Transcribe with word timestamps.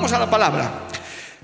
Vamos 0.00 0.14
a 0.14 0.18
la 0.18 0.30
palabra. 0.30 0.70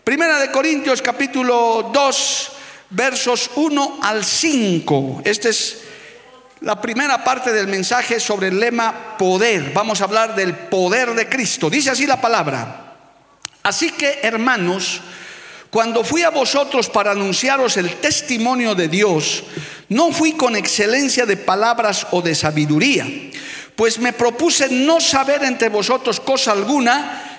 Primera 0.03 0.39
de 0.39 0.51
Corintios 0.51 1.03
capítulo 1.03 1.91
2, 1.93 2.53
versos 2.89 3.51
1 3.55 3.99
al 4.01 4.25
5. 4.25 5.21
Esta 5.27 5.51
es 5.51 5.83
la 6.63 6.81
primera 6.81 7.23
parte 7.23 7.53
del 7.53 7.67
mensaje 7.67 8.19
sobre 8.19 8.49
el 8.49 8.59
lema 8.59 9.19
poder. 9.19 9.73
Vamos 9.75 10.01
a 10.01 10.05
hablar 10.05 10.35
del 10.35 10.55
poder 10.55 11.13
de 11.13 11.29
Cristo. 11.29 11.69
Dice 11.69 11.91
así 11.91 12.07
la 12.07 12.19
palabra. 12.19 12.95
Así 13.63 13.91
que, 13.91 14.21
hermanos, 14.23 15.03
cuando 15.69 16.03
fui 16.03 16.23
a 16.23 16.31
vosotros 16.31 16.89
para 16.89 17.11
anunciaros 17.11 17.77
el 17.77 17.97
testimonio 17.97 18.75
de 18.75 18.89
Dios, 18.89 19.45
no 19.91 20.13
fui 20.13 20.33
con 20.33 20.57
excelencia 20.57 21.27
de 21.27 21.37
palabras 21.37 22.07
o 22.11 22.23
de 22.23 22.35
sabiduría, 22.35 23.07
pues 23.77 23.99
me 23.99 24.15
propuse 24.15 24.71
no 24.71 24.99
saber 24.99 25.45
entre 25.45 25.69
vosotros 25.69 26.21
cosa 26.21 26.53
alguna, 26.53 27.36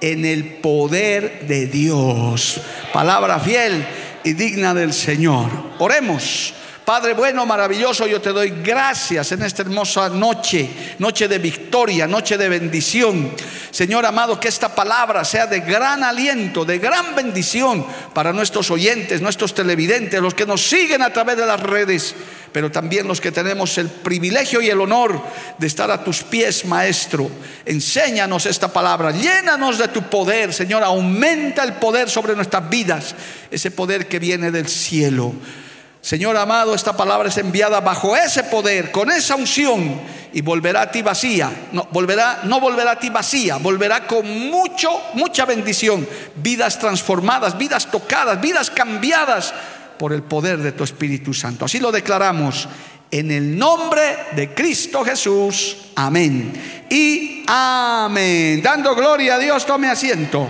en 0.00 0.24
el 0.24 0.44
poder 0.44 1.46
de 1.46 1.66
Dios. 1.66 2.60
Palabra 2.92 3.40
fiel 3.40 3.84
y 4.24 4.32
digna 4.32 4.74
del 4.74 4.92
Señor. 4.92 5.50
Oremos. 5.78 6.54
Padre 6.90 7.14
bueno, 7.14 7.46
maravilloso, 7.46 8.08
yo 8.08 8.20
te 8.20 8.30
doy 8.30 8.50
gracias 8.64 9.30
en 9.30 9.44
esta 9.44 9.62
hermosa 9.62 10.08
noche, 10.08 10.68
noche 10.98 11.28
de 11.28 11.38
victoria, 11.38 12.08
noche 12.08 12.36
de 12.36 12.48
bendición. 12.48 13.30
Señor 13.70 14.04
amado, 14.04 14.40
que 14.40 14.48
esta 14.48 14.74
palabra 14.74 15.24
sea 15.24 15.46
de 15.46 15.60
gran 15.60 16.02
aliento, 16.02 16.64
de 16.64 16.80
gran 16.80 17.14
bendición 17.14 17.86
para 18.12 18.32
nuestros 18.32 18.72
oyentes, 18.72 19.20
nuestros 19.20 19.54
televidentes, 19.54 20.20
los 20.20 20.34
que 20.34 20.46
nos 20.46 20.68
siguen 20.68 21.00
a 21.02 21.12
través 21.12 21.36
de 21.36 21.46
las 21.46 21.60
redes, 21.60 22.12
pero 22.50 22.72
también 22.72 23.06
los 23.06 23.20
que 23.20 23.30
tenemos 23.30 23.78
el 23.78 23.86
privilegio 23.86 24.60
y 24.60 24.68
el 24.68 24.80
honor 24.80 25.22
de 25.58 25.68
estar 25.68 25.92
a 25.92 26.02
tus 26.02 26.24
pies, 26.24 26.64
Maestro. 26.64 27.30
Enséñanos 27.66 28.46
esta 28.46 28.66
palabra, 28.66 29.12
llénanos 29.12 29.78
de 29.78 29.86
tu 29.86 30.02
poder, 30.02 30.52
Señor, 30.52 30.82
aumenta 30.82 31.62
el 31.62 31.74
poder 31.74 32.10
sobre 32.10 32.34
nuestras 32.34 32.68
vidas, 32.68 33.14
ese 33.48 33.70
poder 33.70 34.08
que 34.08 34.18
viene 34.18 34.50
del 34.50 34.66
cielo. 34.66 35.32
Señor 36.02 36.36
amado, 36.38 36.74
esta 36.74 36.96
palabra 36.96 37.28
es 37.28 37.36
enviada 37.36 37.80
bajo 37.80 38.16
ese 38.16 38.44
poder, 38.44 38.90
con 38.90 39.10
esa 39.10 39.36
unción, 39.36 40.00
y 40.32 40.40
volverá 40.40 40.82
a 40.82 40.90
ti 40.90 41.02
vacía. 41.02 41.68
No 41.72 41.88
volverá, 41.90 42.40
no 42.44 42.58
volverá 42.58 42.92
a 42.92 42.98
ti 42.98 43.10
vacía, 43.10 43.58
volverá 43.58 44.06
con 44.06 44.26
mucho, 44.48 44.90
mucha 45.14 45.44
bendición. 45.44 46.08
Vidas 46.36 46.78
transformadas, 46.78 47.58
vidas 47.58 47.90
tocadas, 47.90 48.40
vidas 48.40 48.70
cambiadas 48.70 49.52
por 49.98 50.14
el 50.14 50.22
poder 50.22 50.58
de 50.58 50.72
tu 50.72 50.84
Espíritu 50.84 51.34
Santo. 51.34 51.66
Así 51.66 51.78
lo 51.78 51.92
declaramos 51.92 52.66
en 53.10 53.30
el 53.30 53.58
nombre 53.58 54.16
de 54.32 54.54
Cristo 54.54 55.04
Jesús. 55.04 55.76
Amén. 55.96 56.86
Y 56.88 57.44
amén. 57.46 58.62
Dando 58.62 58.94
gloria 58.94 59.34
a 59.34 59.38
Dios, 59.38 59.66
tome 59.66 59.88
asiento. 59.88 60.48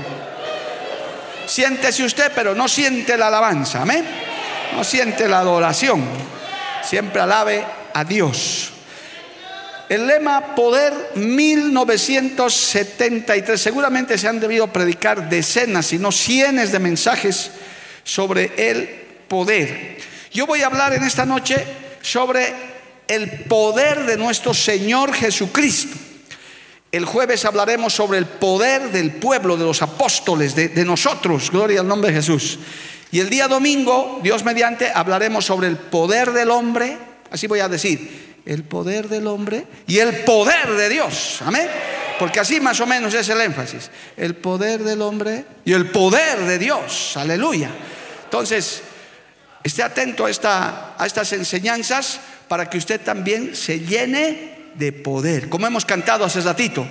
Siéntese 1.44 2.04
usted, 2.04 2.30
pero 2.32 2.54
no 2.54 2.68
siente 2.68 3.18
la 3.18 3.26
alabanza. 3.26 3.82
Amén 3.82 4.29
no 4.74 4.84
siente 4.84 5.28
la 5.28 5.40
adoración, 5.40 6.04
siempre 6.82 7.20
alabe 7.20 7.62
a 7.92 8.04
Dios. 8.04 8.70
El 9.88 10.06
lema 10.06 10.54
Poder 10.54 10.92
1973, 11.16 13.60
seguramente 13.60 14.16
se 14.16 14.28
han 14.28 14.38
debido 14.38 14.68
predicar 14.68 15.28
decenas, 15.28 15.86
si 15.86 15.98
no 15.98 16.12
cientos 16.12 16.70
de 16.70 16.78
mensajes 16.78 17.50
sobre 18.04 18.70
el 18.70 18.88
poder. 19.26 19.98
Yo 20.32 20.46
voy 20.46 20.62
a 20.62 20.66
hablar 20.66 20.92
en 20.92 21.02
esta 21.02 21.26
noche 21.26 21.66
sobre 22.02 22.54
el 23.08 23.46
poder 23.48 24.06
de 24.06 24.16
nuestro 24.16 24.54
Señor 24.54 25.12
Jesucristo. 25.12 25.96
El 26.92 27.04
jueves 27.04 27.44
hablaremos 27.44 27.92
sobre 27.92 28.18
el 28.18 28.26
poder 28.26 28.92
del 28.92 29.14
pueblo, 29.14 29.56
de 29.56 29.64
los 29.64 29.82
apóstoles, 29.82 30.54
de, 30.54 30.68
de 30.68 30.84
nosotros, 30.84 31.50
gloria 31.50 31.80
al 31.80 31.88
nombre 31.88 32.12
de 32.12 32.18
Jesús. 32.18 32.60
Y 33.12 33.20
el 33.20 33.28
día 33.28 33.48
domingo, 33.48 34.20
Dios 34.22 34.44
mediante, 34.44 34.90
hablaremos 34.94 35.44
sobre 35.44 35.68
el 35.68 35.76
poder 35.76 36.32
del 36.32 36.50
hombre, 36.50 36.96
así 37.30 37.46
voy 37.46 37.60
a 37.60 37.68
decir, 37.68 38.36
el 38.46 38.64
poder 38.64 39.08
del 39.08 39.26
hombre 39.26 39.66
y 39.86 39.98
el 39.98 40.24
poder 40.24 40.70
de 40.72 40.88
Dios. 40.88 41.40
Amén. 41.44 41.68
Porque 42.18 42.40
así 42.40 42.60
más 42.60 42.78
o 42.80 42.86
menos 42.86 43.14
es 43.14 43.28
el 43.28 43.40
énfasis. 43.40 43.90
El 44.16 44.36
poder 44.36 44.84
del 44.84 45.02
hombre 45.02 45.44
y 45.64 45.72
el 45.72 45.90
poder 45.90 46.40
de 46.40 46.58
Dios. 46.58 47.16
Aleluya. 47.16 47.70
Entonces, 48.24 48.82
esté 49.62 49.82
atento 49.82 50.26
a, 50.26 50.30
esta, 50.30 50.94
a 50.98 51.06
estas 51.06 51.32
enseñanzas 51.32 52.20
para 52.46 52.68
que 52.68 52.78
usted 52.78 53.00
también 53.00 53.56
se 53.56 53.80
llene 53.80 54.72
de 54.74 54.92
poder. 54.92 55.48
Como 55.48 55.66
hemos 55.66 55.84
cantado 55.84 56.24
hace 56.24 56.40
ratito, 56.40 56.86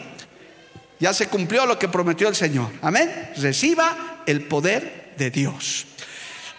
ya 1.00 1.13
se 1.13 1.28
cumplió 1.28 1.66
lo 1.66 1.79
que 1.79 1.88
prometió 1.88 2.28
el 2.28 2.35
Señor. 2.35 2.72
Amén. 2.81 3.31
Reciba 3.38 4.24
el 4.25 4.41
poder 4.41 5.13
de 5.18 5.29
Dios. 5.29 5.85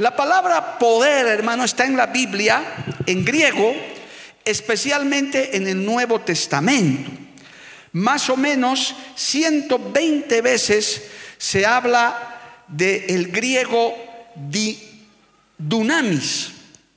La 0.00 0.16
palabra 0.16 0.78
poder, 0.78 1.27
hermano, 1.27 1.62
está 1.62 1.84
en 1.84 1.94
la 1.94 2.06
Biblia, 2.06 2.65
en 3.05 3.22
griego, 3.22 3.75
especialmente 4.47 5.59
en 5.59 5.69
el 5.69 5.84
Nuevo 5.84 6.22
Testamento. 6.22 7.11
Más 7.93 8.31
o 8.31 8.37
menos 8.38 8.97
120 9.15 10.41
veces 10.41 11.03
se 11.37 11.66
habla 11.66 12.65
del 12.66 13.31
griego 13.31 13.94
dunamis. 15.59 16.53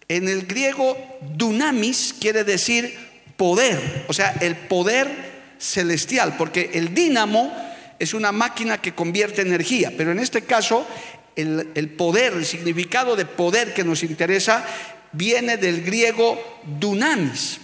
En 0.08 0.30
el 0.30 0.46
griego 0.46 0.98
dunamis 1.36 2.16
quiere 2.18 2.46
decir 2.46 2.98
poder, 3.36 4.06
o 4.08 4.14
sea, 4.14 4.34
el 4.40 4.56
poder 4.56 5.10
celestial, 5.58 6.38
porque 6.38 6.72
el 6.76 6.94
dínamo 6.94 7.54
es 8.00 8.14
una 8.14 8.32
máquina 8.32 8.80
que 8.80 8.96
convierte 8.96 9.42
energía, 9.42 9.92
pero 9.98 10.14
en 10.14 10.20
este 10.20 10.44
caso 10.44 10.88
el, 11.36 11.90
poder, 11.98 12.34
el 12.34 12.46
significado 12.46 13.16
de 13.16 13.26
poder 13.26 13.74
que 13.74 13.84
nos 13.84 14.04
interesa 14.04 14.66
viene 15.12 15.58
del 15.58 15.84
griego 15.84 16.62
dunamis. 16.80 17.60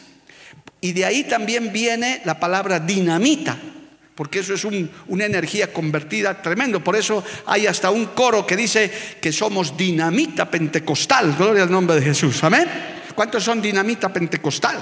Y 0.81 0.93
de 0.93 1.05
ahí 1.05 1.23
también 1.23 1.73
viene 1.73 2.21
la 2.23 2.39
palabra 2.39 2.79
dinamita, 2.79 3.57
porque 4.15 4.39
eso 4.39 4.53
es 4.53 4.63
una 4.63 5.25
energía 5.25 5.73
convertida 5.73 6.41
tremendo. 6.41 6.83
Por 6.83 6.95
eso 6.95 7.23
hay 7.45 7.67
hasta 7.67 7.91
un 7.91 8.07
coro 8.07 8.45
que 8.45 8.55
dice 8.55 8.91
que 9.21 9.31
somos 9.31 9.75
dinamita 9.75 10.49
pentecostal. 10.49 11.35
Gloria 11.37 11.63
al 11.63 11.71
nombre 11.71 11.97
de 11.97 12.01
Jesús. 12.01 12.43
Amén. 12.43 12.67
¿Cuántos 13.15 13.43
son 13.43 13.61
dinamita 13.61 14.07
pentecostal? 14.11 14.81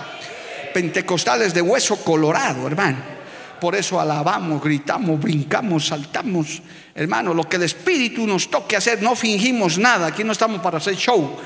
Pentecostales 0.74 1.54
de 1.54 1.62
hueso 1.62 2.04
colorado, 2.04 2.68
hermano. 2.68 3.18
Por 3.60 3.76
eso 3.76 4.00
alabamos, 4.00 4.62
gritamos, 4.62 5.20
brincamos, 5.20 5.88
saltamos. 5.88 6.62
Hermano, 6.98 7.32
lo 7.32 7.48
que 7.48 7.58
el 7.58 7.64
Espíritu 7.64 8.26
nos 8.26 8.50
toque 8.50 8.76
hacer, 8.76 9.04
no 9.04 9.16
fingimos 9.16 9.78
nada. 9.78 10.08
Aquí 10.08 10.24
no 10.24 10.32
estamos 10.32 10.62
para 10.62 10.80
hacer 10.80 10.96
show. 10.96 11.38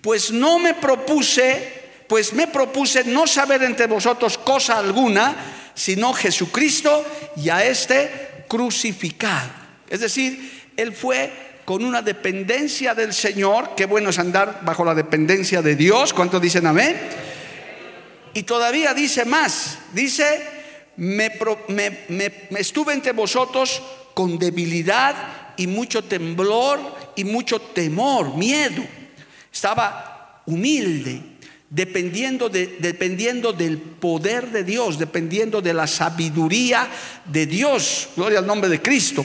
pues 0.00 0.30
no 0.30 0.58
me 0.58 0.74
propuse, 0.74 1.72
pues 2.06 2.32
me 2.32 2.46
propuse 2.46 3.04
no 3.04 3.26
saber 3.26 3.62
entre 3.62 3.86
vosotros 3.86 4.38
cosa 4.38 4.78
alguna, 4.78 5.36
sino 5.74 6.12
Jesucristo 6.12 7.04
y 7.36 7.48
a 7.50 7.64
este 7.64 8.44
crucificado. 8.48 9.50
Es 9.88 10.00
decir, 10.00 10.70
él 10.76 10.92
fue 10.92 11.30
con 11.64 11.84
una 11.84 12.00
dependencia 12.00 12.94
del 12.94 13.12
Señor, 13.12 13.74
qué 13.76 13.84
bueno 13.86 14.10
es 14.10 14.18
andar 14.18 14.60
bajo 14.62 14.84
la 14.84 14.94
dependencia 14.94 15.60
de 15.60 15.76
Dios, 15.76 16.14
¿cuántos 16.14 16.40
dicen 16.40 16.66
amén? 16.66 16.96
Y 18.34 18.44
todavía 18.44 18.94
dice 18.94 19.24
más, 19.24 19.78
dice, 19.92 20.46
me, 20.96 21.30
me 21.68 22.60
estuve 22.60 22.94
entre 22.94 23.12
vosotros 23.12 23.82
con 24.18 24.36
debilidad 24.36 25.14
y 25.56 25.68
mucho 25.68 26.02
temblor 26.02 26.80
y 27.14 27.22
mucho 27.22 27.60
temor, 27.60 28.34
miedo 28.36 28.82
estaba 29.52 30.42
humilde, 30.44 31.22
dependiendo, 31.70 32.48
de, 32.48 32.78
dependiendo 32.80 33.52
del 33.52 33.78
poder 33.78 34.50
de 34.50 34.64
Dios, 34.64 34.98
dependiendo 34.98 35.62
de 35.62 35.72
la 35.72 35.86
sabiduría 35.86 36.88
de 37.26 37.46
Dios. 37.46 38.08
Gloria 38.16 38.40
al 38.40 38.46
nombre 38.48 38.68
de 38.68 38.82
Cristo. 38.82 39.24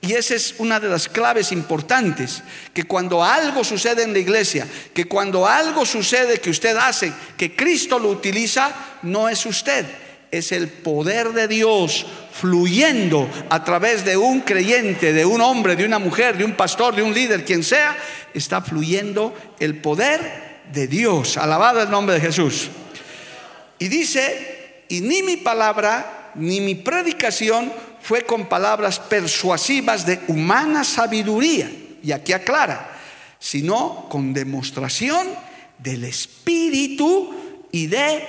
Y 0.00 0.14
esa 0.14 0.34
es 0.34 0.56
una 0.58 0.80
de 0.80 0.88
las 0.88 1.08
claves 1.08 1.52
importantes, 1.52 2.42
que 2.74 2.82
cuando 2.82 3.22
algo 3.22 3.62
sucede 3.62 4.02
en 4.02 4.12
la 4.12 4.18
iglesia, 4.18 4.66
que 4.92 5.04
cuando 5.04 5.46
algo 5.46 5.86
sucede 5.86 6.40
que 6.40 6.50
usted 6.50 6.76
hace, 6.76 7.12
que 7.36 7.54
Cristo 7.54 8.00
lo 8.00 8.08
utiliza, 8.08 8.74
no 9.02 9.28
es 9.28 9.46
usted, 9.46 9.86
es 10.32 10.50
el 10.50 10.66
poder 10.66 11.32
de 11.32 11.46
Dios 11.46 12.06
fluyendo 12.40 13.28
a 13.48 13.64
través 13.64 14.04
de 14.04 14.16
un 14.16 14.40
creyente, 14.40 15.12
de 15.12 15.24
un 15.24 15.40
hombre, 15.40 15.76
de 15.76 15.84
una 15.84 15.98
mujer, 15.98 16.36
de 16.36 16.44
un 16.44 16.52
pastor, 16.52 16.94
de 16.94 17.02
un 17.02 17.14
líder, 17.14 17.44
quien 17.44 17.62
sea, 17.62 17.96
está 18.34 18.60
fluyendo 18.60 19.34
el 19.58 19.76
poder 19.80 20.60
de 20.72 20.86
Dios. 20.86 21.36
Alabado 21.38 21.82
el 21.82 21.90
nombre 21.90 22.16
de 22.16 22.20
Jesús. 22.20 22.68
Y 23.78 23.88
dice, 23.88 24.84
y 24.88 25.00
ni 25.00 25.22
mi 25.22 25.36
palabra, 25.36 26.32
ni 26.34 26.60
mi 26.60 26.74
predicación 26.74 27.72
fue 28.02 28.22
con 28.22 28.46
palabras 28.46 28.98
persuasivas 28.98 30.04
de 30.04 30.20
humana 30.28 30.84
sabiduría. 30.84 31.70
Y 32.02 32.12
aquí 32.12 32.32
aclara, 32.32 32.90
sino 33.38 34.06
con 34.08 34.32
demostración 34.32 35.26
del 35.78 36.04
Espíritu 36.04 37.34
y 37.72 37.86
de 37.86 38.24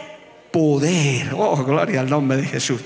poder. 0.51 1.33
Oh, 1.36 1.63
gloria 1.63 2.00
al 2.00 2.09
nombre 2.09 2.38
de 2.38 2.48
Jesús. 2.48 2.81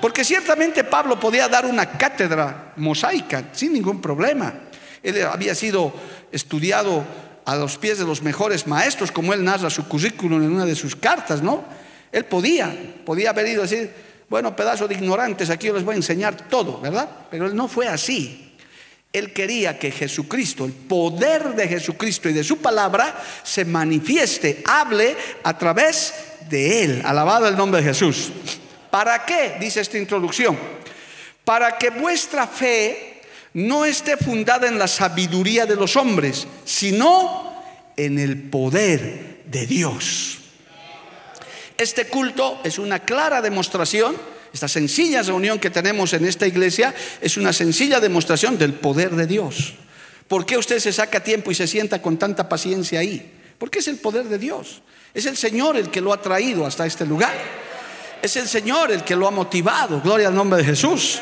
Porque 0.00 0.24
ciertamente 0.24 0.84
Pablo 0.84 1.20
podía 1.20 1.48
dar 1.48 1.66
una 1.66 1.98
cátedra 1.98 2.72
mosaica 2.76 3.50
sin 3.52 3.72
ningún 3.72 4.00
problema. 4.00 4.54
Él 5.02 5.22
había 5.24 5.54
sido 5.54 5.92
estudiado 6.32 7.04
a 7.44 7.56
los 7.56 7.78
pies 7.78 7.98
de 7.98 8.04
los 8.04 8.22
mejores 8.22 8.66
maestros, 8.66 9.12
como 9.12 9.32
él 9.32 9.44
narra 9.44 9.70
su 9.70 9.86
currículum 9.88 10.42
en 10.42 10.52
una 10.52 10.66
de 10.66 10.74
sus 10.74 10.94
cartas, 10.96 11.42
¿no? 11.42 11.64
Él 12.12 12.24
podía, 12.24 12.74
podía 13.04 13.30
haber 13.30 13.48
ido 13.48 13.62
a 13.62 13.66
decir, 13.66 13.90
bueno, 14.28 14.54
pedazo 14.54 14.86
de 14.86 14.94
ignorantes, 14.94 15.50
aquí 15.50 15.66
yo 15.66 15.74
les 15.74 15.84
voy 15.84 15.94
a 15.94 15.96
enseñar 15.96 16.48
todo, 16.48 16.80
¿verdad? 16.80 17.08
Pero 17.30 17.46
él 17.46 17.56
no 17.56 17.68
fue 17.68 17.88
así. 17.88 18.54
Él 19.12 19.32
quería 19.32 19.78
que 19.78 19.90
Jesucristo, 19.90 20.64
el 20.64 20.72
poder 20.72 21.56
de 21.56 21.66
Jesucristo 21.66 22.28
y 22.28 22.32
de 22.32 22.44
su 22.44 22.58
palabra, 22.58 23.20
se 23.42 23.64
manifieste, 23.64 24.62
hable 24.64 25.16
a 25.42 25.58
través 25.58 26.14
de 26.48 26.84
él. 26.84 27.02
Alabado 27.04 27.48
el 27.48 27.56
nombre 27.56 27.80
de 27.80 27.88
Jesús. 27.88 28.30
¿Para 28.90 29.24
qué? 29.24 29.56
Dice 29.60 29.80
esta 29.80 29.98
introducción. 29.98 30.58
Para 31.44 31.78
que 31.78 31.90
vuestra 31.90 32.46
fe 32.46 33.20
no 33.54 33.84
esté 33.84 34.16
fundada 34.16 34.68
en 34.68 34.78
la 34.78 34.88
sabiduría 34.88 35.66
de 35.66 35.76
los 35.76 35.96
hombres, 35.96 36.46
sino 36.64 37.62
en 37.96 38.18
el 38.18 38.40
poder 38.42 39.42
de 39.46 39.66
Dios. 39.66 40.38
Este 41.76 42.06
culto 42.06 42.60
es 42.62 42.78
una 42.78 43.00
clara 43.00 43.40
demostración, 43.40 44.16
esta 44.52 44.68
sencilla 44.68 45.22
reunión 45.22 45.58
que 45.58 45.70
tenemos 45.70 46.12
en 46.12 46.24
esta 46.26 46.46
iglesia 46.46 46.94
es 47.20 47.36
una 47.36 47.52
sencilla 47.52 48.00
demostración 48.00 48.58
del 48.58 48.74
poder 48.74 49.10
de 49.12 49.26
Dios. 49.26 49.74
¿Por 50.28 50.44
qué 50.44 50.58
usted 50.58 50.78
se 50.78 50.92
saca 50.92 51.22
tiempo 51.22 51.50
y 51.50 51.54
se 51.54 51.66
sienta 51.66 52.02
con 52.02 52.18
tanta 52.18 52.48
paciencia 52.48 53.00
ahí? 53.00 53.32
Porque 53.58 53.78
es 53.78 53.88
el 53.88 53.96
poder 53.96 54.26
de 54.26 54.38
Dios. 54.38 54.82
Es 55.14 55.26
el 55.26 55.36
Señor 55.36 55.76
el 55.76 55.90
que 55.90 56.00
lo 56.00 56.12
ha 56.12 56.20
traído 56.20 56.66
hasta 56.66 56.86
este 56.86 57.06
lugar. 57.06 57.34
Es 58.22 58.36
el 58.36 58.48
Señor 58.48 58.90
el 58.90 59.02
que 59.02 59.16
lo 59.16 59.26
ha 59.26 59.30
motivado. 59.30 60.00
Gloria 60.00 60.28
al 60.28 60.34
nombre 60.34 60.58
de 60.58 60.64
Jesús. 60.64 61.20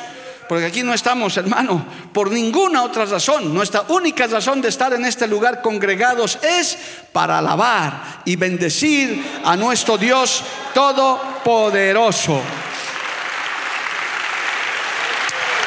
Porque 0.48 0.64
aquí 0.64 0.82
no 0.82 0.94
estamos, 0.94 1.36
hermano, 1.36 1.84
por 2.12 2.30
ninguna 2.30 2.82
otra 2.82 3.04
razón. 3.04 3.52
Nuestra 3.52 3.82
única 3.88 4.26
razón 4.26 4.62
de 4.62 4.68
estar 4.68 4.94
en 4.94 5.04
este 5.04 5.28
lugar 5.28 5.60
congregados 5.60 6.38
es 6.42 6.78
para 7.12 7.38
alabar 7.38 8.22
y 8.24 8.34
bendecir 8.36 9.40
a 9.44 9.56
nuestro 9.56 9.98
Dios 9.98 10.42
Todopoderoso. 10.72 12.40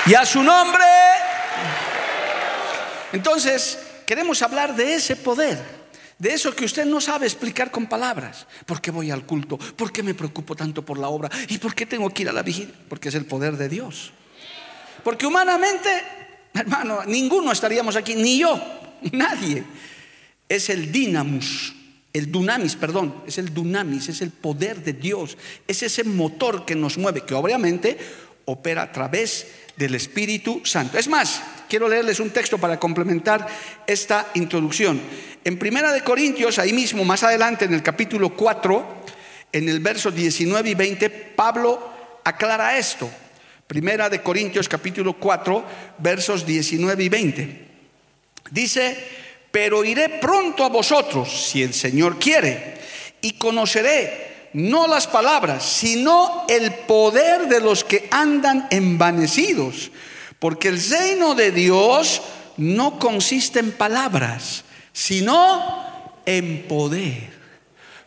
Y 0.07 0.15
a 0.15 0.25
su 0.25 0.41
nombre. 0.41 0.83
Entonces, 3.13 3.77
queremos 4.07 4.41
hablar 4.41 4.75
de 4.75 4.95
ese 4.95 5.15
poder 5.15 5.80
de 6.21 6.31
eso 6.33 6.53
que 6.55 6.65
usted 6.65 6.85
no 6.85 7.01
sabe 7.01 7.25
explicar 7.25 7.71
con 7.71 7.87
palabras. 7.87 8.45
¿Por 8.67 8.79
qué 8.79 8.91
voy 8.91 9.09
al 9.09 9.25
culto? 9.25 9.57
¿Por 9.57 9.91
qué 9.91 10.03
me 10.03 10.13
preocupo 10.13 10.55
tanto 10.55 10.85
por 10.85 10.99
la 10.99 11.09
obra? 11.09 11.31
¿Y 11.49 11.57
por 11.57 11.73
qué 11.73 11.87
tengo 11.87 12.11
que 12.11 12.21
ir 12.21 12.29
a 12.29 12.31
la 12.31 12.43
vigilia? 12.43 12.75
Porque 12.87 13.09
es 13.09 13.15
el 13.15 13.25
poder 13.25 13.57
de 13.57 13.67
Dios. 13.67 14.11
Porque 15.03 15.25
humanamente, 15.25 15.89
hermano, 16.53 16.99
ninguno 17.07 17.51
estaríamos 17.51 17.95
aquí, 17.95 18.13
ni 18.13 18.37
yo, 18.37 18.61
nadie. 19.13 19.63
Es 20.47 20.69
el 20.69 20.91
dinamus, 20.91 21.73
el 22.13 22.31
dunamis, 22.31 22.75
perdón, 22.75 23.23
es 23.25 23.39
el 23.39 23.51
dunamis, 23.51 24.09
es 24.09 24.21
el 24.21 24.29
poder 24.29 24.83
de 24.83 24.93
Dios. 24.93 25.39
Es 25.67 25.81
ese 25.81 26.03
motor 26.03 26.65
que 26.65 26.75
nos 26.75 26.99
mueve, 26.99 27.25
que 27.25 27.33
obviamente 27.33 27.97
opera 28.45 28.83
a 28.83 28.91
través 28.91 29.47
del 29.75 29.95
Espíritu 29.95 30.61
Santo. 30.65 30.99
Es 30.99 31.07
más, 31.07 31.41
quiero 31.71 31.87
leerles 31.87 32.19
un 32.19 32.31
texto 32.31 32.57
para 32.57 32.77
complementar 32.77 33.47
esta 33.87 34.27
introducción. 34.33 34.99
En 35.41 35.57
Primera 35.57 35.93
de 35.93 36.03
Corintios, 36.03 36.59
ahí 36.59 36.73
mismo, 36.73 37.05
más 37.05 37.23
adelante, 37.23 37.63
en 37.63 37.73
el 37.73 37.81
capítulo 37.81 38.31
4, 38.31 39.03
en 39.53 39.69
el 39.69 39.79
verso 39.79 40.11
19 40.11 40.69
y 40.69 40.75
20, 40.75 41.09
Pablo 41.09 41.93
aclara 42.25 42.77
esto. 42.77 43.09
Primera 43.67 44.09
de 44.09 44.21
Corintios 44.21 44.67
capítulo 44.67 45.13
4, 45.13 45.63
versos 45.99 46.45
19 46.45 47.03
y 47.05 47.07
20. 47.07 47.67
Dice, 48.51 48.97
pero 49.49 49.85
iré 49.85 50.19
pronto 50.19 50.65
a 50.65 50.69
vosotros, 50.69 51.47
si 51.51 51.63
el 51.63 51.73
Señor 51.73 52.19
quiere, 52.19 52.73
y 53.21 53.37
conoceré 53.37 54.49
no 54.51 54.87
las 54.87 55.07
palabras, 55.07 55.63
sino 55.63 56.45
el 56.49 56.73
poder 56.73 57.47
de 57.47 57.61
los 57.61 57.85
que 57.85 58.09
andan 58.11 58.67
envanecidos, 58.71 59.89
porque 60.41 60.69
el 60.69 60.83
reino 60.83 61.35
de 61.35 61.51
Dios 61.51 62.19
no 62.57 62.97
consiste 62.97 63.59
en 63.59 63.73
palabras, 63.73 64.63
sino 64.91 66.19
en 66.25 66.67
poder. 66.67 67.31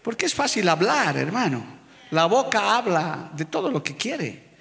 Porque 0.03 0.27
es 0.27 0.35
fácil 0.35 0.69
hablar, 0.69 1.17
hermano. 1.17 1.65
La 2.11 2.27
boca 2.27 2.77
habla 2.77 3.31
de 3.37 3.45
todo 3.45 3.71
lo 3.71 3.85
que 3.85 3.97
quiere. 3.97 4.57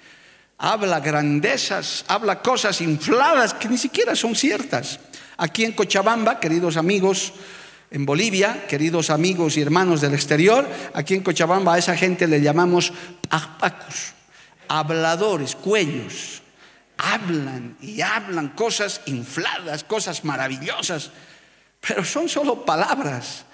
Habla 0.59 0.99
grandezas, 0.99 2.05
habla 2.07 2.43
cosas 2.43 2.79
infladas 2.79 3.55
que 3.55 3.67
ni 3.67 3.79
siquiera 3.79 4.15
son 4.15 4.35
ciertas. 4.35 4.99
Aquí 5.37 5.65
en 5.65 5.71
Cochabamba, 5.71 6.39
queridos 6.39 6.77
amigos, 6.77 7.33
en 7.89 8.05
Bolivia, 8.05 8.67
queridos 8.67 9.09
amigos 9.09 9.57
y 9.57 9.61
hermanos 9.63 9.99
del 9.99 10.13
exterior, 10.13 10.69
aquí 10.93 11.15
en 11.15 11.23
Cochabamba 11.23 11.73
a 11.73 11.79
esa 11.79 11.97
gente 11.97 12.27
le 12.27 12.39
llamamos 12.39 12.93
apacos, 13.31 14.13
habladores, 14.67 15.55
cuellos. 15.55 16.42
Hablan 17.03 17.77
y 17.81 18.01
hablan 18.01 18.49
cosas 18.49 19.01
infladas, 19.07 19.83
cosas 19.83 20.23
maravillosas, 20.23 21.11
pero 21.85 22.03
son 22.05 22.29
solo 22.29 22.63
palabras. 22.63 23.45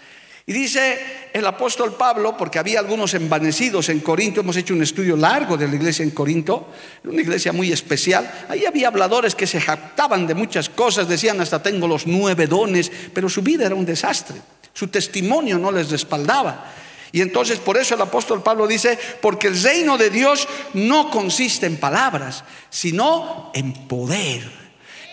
Y 0.49 0.53
dice 0.53 1.29
el 1.31 1.45
apóstol 1.45 1.95
Pablo, 1.95 2.35
porque 2.35 2.57
había 2.57 2.79
algunos 2.79 3.13
envanecidos 3.13 3.89
en 3.89 3.99
Corinto, 3.99 4.41
hemos 4.41 4.57
hecho 4.57 4.73
un 4.73 4.81
estudio 4.81 5.15
largo 5.15 5.57
de 5.57 5.67
la 5.67 5.75
iglesia 5.75 6.01
en 6.01 6.09
Corinto, 6.09 6.69
una 7.03 7.21
iglesia 7.21 7.53
muy 7.53 7.71
especial, 7.71 8.45
ahí 8.49 8.65
había 8.65 8.87
habladores 8.87 9.35
que 9.35 9.45
se 9.45 9.61
jactaban 9.61 10.25
de 10.25 10.33
muchas 10.33 10.69
cosas, 10.69 11.07
decían 11.07 11.39
hasta 11.39 11.61
tengo 11.61 11.87
los 11.87 12.07
nueve 12.07 12.47
dones, 12.47 12.91
pero 13.13 13.29
su 13.29 13.43
vida 13.43 13.67
era 13.67 13.75
un 13.75 13.85
desastre, 13.85 14.37
su 14.73 14.87
testimonio 14.87 15.59
no 15.59 15.71
les 15.71 15.91
respaldaba. 15.91 16.73
Y 17.11 17.21
entonces 17.21 17.59
por 17.59 17.77
eso 17.77 17.95
el 17.95 18.01
apóstol 18.01 18.43
Pablo 18.43 18.67
dice, 18.67 18.97
porque 19.21 19.47
el 19.47 19.61
reino 19.61 19.97
de 19.97 20.09
Dios 20.09 20.47
no 20.73 21.09
consiste 21.09 21.65
en 21.65 21.77
palabras, 21.77 22.43
sino 22.69 23.51
en 23.53 23.73
poder, 23.87 24.49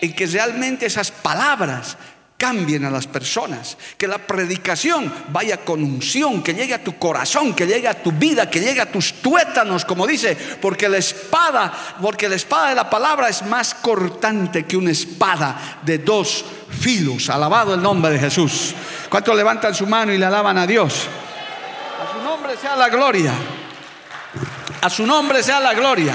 en 0.01 0.13
que 0.13 0.27
realmente 0.27 0.85
esas 0.85 1.11
palabras 1.11 1.97
cambien 2.37 2.85
a 2.85 2.91
las 2.91 3.07
personas, 3.07 3.77
que 3.97 4.07
la 4.07 4.19
predicación 4.19 5.11
vaya 5.29 5.57
con 5.65 5.83
unción, 5.83 6.43
que 6.43 6.53
llegue 6.53 6.75
a 6.75 6.83
tu 6.83 6.97
corazón, 6.99 7.53
que 7.53 7.65
llegue 7.65 7.87
a 7.87 8.01
tu 8.03 8.11
vida, 8.11 8.47
que 8.47 8.59
llegue 8.59 8.79
a 8.79 8.91
tus 8.91 9.13
tuétanos, 9.13 9.83
como 9.85 10.05
dice, 10.05 10.37
porque 10.61 10.87
la 10.87 10.97
espada, 10.97 11.73
porque 11.99 12.29
la 12.29 12.35
espada 12.35 12.69
de 12.69 12.75
la 12.75 12.89
palabra 12.89 13.27
es 13.27 13.43
más 13.43 13.73
cortante 13.73 14.65
que 14.65 14.77
una 14.77 14.91
espada 14.91 15.79
de 15.83 15.97
dos 15.97 16.45
filos. 16.79 17.29
Alabado 17.31 17.73
el 17.73 17.81
nombre 17.81 18.11
de 18.11 18.19
Jesús. 18.19 18.75
¿Cuántos 19.09 19.35
levantan 19.35 19.73
su 19.73 19.87
mano 19.87 20.13
y 20.13 20.19
le 20.19 20.25
alaban 20.25 20.59
a 20.59 20.67
Dios? 20.67 21.07
Nombre 22.27 22.57
sea 22.57 22.75
la 22.75 22.89
gloria. 22.89 23.33
A 24.81 24.89
su 24.89 25.05
nombre 25.05 25.41
sea 25.41 25.61
la 25.61 25.73
gloria. 25.73 26.13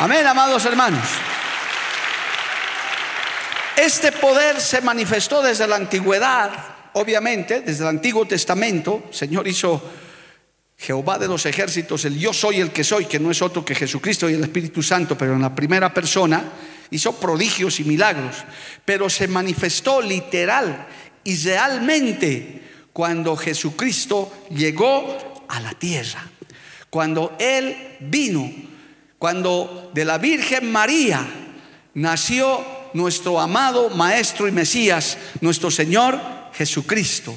Amén, 0.00 0.26
amados 0.26 0.64
hermanos. 0.64 1.04
Este 3.76 4.10
poder 4.10 4.60
se 4.60 4.80
manifestó 4.80 5.40
desde 5.40 5.68
la 5.68 5.76
antigüedad, 5.76 6.50
obviamente, 6.94 7.60
desde 7.60 7.84
el 7.84 7.88
Antiguo 7.90 8.26
Testamento. 8.26 9.04
Señor 9.12 9.46
hizo 9.46 9.80
Jehová 10.76 11.20
de 11.20 11.28
los 11.28 11.46
ejércitos, 11.46 12.04
el 12.04 12.18
yo 12.18 12.32
soy 12.32 12.60
el 12.60 12.72
que 12.72 12.82
soy, 12.82 13.04
que 13.04 13.20
no 13.20 13.30
es 13.30 13.40
otro 13.40 13.64
que 13.64 13.76
Jesucristo 13.76 14.28
y 14.28 14.34
el 14.34 14.42
Espíritu 14.42 14.82
Santo, 14.82 15.16
pero 15.16 15.34
en 15.34 15.42
la 15.42 15.54
primera 15.54 15.94
persona, 15.94 16.42
hizo 16.90 17.12
prodigios 17.12 17.78
y 17.78 17.84
milagros, 17.84 18.38
pero 18.84 19.08
se 19.08 19.28
manifestó 19.28 20.02
literal 20.02 20.88
y 21.22 21.40
realmente 21.44 22.67
cuando 22.98 23.36
Jesucristo 23.36 24.46
llegó 24.50 25.44
a 25.46 25.60
la 25.60 25.72
tierra, 25.72 26.28
cuando 26.90 27.36
Él 27.38 27.96
vino, 28.00 28.52
cuando 29.20 29.92
de 29.94 30.04
la 30.04 30.18
Virgen 30.18 30.72
María 30.72 31.24
nació 31.94 32.60
nuestro 32.94 33.38
amado 33.38 33.88
Maestro 33.90 34.48
y 34.48 34.50
Mesías, 34.50 35.16
nuestro 35.40 35.70
Señor 35.70 36.20
Jesucristo. 36.54 37.36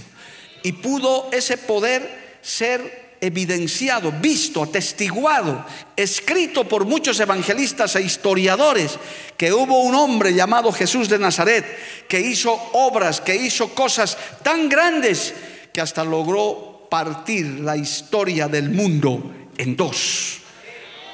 Y 0.63 0.71
pudo 0.71 1.29
ese 1.31 1.59
poder 1.59 2.39
ser 2.41 3.17
evidenciado, 3.21 4.11
visto, 4.13 4.63
atestiguado, 4.63 5.63
escrito 5.95 6.67
por 6.67 6.85
muchos 6.85 7.19
evangelistas 7.19 7.95
e 7.95 8.01
historiadores, 8.01 8.97
que 9.37 9.53
hubo 9.53 9.81
un 9.81 9.93
hombre 9.93 10.33
llamado 10.33 10.71
Jesús 10.71 11.07
de 11.07 11.19
Nazaret, 11.19 11.63
que 12.07 12.19
hizo 12.19 12.51
obras, 12.73 13.21
que 13.21 13.35
hizo 13.35 13.75
cosas 13.75 14.17
tan 14.41 14.67
grandes, 14.67 15.35
que 15.73 15.81
hasta 15.81 16.03
logró 16.03 16.87
partir 16.89 17.61
la 17.61 17.77
historia 17.77 18.47
del 18.47 18.69
mundo 18.69 19.31
en 19.57 19.75
dos, 19.75 20.39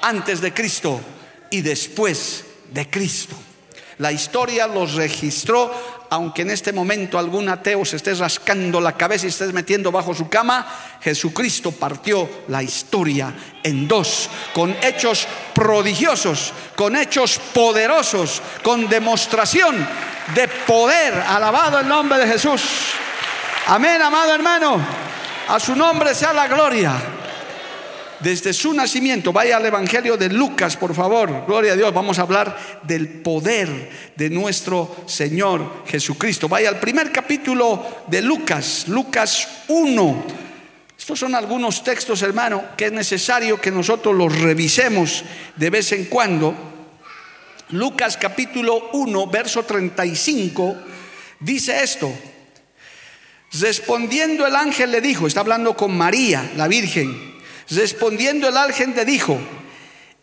antes 0.01 0.41
de 0.41 0.53
Cristo 0.53 0.99
y 1.51 1.61
después 1.61 2.45
de 2.71 2.89
Cristo. 2.89 3.35
La 3.99 4.11
historia 4.11 4.67
los 4.67 4.93
registró, 4.93 5.71
aunque 6.11 6.43
en 6.43 6.51
este 6.51 6.71
momento 6.71 7.17
algún 7.17 7.49
ateo 7.49 7.83
se 7.83 7.95
esté 7.95 8.13
rascando 8.13 8.79
la 8.79 8.93
cabeza 8.93 9.25
y 9.25 9.29
esté 9.29 9.47
metiendo 9.47 9.91
bajo 9.91 10.13
su 10.13 10.29
cama, 10.29 10.67
Jesucristo 11.01 11.71
partió 11.71 12.29
la 12.47 12.61
historia 12.61 13.33
en 13.63 13.87
dos, 13.87 14.29
con 14.53 14.75
hechos 14.83 15.27
prodigiosos, 15.53 16.53
con 16.75 16.95
hechos 16.95 17.39
poderosos, 17.53 18.41
con 18.63 18.87
demostración 18.87 19.75
de 20.35 20.47
poder. 20.47 21.13
Alabado 21.15 21.79
el 21.79 21.87
nombre 21.87 22.19
de 22.19 22.27
Jesús. 22.27 22.61
Amén, 23.69 24.01
amado 24.01 24.33
hermano. 24.33 24.79
A 25.49 25.59
su 25.59 25.75
nombre 25.75 26.15
sea 26.15 26.31
la 26.31 26.47
gloria 26.47 26.93
desde 28.21 28.53
su 28.53 28.73
nacimiento. 28.73 29.33
Vaya 29.33 29.57
al 29.57 29.65
Evangelio 29.65 30.15
de 30.15 30.29
Lucas, 30.29 30.77
por 30.77 30.95
favor. 30.95 31.43
Gloria 31.45 31.73
a 31.73 31.75
Dios. 31.75 31.93
Vamos 31.93 32.17
a 32.17 32.21
hablar 32.21 32.79
del 32.83 33.09
poder 33.09 33.89
de 34.15 34.29
nuestro 34.29 35.03
Señor 35.05 35.83
Jesucristo. 35.85 36.47
Vaya 36.47 36.69
al 36.69 36.79
primer 36.79 37.11
capítulo 37.11 37.85
de 38.07 38.21
Lucas, 38.21 38.85
Lucas 38.87 39.49
1. 39.67 40.23
Estos 40.97 41.19
son 41.19 41.35
algunos 41.35 41.83
textos, 41.83 42.21
hermano, 42.21 42.63
que 42.77 42.85
es 42.85 42.93
necesario 42.93 43.59
que 43.59 43.69
nosotros 43.69 44.15
los 44.15 44.33
revisemos 44.39 45.25
de 45.57 45.69
vez 45.69 45.91
en 45.91 46.05
cuando. 46.05 46.55
Lucas 47.71 48.15
capítulo 48.15 48.91
1, 48.93 49.27
verso 49.27 49.63
35, 49.63 50.77
dice 51.41 51.83
esto. 51.83 52.13
Respondiendo 53.59 54.45
el 54.45 54.55
ángel 54.55 54.91
le 54.91 55.01
dijo, 55.01 55.27
está 55.27 55.39
hablando 55.39 55.75
con 55.75 55.95
María, 55.95 56.51
la 56.55 56.67
Virgen, 56.67 57.27
Respondiendo 57.69 58.47
el 58.47 58.55
ángel 58.55 58.93
le 58.95 59.03
dijo, 59.03 59.37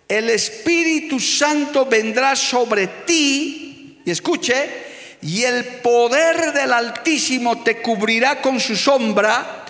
el 0.08 0.30
Espíritu 0.30 1.20
Santo 1.20 1.86
vendrá 1.86 2.36
sobre 2.36 2.86
ti, 2.86 4.00
y 4.04 4.10
escuche, 4.10 4.84
y 5.20 5.42
el 5.42 5.64
poder 5.64 6.52
del 6.52 6.72
Altísimo 6.72 7.62
te 7.62 7.82
cubrirá 7.82 8.40
con 8.40 8.60
su 8.60 8.76
sombra, 8.76 9.64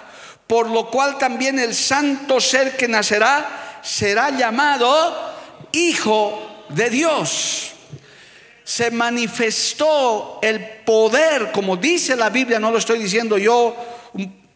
por 0.46 0.68
lo 0.68 0.88
cual 0.90 1.18
también 1.18 1.58
el 1.58 1.74
santo 1.74 2.40
ser 2.40 2.76
que 2.76 2.86
nacerá 2.86 3.80
será 3.82 4.30
llamado 4.30 5.34
Hijo 5.72 6.64
de 6.68 6.90
Dios. 6.90 7.73
Se 8.74 8.90
manifestó 8.90 10.40
el 10.42 10.58
poder, 10.84 11.52
como 11.52 11.76
dice 11.76 12.16
la 12.16 12.28
Biblia, 12.28 12.58
no 12.58 12.72
lo 12.72 12.78
estoy 12.78 12.98
diciendo 12.98 13.38
yo, 13.38 13.76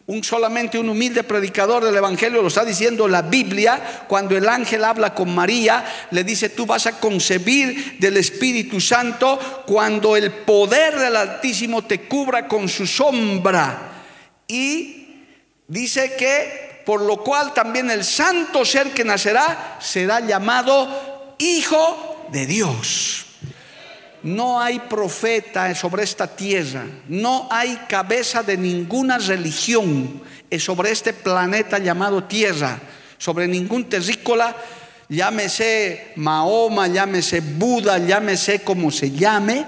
un 0.07 0.23
solamente 0.25 0.77
un 0.77 0.89
humilde 0.89 1.23
predicador 1.23 1.85
del 1.85 1.95
Evangelio, 1.95 2.41
lo 2.41 2.49
está 2.49 2.65
diciendo 2.65 3.07
la 3.07 3.21
Biblia, 3.21 4.03
cuando 4.09 4.35
el 4.35 4.49
ángel 4.49 4.83
habla 4.83 5.15
con 5.15 5.33
María, 5.33 5.85
le 6.11 6.25
dice, 6.25 6.49
tú 6.49 6.65
vas 6.65 6.85
a 6.85 6.99
concebir 6.99 7.97
del 7.97 8.17
Espíritu 8.17 8.81
Santo 8.81 9.63
cuando 9.65 10.17
el 10.17 10.33
poder 10.33 10.99
del 10.99 11.15
Altísimo 11.15 11.85
te 11.85 12.01
cubra 12.01 12.45
con 12.45 12.67
su 12.67 12.85
sombra. 12.85 14.03
Y 14.49 15.15
dice 15.65 16.17
que, 16.17 16.83
por 16.85 16.99
lo 16.99 17.23
cual 17.23 17.53
también 17.53 17.89
el 17.89 18.03
santo 18.03 18.65
ser 18.65 18.91
que 18.91 19.05
nacerá 19.05 19.77
será 19.79 20.19
llamado 20.19 21.35
Hijo 21.37 22.27
de 22.33 22.45
Dios. 22.47 23.28
No 24.23 24.59
hay 24.59 24.79
profeta 24.79 25.73
sobre 25.75 26.03
esta 26.03 26.27
tierra, 26.27 26.85
no 27.07 27.47
hay 27.49 27.75
cabeza 27.87 28.43
de 28.43 28.57
ninguna 28.57 29.17
religión 29.17 30.21
sobre 30.57 30.91
este 30.91 31.13
planeta 31.13 31.77
llamado 31.77 32.23
tierra, 32.23 32.79
sobre 33.17 33.47
ningún 33.47 33.85
terrícola, 33.85 34.55
llámese 35.07 36.13
Mahoma, 36.15 36.87
llámese 36.87 37.41
Buda, 37.41 37.97
llámese 37.99 38.61
como 38.61 38.91
se 38.91 39.11
llame, 39.11 39.65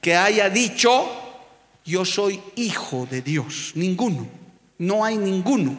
que 0.00 0.14
haya 0.14 0.48
dicho, 0.50 1.08
yo 1.84 2.04
soy 2.04 2.40
hijo 2.56 3.08
de 3.10 3.22
Dios. 3.22 3.72
Ninguno, 3.74 4.28
no 4.78 5.04
hay 5.04 5.16
ninguno. 5.16 5.76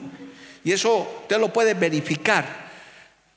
Y 0.63 0.71
eso 0.71 1.07
usted 1.21 1.39
lo 1.39 1.53
puede 1.53 1.73
verificar. 1.73 2.68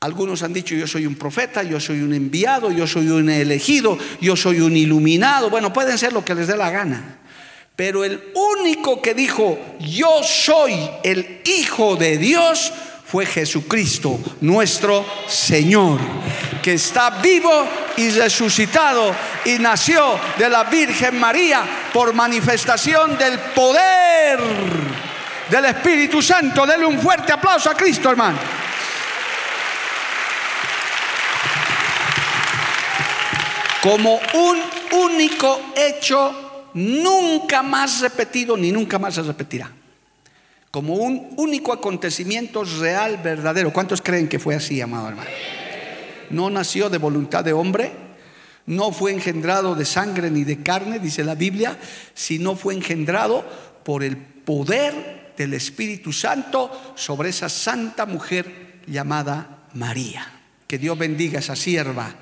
Algunos 0.03 0.43
han 0.43 0.53
dicho 0.53 0.75
yo 0.75 0.89
soy 0.89 1.07
un 1.07 1.15
profeta, 1.15 1.63
yo 1.63 1.79
soy 1.79 2.01
un 2.01 2.13
enviado, 2.13 2.73
yo 2.73 2.89
soy 2.89 3.09
un 3.09 3.31
elegido, 3.31 3.97
yo 4.21 4.35
soy 4.35 4.61
un 4.61 4.77
iluminado. 4.77 5.49
Bueno, 5.49 5.73
pueden 5.73 5.97
ser 5.97 6.13
lo 6.13 6.25
que 6.25 6.35
les 6.35 6.49
dé 6.49 6.57
la 6.57 6.71
gana. 6.71 7.19
Pero 7.77 8.03
el 8.03 8.21
único 8.35 9.01
que 9.01 9.15
dijo 9.15 9.61
yo 9.79 10.25
soy 10.25 10.75
el 11.05 11.43
Hijo 11.45 11.95
de 11.95 12.19
Dios 12.19 12.73
fue 13.07 13.27
Jesucristo, 13.27 14.19
nuestro 14.41 15.07
Señor, 15.29 16.01
que 16.65 16.73
está 16.73 17.21
vivo 17.23 17.65
y 17.97 18.11
resucitado 18.11 19.15
y 19.45 19.53
nació 19.61 20.19
de 20.37 20.49
la 20.49 20.65
Virgen 20.65 21.21
María 21.21 21.63
por 21.93 22.13
manifestación 22.13 23.17
del 23.17 23.39
poder 23.55 24.41
del 25.49 25.65
Espíritu 25.67 26.21
Santo. 26.21 26.67
Dele 26.67 26.87
un 26.87 26.99
fuerte 26.99 27.33
aplauso 27.33 27.71
a 27.71 27.75
Cristo, 27.75 28.11
hermano. 28.11 28.39
Como 33.83 34.15
un 34.35 34.59
único 34.93 35.61
hecho 35.77 36.71
nunca 36.75 37.62
más 37.62 38.01
repetido 38.01 38.57
ni 38.57 38.71
nunca 38.71 38.99
más 38.99 39.15
se 39.15 39.23
repetirá. 39.23 39.71
Como 40.71 40.95
un 40.95 41.35
único 41.37 41.73
acontecimiento 41.73 42.65
real, 42.65 43.19
verdadero. 43.19 43.73
¿Cuántos 43.73 44.01
creen 44.01 44.29
que 44.29 44.39
fue 44.39 44.55
así, 44.55 44.81
amado 44.81 45.09
hermano? 45.09 45.31
No 46.31 46.49
nació 46.49 46.89
de 46.89 46.99
voluntad 46.99 47.45
de 47.45 47.53
hombre, 47.53 47.93
no 48.67 48.93
fue 48.93 49.11
engendrado 49.11 49.75
de 49.75 49.85
sangre 49.85 50.31
ni 50.31 50.45
de 50.45 50.62
carne, 50.62 51.01
dice 51.01 51.25
la 51.25 51.35
Biblia, 51.35 51.77
sino 52.15 52.55
fue 52.55 52.75
engendrado 52.75 53.45
por 53.85 54.05
el 54.05 54.17
poder 54.17 55.35
del 55.37 55.55
Espíritu 55.55 56.12
Santo 56.12 56.95
sobre 56.95 57.31
esa 57.31 57.49
santa 57.49 58.07
mujer 58.07 58.81
llamada 58.87 59.67
María. 59.75 60.27
Que 60.69 60.79
Dios 60.79 60.97
bendiga 60.97 61.39
a 61.39 61.41
esa 61.41 61.57
sierva 61.57 62.15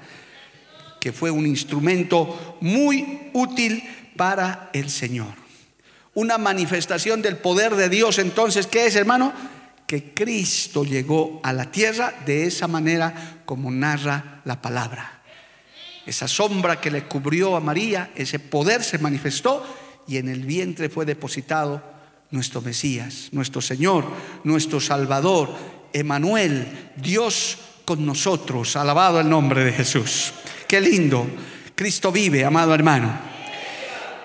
que 1.01 1.13
fue 1.13 1.31
un 1.31 1.47
instrumento 1.47 2.59
muy 2.61 3.31
útil 3.33 3.83
para 4.17 4.71
el 4.73 4.91
Señor. 4.91 5.33
Una 6.15 6.39
manifestación 6.39 7.23
del 7.23 7.39
poder 7.39 7.75
de 7.75 7.89
Dios 7.89 8.19
entonces, 8.19 8.67
¿qué 8.67 8.87
es 8.87 8.95
hermano? 8.95 9.33
Que 9.87 10.13
Cristo 10.13 10.85
llegó 10.85 11.41
a 11.43 11.53
la 11.53 11.71
tierra 11.71 12.13
de 12.27 12.45
esa 12.45 12.69
manera 12.69 13.43
como 13.47 13.71
narra 13.71 14.43
la 14.45 14.61
palabra. 14.61 15.23
Esa 16.07 16.29
sombra 16.29 16.81
que 16.81 16.91
le 16.91 17.05
cubrió 17.05 17.57
a 17.57 17.61
María, 17.61 18.11
ese 18.15 18.39
poder 18.39 18.85
se 18.85 18.99
manifestó 18.99 19.65
y 20.07 20.19
en 20.19 20.29
el 20.29 20.45
vientre 20.45 20.89
fue 20.89 21.07
depositado 21.07 21.83
nuestro 22.31 22.61
Mesías, 22.61 23.29
nuestro 23.33 23.61
Señor, 23.61 24.05
nuestro 24.45 24.81
Salvador, 24.81 25.51
Emanuel, 25.93 26.91
Dios 26.97 27.59
con 27.85 28.05
nosotros. 28.05 28.77
Alabado 28.77 29.21
el 29.21 29.29
nombre 29.29 29.65
de 29.65 29.73
Jesús. 29.73 30.33
Qué 30.71 30.81
lindo. 30.81 31.27
Cristo 31.75 32.13
vive, 32.13 32.45
amado 32.45 32.73
hermano. 32.73 33.13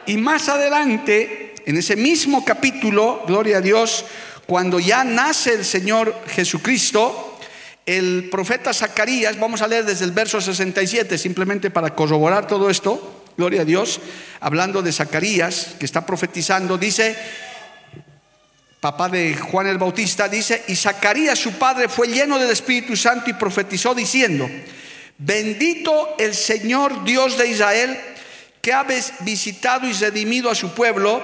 Y 0.05 0.15
más 0.17 0.47
adelante, 0.47 1.55
en 1.65 1.75
ese 1.75 1.95
mismo 1.95 2.45
capítulo, 2.45 3.23
gloria 3.25 3.57
a 3.57 3.61
Dios, 3.61 4.05
cuando 4.45 4.79
ya 4.79 5.03
nace 5.03 5.55
el 5.55 5.65
Señor 5.65 6.15
Jesucristo, 6.27 7.39
el 7.83 8.29
profeta 8.29 8.75
Zacarías, 8.75 9.39
vamos 9.39 9.63
a 9.63 9.67
leer 9.67 9.85
desde 9.85 10.05
el 10.05 10.11
verso 10.11 10.39
67, 10.39 11.17
simplemente 11.17 11.71
para 11.71 11.95
corroborar 11.95 12.45
todo 12.45 12.69
esto, 12.69 13.23
gloria 13.35 13.63
a 13.63 13.65
Dios, 13.65 13.99
hablando 14.39 14.83
de 14.83 14.93
Zacarías, 14.93 15.73
que 15.79 15.85
está 15.87 16.05
profetizando, 16.05 16.77
dice, 16.77 17.15
papá 18.79 19.09
de 19.09 19.35
Juan 19.35 19.65
el 19.65 19.79
Bautista, 19.79 20.27
dice, 20.27 20.63
y 20.67 20.75
Zacarías 20.75 21.39
su 21.39 21.53
padre 21.53 21.89
fue 21.89 22.07
lleno 22.07 22.37
del 22.37 22.51
Espíritu 22.51 22.95
Santo 22.95 23.31
y 23.31 23.33
profetizó 23.33 23.95
diciendo, 23.95 24.47
Bendito 25.17 26.15
el 26.19 26.33
Señor 26.33 27.03
Dios 27.03 27.37
de 27.37 27.47
Israel, 27.47 27.97
que 28.61 28.73
ha 28.73 28.83
visitado 29.21 29.87
y 29.87 29.93
redimido 29.93 30.49
a 30.49 30.55
su 30.55 30.71
pueblo 30.71 31.23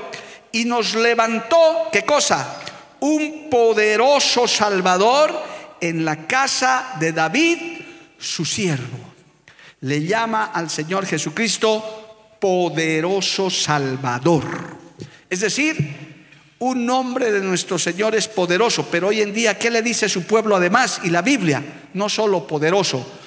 y 0.51 0.65
nos 0.65 0.95
levantó, 0.95 1.89
¿qué 1.91 2.04
cosa? 2.04 2.62
Un 3.01 3.49
poderoso 3.49 4.47
Salvador 4.47 5.34
en 5.82 6.06
la 6.06 6.27
casa 6.27 6.95
de 6.99 7.12
David, 7.12 7.58
su 8.17 8.45
siervo. 8.45 9.13
Le 9.82 10.04
llama 10.04 10.51
al 10.54 10.69
Señor 10.69 11.06
Jesucristo 11.06 12.38
poderoso 12.39 13.49
Salvador. 13.49 14.77
Es 15.30 15.39
decir, 15.39 16.12
un 16.60 16.86
nombre 16.86 17.32
de 17.32 17.41
nuestro 17.41 17.80
Señor 17.80 18.15
es 18.15 18.27
poderoso, 18.27 18.88
pero 18.91 19.08
hoy 19.08 19.21
en 19.21 19.34
día, 19.34 19.58
¿qué 19.58 19.71
le 19.71 19.82
dice 19.82 20.08
su 20.08 20.23
pueblo 20.23 20.56
además? 20.56 21.01
Y 21.04 21.10
la 21.10 21.23
Biblia, 21.23 21.63
no 21.95 22.08
solo 22.08 22.45
poderoso, 22.45 23.20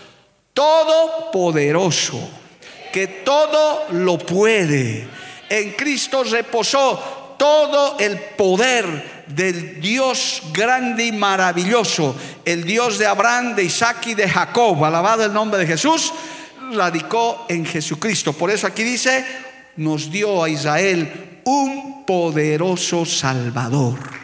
todopoderoso, 0.54 2.30
que 2.92 3.08
todo 3.08 3.86
lo 3.90 4.16
puede. 4.18 5.06
En 5.48 5.72
Cristo 5.72 6.22
reposó 6.24 7.34
todo 7.36 7.98
el 7.98 8.18
poder 8.18 9.24
del 9.26 9.80
Dios 9.80 10.42
grande 10.52 11.06
y 11.06 11.12
maravilloso, 11.12 12.14
el 12.44 12.64
Dios 12.64 12.98
de 12.98 13.06
Abraham, 13.06 13.56
de 13.56 13.64
Isaac 13.64 14.06
y 14.06 14.14
de 14.14 14.28
Jacob, 14.28 14.82
alabado 14.84 15.24
el 15.24 15.32
nombre 15.32 15.58
de 15.58 15.66
Jesús, 15.66 16.12
radicó 16.72 17.46
en 17.48 17.66
Jesucristo. 17.66 18.32
Por 18.32 18.50
eso 18.50 18.66
aquí 18.66 18.84
dice, 18.84 19.24
nos 19.76 20.10
dio 20.10 20.42
a 20.42 20.48
Israel 20.48 21.40
un 21.44 22.06
poderoso 22.06 23.04
Salvador 23.04 24.23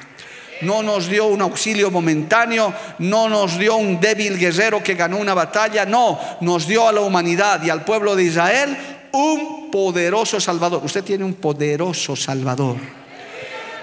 no 0.62 0.83
nos 0.83 1.09
dio 1.09 1.27
un 1.27 1.40
auxilio 1.40 1.90
momentáneo, 1.90 2.73
no 2.99 3.29
nos 3.29 3.59
dio 3.59 3.77
un 3.77 4.01
débil 4.01 4.38
guerrero 4.38 4.83
que 4.83 4.94
ganó 4.94 5.18
una 5.18 5.35
batalla, 5.35 5.85
no, 5.85 6.18
nos 6.40 6.66
dio 6.66 6.88
a 6.88 6.92
la 6.92 7.01
humanidad 7.01 7.62
y 7.62 7.70
al 7.70 7.85
pueblo 7.85 8.16
de 8.16 8.25
Israel 8.25 8.77
un 9.12 9.70
poderoso 9.70 10.40
Salvador. 10.40 10.83
Usted 10.85 11.05
tiene 11.05 11.25
un 11.25 11.35
poderoso 11.35 12.14
Salvador. 12.16 12.77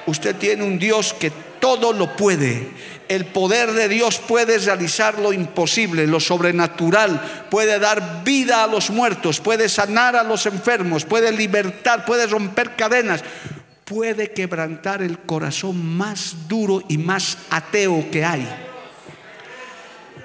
Usted 0.05 0.35
tiene 0.35 0.63
un 0.63 0.79
Dios 0.79 1.13
que 1.13 1.31
todo 1.59 1.91
lo 1.93 2.15
puede. 2.15 2.69
El 3.09 3.25
poder 3.25 3.71
de 3.71 3.87
Dios 3.87 4.19
puede 4.19 4.57
realizar 4.57 5.17
lo 5.19 5.31
imposible, 5.31 6.07
lo 6.07 6.19
sobrenatural, 6.19 7.45
puede 7.49 7.79
dar 7.79 8.23
vida 8.23 8.63
a 8.63 8.67
los 8.67 8.89
muertos, 8.89 9.39
puede 9.39 9.69
sanar 9.69 10.15
a 10.15 10.23
los 10.23 10.45
enfermos, 10.45 11.05
puede 11.05 11.31
libertar, 11.31 12.05
puede 12.05 12.27
romper 12.27 12.75
cadenas 12.75 13.23
puede 13.87 14.31
quebrantar 14.31 15.01
el 15.01 15.19
corazón 15.19 15.97
más 15.97 16.47
duro 16.47 16.83
y 16.89 16.97
más 16.97 17.37
ateo 17.49 18.11
que 18.11 18.25
hay. 18.25 18.47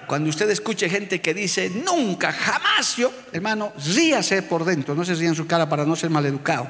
Cuando 0.08 0.30
usted 0.30 0.50
escuche 0.50 0.90
gente 0.90 1.20
que 1.20 1.32
dice, 1.32 1.70
nunca, 1.70 2.32
jamás 2.32 2.96
yo, 2.96 3.12
hermano, 3.32 3.72
ríase 3.94 4.42
por 4.42 4.64
dentro, 4.64 4.94
no 4.94 5.04
se 5.04 5.12
en 5.12 5.34
su 5.34 5.46
cara 5.46 5.68
para 5.68 5.86
no 5.86 5.94
ser 5.94 6.10
maleducado. 6.10 6.68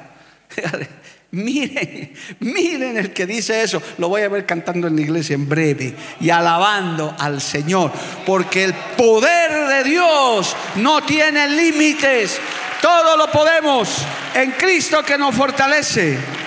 miren, 1.31 2.13
miren 2.39 2.97
el 2.97 3.11
que 3.11 3.25
dice 3.25 3.63
eso, 3.63 3.81
lo 3.97 4.07
voy 4.07 4.21
a 4.21 4.29
ver 4.29 4.45
cantando 4.45 4.87
en 4.87 4.95
la 4.95 5.01
iglesia 5.01 5.33
en 5.33 5.49
breve 5.49 5.95
y 6.21 6.29
alabando 6.29 7.15
al 7.17 7.41
Señor, 7.41 7.91
porque 8.23 8.65
el 8.65 8.73
poder 8.95 9.67
de 9.67 9.89
Dios 9.89 10.55
no 10.75 11.01
tiene 11.01 11.49
límites, 11.49 12.39
todo 12.83 13.17
lo 13.17 13.31
podemos 13.31 13.89
en 14.35 14.51
Cristo 14.51 15.03
que 15.03 15.17
nos 15.17 15.33
fortalece. 15.33 16.42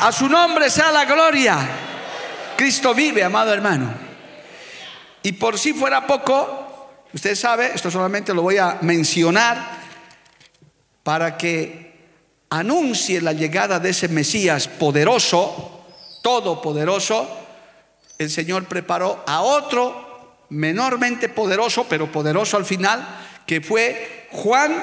A 0.00 0.12
su 0.12 0.28
nombre 0.28 0.68
sea 0.68 0.92
la 0.92 1.04
gloria. 1.06 1.58
Cristo 2.56 2.94
vive, 2.94 3.24
amado 3.24 3.52
hermano. 3.52 3.92
Y 5.22 5.32
por 5.32 5.58
si 5.58 5.72
fuera 5.72 6.06
poco, 6.06 6.88
usted 7.12 7.34
sabe, 7.34 7.72
esto 7.74 7.90
solamente 7.90 8.34
lo 8.34 8.42
voy 8.42 8.58
a 8.58 8.78
mencionar 8.82 9.56
para 11.02 11.36
que 11.36 11.96
anuncie 12.50 13.20
la 13.20 13.32
llegada 13.32 13.80
de 13.80 13.90
ese 13.90 14.08
Mesías 14.08 14.68
poderoso, 14.68 15.84
todopoderoso, 16.22 17.28
el 18.18 18.30
Señor 18.30 18.66
preparó 18.66 19.24
a 19.26 19.40
otro 19.40 20.44
menormente 20.50 21.28
poderoso, 21.28 21.86
pero 21.88 22.12
poderoso 22.12 22.56
al 22.56 22.64
final, 22.64 23.06
que 23.46 23.60
fue 23.60 24.28
Juan 24.30 24.74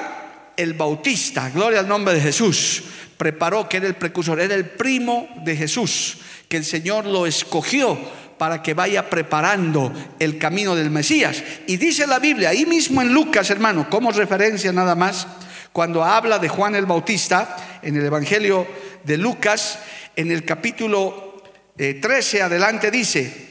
el 0.56 0.74
Bautista. 0.74 1.50
Gloria 1.50 1.80
al 1.80 1.88
nombre 1.88 2.14
de 2.14 2.20
Jesús 2.20 2.84
preparó, 3.16 3.68
que 3.68 3.78
era 3.78 3.86
el 3.86 3.94
precursor, 3.94 4.40
era 4.40 4.54
el 4.54 4.66
primo 4.66 5.28
de 5.44 5.56
Jesús, 5.56 6.18
que 6.48 6.56
el 6.56 6.64
Señor 6.64 7.06
lo 7.06 7.26
escogió 7.26 7.98
para 8.38 8.62
que 8.62 8.74
vaya 8.74 9.08
preparando 9.08 9.92
el 10.18 10.38
camino 10.38 10.74
del 10.74 10.90
Mesías. 10.90 11.42
Y 11.66 11.76
dice 11.76 12.06
la 12.06 12.18
Biblia, 12.18 12.50
ahí 12.50 12.66
mismo 12.66 13.00
en 13.00 13.12
Lucas, 13.12 13.50
hermano, 13.50 13.88
como 13.88 14.10
referencia 14.10 14.72
nada 14.72 14.94
más, 14.94 15.26
cuando 15.72 16.04
habla 16.04 16.38
de 16.38 16.48
Juan 16.48 16.74
el 16.74 16.86
Bautista, 16.86 17.80
en 17.82 17.96
el 17.96 18.06
Evangelio 18.06 18.66
de 19.04 19.18
Lucas, 19.18 19.78
en 20.16 20.30
el 20.30 20.44
capítulo 20.44 21.42
13 21.76 22.38
eh, 22.38 22.42
adelante 22.42 22.90
dice, 22.90 23.48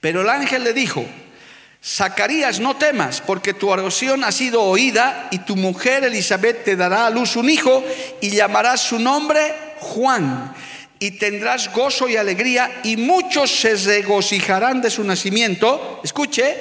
pero 0.00 0.22
el 0.22 0.28
ángel 0.28 0.64
le 0.64 0.72
dijo, 0.72 1.04
Zacarías, 1.84 2.58
no 2.58 2.76
temas, 2.76 3.20
porque 3.20 3.54
tu 3.54 3.68
oración 3.68 4.24
ha 4.24 4.32
sido 4.32 4.62
oída 4.62 5.28
y 5.30 5.38
tu 5.38 5.56
mujer 5.56 6.04
Elizabeth 6.04 6.64
te 6.64 6.76
dará 6.76 7.06
a 7.06 7.10
luz 7.10 7.36
un 7.36 7.48
hijo 7.48 7.84
y 8.20 8.30
llamarás 8.30 8.80
su 8.80 8.98
nombre 8.98 9.54
Juan. 9.78 10.54
Y 10.98 11.12
tendrás 11.12 11.72
gozo 11.72 12.08
y 12.08 12.16
alegría 12.16 12.80
y 12.82 12.96
muchos 12.96 13.52
se 13.52 13.76
regocijarán 13.76 14.82
de 14.82 14.90
su 14.90 15.04
nacimiento. 15.04 16.00
Escuche, 16.02 16.56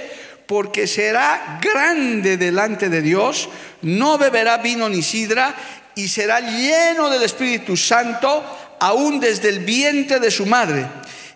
porque 0.46 0.86
será 0.86 1.60
grande 1.62 2.38
delante 2.38 2.88
de 2.88 3.02
Dios, 3.02 3.50
no 3.82 4.18
beberá 4.20 4.58
vino 4.58 4.88
ni 4.88 5.02
sidra, 5.02 5.56
y 5.96 6.08
será 6.08 6.40
lleno 6.40 7.10
del 7.10 7.24
Espíritu 7.24 7.76
Santo 7.76 8.78
aún 8.80 9.20
desde 9.20 9.50
el 9.50 9.60
vientre 9.60 10.20
de 10.20 10.30
su 10.30 10.46
madre. 10.46 10.86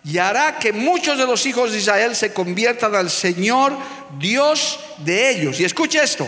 Y 0.04 0.18
hará 0.18 0.58
que 0.58 0.74
muchos 0.74 1.18
de 1.18 1.26
los 1.26 1.46
hijos 1.46 1.72
de 1.72 1.78
Israel 1.78 2.16
se 2.16 2.34
conviertan 2.34 2.96
al 2.96 3.10
Señor 3.10 3.78
Dios 4.20 4.80
de 5.00 5.30
ellos. 5.30 5.60
Y 5.60 5.66
escuche 5.66 6.02
esto, 6.02 6.28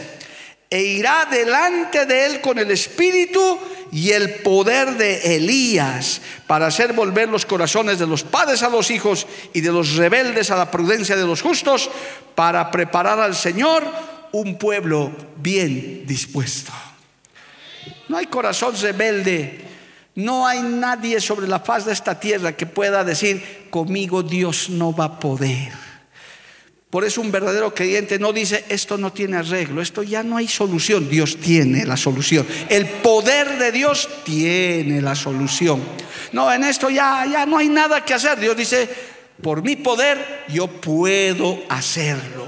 e 0.70 0.82
irá 0.82 1.28
delante 1.30 2.06
de 2.06 2.26
él 2.26 2.42
con 2.42 2.60
el 2.60 2.72
Espíritu 2.72 3.60
y 3.92 4.10
el 4.10 4.36
poder 4.42 4.96
de 4.96 5.36
Elías 5.36 6.20
para 6.48 6.66
hacer 6.68 6.94
volver 6.94 7.30
los 7.30 7.46
corazones 7.46 8.00
de 8.00 8.08
los 8.08 8.24
padres 8.24 8.64
a 8.64 8.70
los 8.70 8.90
hijos 8.90 9.28
y 9.54 9.62
de 9.62 9.72
los 9.72 9.96
rebeldes 9.96 10.50
a 10.50 10.56
la 10.56 10.72
prudencia 10.72 11.16
de 11.16 11.26
los 11.26 11.44
justos 11.44 11.92
para 12.34 12.72
preparar 12.72 13.20
al 13.20 13.36
Señor 13.36 13.84
un 14.32 14.58
pueblo 14.58 15.12
bien 15.38 16.08
dispuesto. 16.08 16.72
No 18.10 18.18
hay 18.18 18.26
corazón 18.26 18.76
rebelde, 18.80 19.62
no 20.16 20.46
hay 20.46 20.62
nadie 20.62 21.20
sobre 21.20 21.48
la 21.48 21.60
faz 21.60 21.86
de 21.86 21.94
esta 21.94 22.20
tierra 22.20 22.56
que 22.56 22.66
pueda 22.66 23.04
decir, 23.04 23.68
conmigo 23.70 24.22
Dios 24.22 24.70
no 24.70 24.94
va 24.94 25.06
a 25.06 25.20
poder. 25.20 25.72
Por 26.94 27.04
eso 27.04 27.22
un 27.22 27.32
verdadero 27.32 27.74
creyente 27.74 28.20
no 28.20 28.32
dice, 28.32 28.66
esto 28.70 29.00
no 29.00 29.12
tiene 29.12 29.38
arreglo, 29.38 29.82
esto 29.82 30.04
ya 30.04 30.22
no 30.22 30.38
hay 30.38 30.48
solución. 30.48 31.10
Dios 31.10 31.38
tiene 31.38 31.86
la 31.86 31.98
solución. 31.98 32.46
El 32.70 32.88
poder 32.88 33.58
de 33.58 33.72
Dios 33.72 34.08
tiene 34.24 35.02
la 35.02 35.16
solución. 35.16 35.82
No, 36.34 36.54
en 36.54 36.64
esto 36.64 36.92
ya, 36.92 37.26
ya 37.26 37.48
no 37.48 37.58
hay 37.58 37.68
nada 37.68 38.06
que 38.06 38.14
hacer. 38.14 38.40
Dios 38.40 38.56
dice, 38.56 38.88
por 39.42 39.64
mi 39.64 39.76
poder 39.76 40.44
yo 40.50 40.68
puedo 40.68 41.64
hacerlo. 41.68 42.46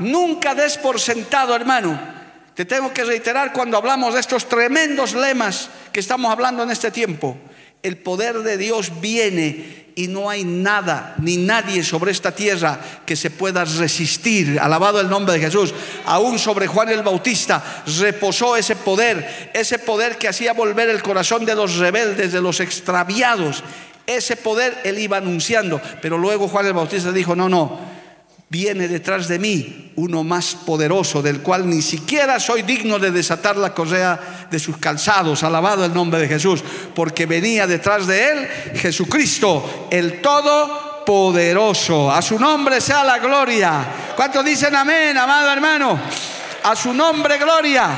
Nunca 0.00 0.54
des 0.54 0.76
por 0.76 1.00
sentado, 1.00 1.56
hermano. 1.56 2.15
Te 2.56 2.64
tengo 2.64 2.90
que 2.90 3.04
reiterar 3.04 3.52
cuando 3.52 3.76
hablamos 3.76 4.14
de 4.14 4.20
estos 4.20 4.48
tremendos 4.48 5.12
lemas 5.14 5.68
que 5.92 6.00
estamos 6.00 6.32
hablando 6.32 6.62
en 6.62 6.70
este 6.70 6.90
tiempo. 6.90 7.36
El 7.82 7.98
poder 7.98 8.38
de 8.38 8.56
Dios 8.56 8.98
viene 8.98 9.92
y 9.94 10.08
no 10.08 10.30
hay 10.30 10.42
nada 10.44 11.14
ni 11.18 11.36
nadie 11.36 11.84
sobre 11.84 12.12
esta 12.12 12.34
tierra 12.34 12.80
que 13.04 13.14
se 13.14 13.30
pueda 13.30 13.66
resistir. 13.66 14.58
Alabado 14.58 15.02
el 15.02 15.10
nombre 15.10 15.34
de 15.34 15.40
Jesús. 15.40 15.74
Aún 16.06 16.38
sobre 16.38 16.66
Juan 16.66 16.88
el 16.88 17.02
Bautista 17.02 17.84
reposó 17.98 18.56
ese 18.56 18.74
poder, 18.74 19.50
ese 19.52 19.78
poder 19.78 20.16
que 20.16 20.28
hacía 20.28 20.54
volver 20.54 20.88
el 20.88 21.02
corazón 21.02 21.44
de 21.44 21.54
los 21.54 21.76
rebeldes, 21.76 22.32
de 22.32 22.40
los 22.40 22.60
extraviados. 22.60 23.64
Ese 24.06 24.34
poder 24.34 24.80
él 24.82 24.98
iba 24.98 25.18
anunciando, 25.18 25.78
pero 26.00 26.16
luego 26.16 26.48
Juan 26.48 26.64
el 26.64 26.72
Bautista 26.72 27.12
dijo, 27.12 27.36
no, 27.36 27.50
no, 27.50 27.95
viene 28.48 28.86
detrás 28.88 29.28
de 29.28 29.38
mí 29.38 29.92
uno 29.96 30.22
más 30.22 30.54
poderoso, 30.54 31.22
del 31.22 31.40
cual 31.40 31.68
ni 31.68 31.82
siquiera 31.82 32.38
soy 32.38 32.62
digno 32.62 32.98
de 32.98 33.10
desatar 33.10 33.56
la 33.56 33.74
correa 33.74 34.48
de 34.50 34.58
sus 34.58 34.76
calzados. 34.76 35.42
Alabado 35.42 35.84
el 35.84 35.94
nombre 35.94 36.20
de 36.20 36.28
Jesús, 36.28 36.62
porque 36.94 37.26
venía 37.26 37.66
detrás 37.66 38.06
de 38.06 38.30
él 38.30 38.48
Jesucristo, 38.76 39.88
el 39.90 40.20
Todopoderoso. 40.20 42.10
A 42.10 42.22
su 42.22 42.38
nombre 42.38 42.80
sea 42.80 43.04
la 43.04 43.18
gloria. 43.18 43.86
¿Cuántos 44.14 44.44
dicen 44.44 44.74
amén, 44.74 45.16
amado 45.16 45.52
hermano? 45.52 45.98
A 46.62 46.76
su 46.76 46.92
nombre, 46.92 47.38
gloria. 47.38 47.90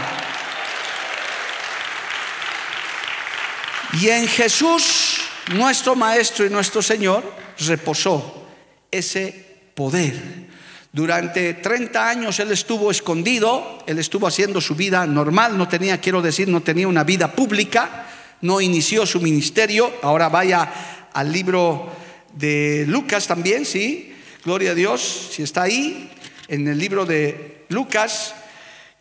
Y 4.00 4.08
en 4.08 4.28
Jesús, 4.28 5.20
nuestro 5.54 5.96
Maestro 5.96 6.44
y 6.44 6.50
nuestro 6.50 6.82
Señor, 6.82 7.24
reposó 7.58 8.44
ese 8.90 9.47
poder. 9.78 10.48
Durante 10.92 11.54
30 11.54 12.08
años 12.08 12.40
él 12.40 12.50
estuvo 12.50 12.90
escondido, 12.90 13.78
él 13.86 14.00
estuvo 14.00 14.26
haciendo 14.26 14.60
su 14.60 14.74
vida 14.74 15.06
normal, 15.06 15.56
no 15.56 15.68
tenía, 15.68 16.00
quiero 16.00 16.20
decir, 16.20 16.48
no 16.48 16.62
tenía 16.62 16.88
una 16.88 17.04
vida 17.04 17.30
pública, 17.30 18.08
no 18.40 18.60
inició 18.60 19.06
su 19.06 19.20
ministerio. 19.20 19.92
Ahora 20.02 20.28
vaya 20.30 21.08
al 21.12 21.30
libro 21.30 21.92
de 22.34 22.86
Lucas 22.88 23.28
también, 23.28 23.64
sí, 23.64 24.12
gloria 24.44 24.72
a 24.72 24.74
Dios, 24.74 25.28
si 25.30 25.44
está 25.44 25.62
ahí, 25.62 26.10
en 26.48 26.66
el 26.66 26.76
libro 26.76 27.06
de 27.06 27.64
Lucas, 27.68 28.34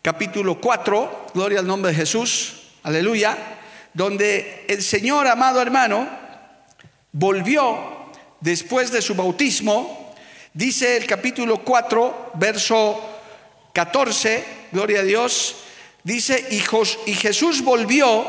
capítulo 0.00 0.60
4, 0.60 1.32
gloria 1.34 1.58
al 1.58 1.66
nombre 1.66 1.90
de 1.90 1.96
Jesús, 1.96 2.68
aleluya, 2.84 3.36
donde 3.94 4.64
el 4.68 4.80
Señor, 4.80 5.26
amado 5.26 5.60
hermano, 5.60 6.08
volvió 7.10 8.12
después 8.40 8.92
de 8.92 9.02
su 9.02 9.16
bautismo, 9.16 10.07
Dice 10.54 10.96
el 10.96 11.06
capítulo 11.06 11.62
4, 11.62 12.32
verso 12.34 13.00
14, 13.74 14.44
gloria 14.72 15.00
a 15.00 15.04
Dios, 15.04 15.56
dice, 16.02 16.48
hijos, 16.50 16.98
y 17.06 17.14
Jesús 17.14 17.62
volvió 17.62 18.26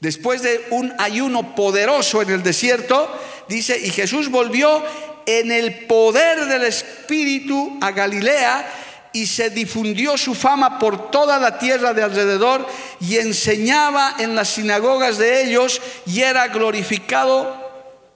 después 0.00 0.42
de 0.42 0.66
un 0.70 0.94
ayuno 0.98 1.54
poderoso 1.54 2.22
en 2.22 2.30
el 2.30 2.42
desierto, 2.42 3.10
dice, 3.48 3.78
y 3.78 3.90
Jesús 3.90 4.30
volvió 4.30 4.82
en 5.26 5.50
el 5.52 5.86
poder 5.86 6.46
del 6.46 6.64
Espíritu 6.64 7.78
a 7.80 7.90
Galilea 7.90 8.66
y 9.12 9.26
se 9.26 9.50
difundió 9.50 10.16
su 10.16 10.34
fama 10.34 10.78
por 10.78 11.10
toda 11.10 11.38
la 11.38 11.58
tierra 11.58 11.92
de 11.92 12.02
alrededor 12.02 12.66
y 13.00 13.16
enseñaba 13.16 14.14
en 14.18 14.34
las 14.34 14.48
sinagogas 14.48 15.18
de 15.18 15.42
ellos 15.42 15.82
y 16.06 16.20
era 16.20 16.48
glorificado 16.48 17.56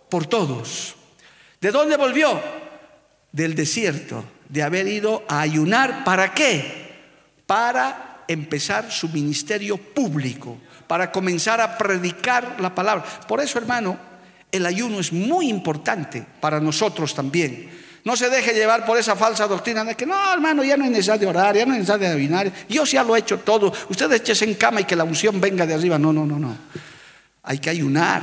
por 0.09 0.27
todos. 0.27 0.95
¿De 1.63 1.71
dónde 1.71 1.97
volvió? 1.97 2.39
del 3.33 3.55
desierto, 3.55 4.25
de 4.49 4.63
haber 4.63 4.87
ido 4.87 5.25
a 5.29 5.41
ayunar. 5.41 6.05
¿Para 6.05 6.33
qué? 6.33 6.93
Para 7.47 8.25
empezar 8.29 8.91
su 8.93 9.09
ministerio 9.09 9.79
público, 9.79 10.59
para 10.87 11.11
comenzar 11.11 11.61
a 11.61 11.77
predicar 11.77 12.57
la 12.61 12.75
palabra. 12.75 13.05
Por 13.27 13.41
eso, 13.41 13.59
hermano, 13.59 13.99
el 14.51 14.67
ayuno 14.67 15.01
es 15.01 15.13
muy 15.13 15.49
importante 15.49 16.25
para 16.41 16.61
nosotros 16.61 17.15
también. 17.15 17.81
No 18.05 18.17
se 18.17 18.29
deje 18.29 18.53
llevar 18.53 18.85
por 18.85 18.99
esa 18.99 19.17
falsa 19.17 19.47
doctrina 19.47 19.85
de 19.85 19.95
que 19.95 20.05
no, 20.05 20.33
hermano, 20.33 20.65
ya 20.65 20.77
no 20.77 20.85
necesidad 20.85 21.19
de 21.19 21.27
orar, 21.27 21.57
ya 21.57 21.65
no 21.65 21.73
necesidad 21.73 22.01
de 22.01 22.09
ayunar. 22.09 22.53
Yo 22.69 22.85
ya 22.85 23.05
lo 23.05 23.17
he 23.17 23.21
hecho 23.21 23.39
todo. 23.39 23.73
Ustedes 23.89 24.21
echen 24.29 24.51
en 24.51 24.55
cama 24.57 24.81
y 24.81 24.85
que 24.85 24.97
la 24.97 25.05
unción 25.05 25.41
venga 25.41 25.65
de 25.65 25.75
arriba. 25.75 25.99
No, 25.99 26.13
no, 26.13 26.27
no, 26.27 26.39
no. 26.39 26.57
Hay 27.45 27.59
que 27.59 27.71
ayunar, 27.71 28.23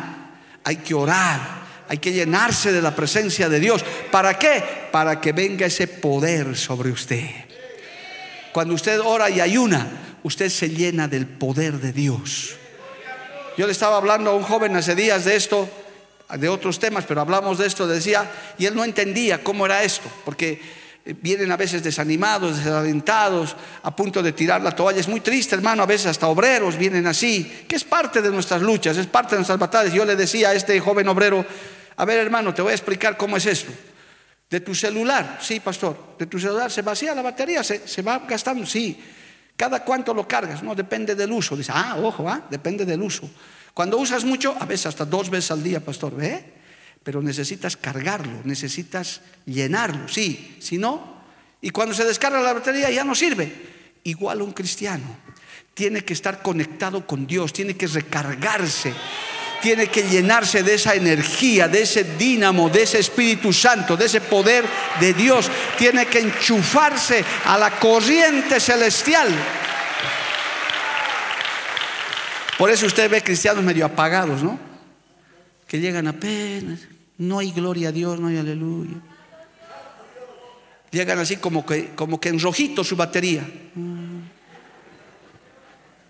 hay 0.64 0.78
que 0.78 0.94
orar, 0.94 1.69
hay 1.90 1.98
que 1.98 2.14
llenarse 2.14 2.72
de 2.72 2.84
la 2.84 2.96
presencia 2.96 3.50
de 3.50 3.60
Dios. 3.60 3.84
¿Para 4.12 4.38
qué? 4.38 4.64
Para 4.92 5.20
que 5.20 5.32
venga 5.32 5.66
ese 5.66 5.88
poder 5.88 6.56
sobre 6.56 6.92
usted. 6.92 7.26
Cuando 8.54 8.76
usted 8.76 9.02
ora 9.02 9.28
y 9.32 9.42
ayuna, 9.42 9.88
usted 10.22 10.50
se 10.50 10.70
llena 10.70 11.08
del 11.08 11.26
poder 11.26 11.80
de 11.80 11.92
Dios. 11.92 12.56
Yo 13.58 13.66
le 13.66 13.72
estaba 13.72 13.98
hablando 13.98 14.30
a 14.30 14.36
un 14.36 14.44
joven 14.44 14.76
hace 14.76 14.94
días 14.94 15.26
de 15.26 15.36
esto, 15.36 15.68
de 16.38 16.48
otros 16.48 16.78
temas, 16.78 17.06
pero 17.08 17.22
hablamos 17.22 17.58
de 17.58 17.66
esto, 17.66 17.88
decía, 17.88 18.30
y 18.60 18.68
él 18.68 18.76
no 18.76 18.84
entendía 18.84 19.44
cómo 19.44 19.66
era 19.66 19.82
esto, 19.82 20.08
porque 20.24 20.62
vienen 21.22 21.52
a 21.52 21.58
veces 21.58 21.82
desanimados, 21.82 22.58
desalentados, 22.58 23.56
a 23.82 23.96
punto 23.96 24.22
de 24.22 24.32
tirar 24.32 24.62
la 24.62 24.76
toalla. 24.76 25.00
Es 25.00 25.08
muy 25.08 25.22
triste, 25.22 25.56
hermano, 25.56 25.82
a 25.82 25.88
veces 25.88 26.06
hasta 26.06 26.28
obreros 26.28 26.78
vienen 26.78 27.08
así, 27.08 27.66
que 27.68 27.76
es 27.76 27.84
parte 27.84 28.22
de 28.22 28.30
nuestras 28.30 28.62
luchas, 28.62 28.96
es 28.98 29.08
parte 29.08 29.32
de 29.32 29.38
nuestras 29.38 29.58
batallas. 29.58 29.92
Yo 29.92 30.06
le 30.06 30.16
decía 30.16 30.50
a 30.50 30.54
este 30.54 30.80
joven 30.80 31.08
obrero, 31.08 31.44
a 32.00 32.06
ver, 32.06 32.18
hermano, 32.20 32.54
te 32.54 32.62
voy 32.62 32.72
a 32.72 32.76
explicar 32.76 33.18
cómo 33.18 33.36
es 33.36 33.46
esto. 33.46 33.74
De 34.50 34.62
tu 34.62 34.74
celular, 34.74 35.38
sí, 35.42 35.60
pastor, 35.60 36.16
de 36.18 36.28
tu 36.28 36.40
celular 36.40 36.72
se 36.72 36.82
vacía 36.82 37.14
la 37.14 37.22
batería, 37.22 37.62
se, 37.62 38.02
va 38.02 38.20
gastando, 38.20 38.66
sí. 38.66 38.98
¿Cada 39.58 39.84
cuánto 39.84 40.14
lo 40.14 40.26
cargas? 40.26 40.64
No, 40.64 40.74
depende 40.76 41.14
del 41.14 41.30
uso. 41.34 41.58
Dice, 41.58 41.74
ah, 41.76 41.98
ojo, 42.02 42.30
ah, 42.30 42.48
depende 42.50 42.86
del 42.86 43.02
uso. 43.02 43.30
Cuando 43.74 43.98
usas 43.98 44.24
mucho, 44.24 44.56
a 44.58 44.66
veces 44.66 44.86
hasta 44.86 45.04
dos 45.04 45.30
veces 45.30 45.52
al 45.52 45.62
día, 45.62 45.82
pastor, 45.82 46.16
¿ve? 46.16 46.46
Pero 47.04 47.22
necesitas 47.22 47.76
cargarlo, 47.76 48.40
necesitas 48.46 49.20
llenarlo, 49.46 50.08
sí, 50.08 50.56
si 50.62 50.78
no, 50.78 51.20
y 51.60 51.72
cuando 51.72 51.94
se 51.94 52.06
descarga 52.06 52.40
la 52.40 52.54
batería 52.54 52.90
ya 52.90 53.04
no 53.04 53.14
sirve. 53.14 53.52
Igual 54.06 54.42
un 54.42 54.54
cristiano 54.54 55.18
tiene 55.74 56.06
que 56.06 56.14
estar 56.14 56.42
conectado 56.42 57.06
con 57.06 57.28
Dios, 57.28 57.52
tiene 57.52 57.76
que 57.76 57.88
recargarse 57.88 58.94
tiene 59.62 59.88
que 59.88 60.04
llenarse 60.04 60.64
de 60.64 60.76
esa 60.76 60.96
energía, 60.96 61.68
de 61.68 61.82
ese 61.82 62.04
dínamo, 62.04 62.70
de 62.70 62.84
ese 62.84 63.00
Espíritu 63.00 63.54
Santo, 63.54 63.96
de 63.96 64.06
ese 64.06 64.22
poder 64.22 64.66
de 65.00 65.14
Dios. 65.14 65.50
Tiene 65.78 66.06
que 66.06 66.20
enchufarse 66.20 67.24
a 67.46 67.58
la 67.58 67.72
corriente 67.80 68.60
celestial. 68.60 69.28
Por 72.58 72.70
eso 72.70 72.86
usted 72.86 73.10
ve 73.10 73.24
cristianos 73.24 73.64
medio 73.64 73.86
apagados, 73.86 74.44
¿no? 74.44 74.60
Que 75.68 75.80
llegan 75.80 76.08
apenas, 76.08 76.80
no 77.18 77.40
hay 77.40 77.52
gloria 77.52 77.90
a 77.90 77.92
Dios, 77.92 78.20
no 78.20 78.28
hay 78.28 78.38
aleluya. 78.38 78.96
Llegan 80.92 81.20
así 81.20 81.38
como 81.38 81.66
que, 81.66 81.92
como 81.96 82.20
que 82.20 82.30
en 82.30 82.40
rojito 82.40 82.84
su 82.84 82.96
batería. 82.96 83.48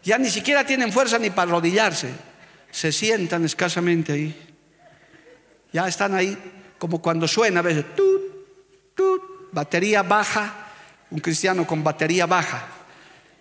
Ya 0.03 0.17
ni 0.17 0.29
siquiera 0.29 0.65
tienen 0.65 0.93
fuerza 0.93 1.19
ni 1.19 1.29
para 1.29 1.51
arrodillarse 1.51 2.28
se 2.71 2.91
sientan 2.91 3.45
escasamente 3.45 4.13
ahí. 4.13 4.55
Ya 5.71 5.87
están 5.87 6.15
ahí 6.15 6.37
como 6.77 7.01
cuando 7.01 7.27
suena 7.27 7.59
a 7.59 7.63
veces, 7.63 7.95
tut, 7.95 8.21
tut, 8.95 9.21
batería 9.51 10.01
baja, 10.01 10.67
un 11.11 11.19
cristiano 11.19 11.67
con 11.67 11.83
batería 11.83 12.25
baja, 12.25 12.67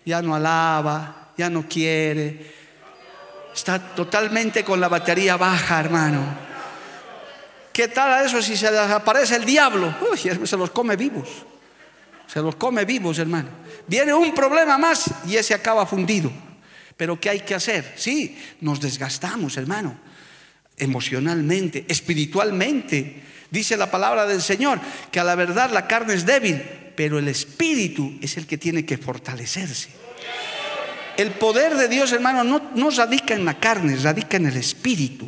ya 0.05 0.21
no 0.21 0.35
alaba, 0.35 1.31
ya 1.37 1.49
no 1.49 1.67
quiere, 1.67 2.53
está 3.53 3.79
totalmente 3.79 4.63
con 4.63 4.79
la 4.79 4.87
batería 4.87 5.37
baja, 5.37 5.79
hermano. 5.79 6.49
¿Qué 7.71 7.87
tal 7.87 8.11
a 8.11 8.23
eso 8.23 8.41
si 8.41 8.57
se 8.57 8.69
desaparece 8.71 9.37
el 9.37 9.45
diablo? 9.45 9.95
Uy, 10.11 10.17
se 10.17 10.57
los 10.57 10.71
come 10.71 10.95
vivos. 10.95 11.29
Se 12.27 12.41
los 12.41 12.55
come 12.57 12.85
vivos, 12.85 13.17
hermano. 13.17 13.49
Viene 13.87 14.13
un 14.13 14.35
problema 14.35 14.77
más 14.77 15.09
y 15.25 15.35
ese 15.37 15.53
acaba 15.53 15.85
fundido. 15.85 16.31
Pero 16.99 17.17
¿qué 17.17 17.29
hay 17.29 17.39
que 17.39 17.55
hacer? 17.55 17.93
Sí, 17.95 18.37
nos 18.59 18.81
desgastamos, 18.81 19.55
hermano. 19.55 19.97
Emocionalmente, 20.75 21.85
espiritualmente. 21.87 23.23
Dice 23.49 23.77
la 23.77 23.89
palabra 23.89 24.25
del 24.25 24.41
Señor 24.41 24.81
que 25.09 25.21
a 25.21 25.23
la 25.23 25.35
verdad 25.35 25.71
la 25.71 25.87
carne 25.87 26.13
es 26.13 26.25
débil, 26.25 26.61
pero 26.97 27.17
el 27.17 27.29
espíritu 27.29 28.19
es 28.21 28.35
el 28.35 28.45
que 28.45 28.57
tiene 28.57 28.85
que 28.85 28.97
fortalecerse. 28.97 29.87
El 31.15 31.31
poder 31.31 31.75
de 31.75 31.87
Dios, 31.87 32.11
hermano, 32.11 32.43
no, 32.43 32.69
no 32.75 32.89
radica 32.89 33.33
en 33.33 33.45
la 33.45 33.57
carne, 33.61 33.95
radica 33.95 34.35
en 34.35 34.47
el 34.47 34.57
espíritu, 34.57 35.25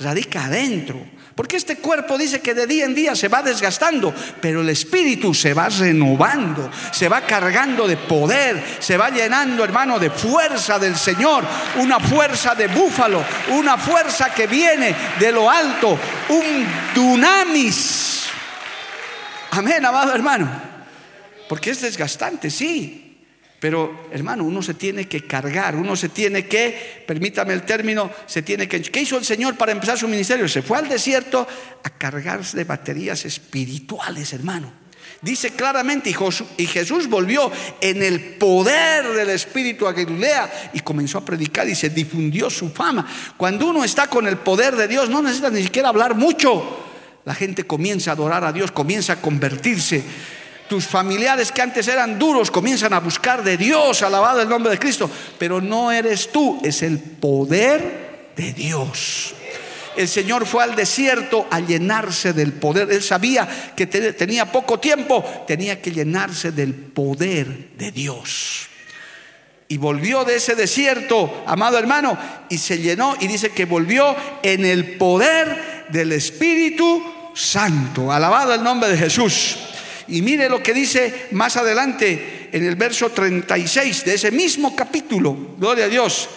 radica 0.00 0.44
adentro. 0.44 1.14
Porque 1.34 1.56
este 1.56 1.78
cuerpo 1.78 2.16
dice 2.16 2.40
que 2.40 2.54
de 2.54 2.66
día 2.66 2.84
en 2.84 2.94
día 2.94 3.16
se 3.16 3.26
va 3.26 3.42
desgastando, 3.42 4.14
pero 4.40 4.60
el 4.60 4.68
espíritu 4.68 5.34
se 5.34 5.52
va 5.52 5.68
renovando, 5.68 6.70
se 6.92 7.08
va 7.08 7.22
cargando 7.22 7.88
de 7.88 7.96
poder, 7.96 8.62
se 8.78 8.96
va 8.96 9.10
llenando, 9.10 9.64
hermano, 9.64 9.98
de 9.98 10.10
fuerza 10.10 10.78
del 10.78 10.94
Señor, 10.94 11.44
una 11.80 11.98
fuerza 11.98 12.54
de 12.54 12.68
búfalo, 12.68 13.24
una 13.48 13.76
fuerza 13.76 14.32
que 14.32 14.46
viene 14.46 14.94
de 15.18 15.32
lo 15.32 15.50
alto, 15.50 15.98
un 16.28 16.66
dunamis. 16.94 18.26
Amén, 19.50 19.84
amado 19.84 20.14
hermano. 20.14 20.48
Porque 21.48 21.70
es 21.70 21.80
desgastante, 21.80 22.48
sí, 22.48 23.03
pero, 23.64 24.08
hermano, 24.10 24.44
uno 24.44 24.60
se 24.60 24.74
tiene 24.74 25.08
que 25.08 25.26
cargar, 25.26 25.74
uno 25.74 25.96
se 25.96 26.10
tiene 26.10 26.46
que, 26.46 27.02
permítame 27.06 27.54
el 27.54 27.62
término, 27.62 28.10
se 28.26 28.42
tiene 28.42 28.68
que... 28.68 28.82
¿Qué 28.82 29.00
hizo 29.00 29.16
el 29.16 29.24
Señor 29.24 29.56
para 29.56 29.72
empezar 29.72 29.96
su 29.96 30.06
ministerio? 30.06 30.46
Se 30.48 30.60
fue 30.60 30.76
al 30.76 30.86
desierto 30.86 31.48
a 31.82 31.88
cargarse 31.88 32.58
de 32.58 32.64
baterías 32.64 33.24
espirituales, 33.24 34.34
hermano. 34.34 34.70
Dice 35.22 35.52
claramente, 35.52 36.14
y 36.58 36.66
Jesús 36.66 37.08
volvió 37.08 37.50
en 37.80 38.02
el 38.02 38.34
poder 38.34 39.08
del 39.14 39.30
Espíritu 39.30 39.88
a 39.88 39.94
Galilea 39.94 40.72
y 40.74 40.80
comenzó 40.80 41.16
a 41.16 41.24
predicar 41.24 41.66
y 41.66 41.74
se 41.74 41.88
difundió 41.88 42.50
su 42.50 42.68
fama. 42.68 43.08
Cuando 43.38 43.68
uno 43.68 43.82
está 43.82 44.08
con 44.08 44.28
el 44.28 44.36
poder 44.36 44.76
de 44.76 44.88
Dios, 44.88 45.08
no 45.08 45.22
necesita 45.22 45.48
ni 45.48 45.62
siquiera 45.62 45.88
hablar 45.88 46.16
mucho. 46.16 46.84
La 47.24 47.34
gente 47.34 47.66
comienza 47.66 48.10
a 48.10 48.12
adorar 48.12 48.44
a 48.44 48.52
Dios, 48.52 48.72
comienza 48.72 49.14
a 49.14 49.22
convertirse 49.22 50.04
tus 50.68 50.86
familiares 50.86 51.52
que 51.52 51.62
antes 51.62 51.88
eran 51.88 52.18
duros 52.18 52.50
comienzan 52.50 52.92
a 52.92 53.00
buscar 53.00 53.42
de 53.42 53.56
Dios, 53.56 54.02
alabado 54.02 54.40
el 54.40 54.48
nombre 54.48 54.72
de 54.72 54.78
Cristo, 54.78 55.10
pero 55.38 55.60
no 55.60 55.92
eres 55.92 56.32
tú, 56.32 56.60
es 56.64 56.82
el 56.82 56.98
poder 56.98 58.32
de 58.36 58.52
Dios. 58.52 59.34
El 59.96 60.08
Señor 60.08 60.46
fue 60.46 60.64
al 60.64 60.74
desierto 60.74 61.46
a 61.50 61.60
llenarse 61.60 62.32
del 62.32 62.52
poder. 62.52 62.90
Él 62.90 63.02
sabía 63.02 63.72
que 63.76 63.86
tenía 63.86 64.50
poco 64.50 64.80
tiempo, 64.80 65.24
tenía 65.46 65.80
que 65.80 65.92
llenarse 65.92 66.50
del 66.50 66.74
poder 66.74 67.70
de 67.76 67.92
Dios. 67.92 68.68
Y 69.68 69.76
volvió 69.76 70.24
de 70.24 70.36
ese 70.36 70.56
desierto, 70.56 71.44
amado 71.46 71.78
hermano, 71.78 72.18
y 72.48 72.58
se 72.58 72.78
llenó 72.78 73.16
y 73.20 73.28
dice 73.28 73.50
que 73.50 73.66
volvió 73.66 74.16
en 74.42 74.64
el 74.64 74.96
poder 74.96 75.86
del 75.90 76.12
Espíritu 76.12 77.02
Santo. 77.34 78.12
Alabado 78.12 78.52
el 78.52 78.62
nombre 78.62 78.90
de 78.90 78.98
Jesús. 78.98 79.58
Y 80.08 80.22
mire 80.22 80.48
lo 80.48 80.62
que 80.62 80.74
dice 80.74 81.28
más 81.32 81.56
adelante 81.56 82.50
en 82.52 82.66
el 82.66 82.76
verso 82.76 83.10
36 83.10 84.04
de 84.04 84.14
ese 84.14 84.30
mismo 84.30 84.76
capítulo, 84.76 85.36
gloria 85.58 85.86
a 85.86 85.88
Dios. 85.88 86.28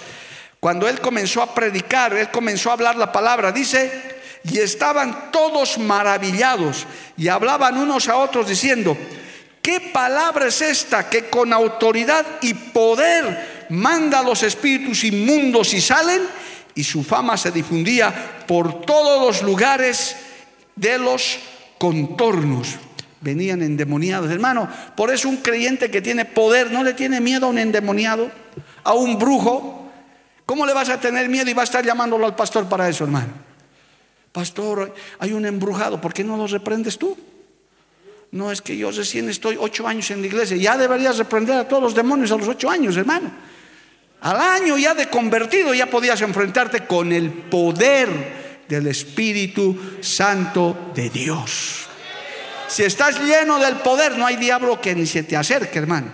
Cuando 0.59 0.87
él 0.87 0.99
comenzó 0.99 1.41
a 1.41 1.53
predicar, 1.53 2.13
él 2.13 2.31
comenzó 2.31 2.69
a 2.69 2.73
hablar 2.73 2.95
la 2.95 3.11
palabra, 3.11 3.51
dice, 3.51 4.17
y 4.43 4.59
estaban 4.59 5.31
todos 5.31 5.77
maravillados 5.77 6.85
y 7.17 7.27
hablaban 7.27 7.77
unos 7.77 8.07
a 8.07 8.17
otros 8.17 8.47
diciendo, 8.47 8.97
¿qué 9.61 9.79
palabra 9.79 10.47
es 10.47 10.61
esta 10.61 11.09
que 11.09 11.29
con 11.29 11.51
autoridad 11.51 12.25
y 12.41 12.53
poder 12.53 13.65
manda 13.69 14.19
a 14.19 14.23
los 14.23 14.43
espíritus 14.43 15.03
inmundos 15.03 15.73
y 15.73 15.81
salen? 15.81 16.21
Y 16.73 16.83
su 16.83 17.03
fama 17.03 17.37
se 17.37 17.51
difundía 17.51 18.45
por 18.47 18.81
todos 18.81 19.21
los 19.21 19.41
lugares 19.43 20.15
de 20.75 20.97
los 20.97 21.39
contornos 21.77 22.77
venían 23.27 23.61
endemoniados. 23.61 24.31
Hermano, 24.31 24.69
por 24.95 25.11
eso 25.11 25.27
un 25.27 25.37
creyente 25.37 25.91
que 25.91 26.01
tiene 26.01 26.23
poder 26.23 26.71
no 26.71 26.81
le 26.81 26.93
tiene 26.93 27.19
miedo 27.19 27.47
a 27.47 27.49
un 27.49 27.57
endemoniado, 27.57 28.31
a 28.85 28.93
un 28.93 29.19
brujo. 29.19 29.91
¿Cómo 30.45 30.65
le 30.65 30.73
vas 30.73 30.87
a 30.87 30.97
tener 30.97 31.27
miedo 31.27 31.49
y 31.49 31.53
va 31.53 31.63
a 31.63 31.65
estar 31.65 31.85
llamándolo 31.85 32.25
al 32.25 32.37
pastor 32.37 32.69
para 32.69 32.87
eso, 32.87 33.03
hermano? 33.03 33.33
Pastor, 34.31 34.95
hay 35.19 35.33
un 35.33 35.45
embrujado, 35.45 35.99
¿por 35.99 36.13
qué 36.13 36.23
no 36.23 36.37
lo 36.37 36.47
reprendes 36.47 36.97
tú? 36.97 37.17
No 38.31 38.49
es 38.49 38.61
que 38.61 38.77
yo 38.77 38.91
recién 38.91 39.29
estoy 39.29 39.57
ocho 39.59 39.85
años 39.87 40.09
en 40.11 40.21
la 40.21 40.27
iglesia, 40.27 40.55
ya 40.55 40.77
deberías 40.77 41.17
reprender 41.17 41.57
a 41.57 41.67
todos 41.67 41.83
los 41.83 41.95
demonios 41.95 42.31
a 42.31 42.37
los 42.37 42.47
ocho 42.47 42.69
años, 42.69 42.95
hermano. 42.95 43.29
Al 44.21 44.39
año 44.39 44.77
ya 44.77 44.93
de 44.93 45.09
convertido 45.09 45.73
ya 45.73 45.87
podías 45.87 46.21
enfrentarte 46.21 46.85
con 46.85 47.11
el 47.11 47.29
poder 47.29 48.63
del 48.69 48.87
Espíritu 48.87 49.77
Santo 49.99 50.91
de 50.95 51.09
Dios. 51.09 51.86
Si 52.67 52.83
estás 52.83 53.19
lleno 53.19 53.59
del 53.59 53.77
poder, 53.77 54.17
no 54.17 54.25
hay 54.25 54.35
diablo 54.35 54.81
que 54.81 54.93
ni 54.95 55.05
se 55.05 55.23
te 55.23 55.37
acerque, 55.37 55.79
hermano. 55.79 56.07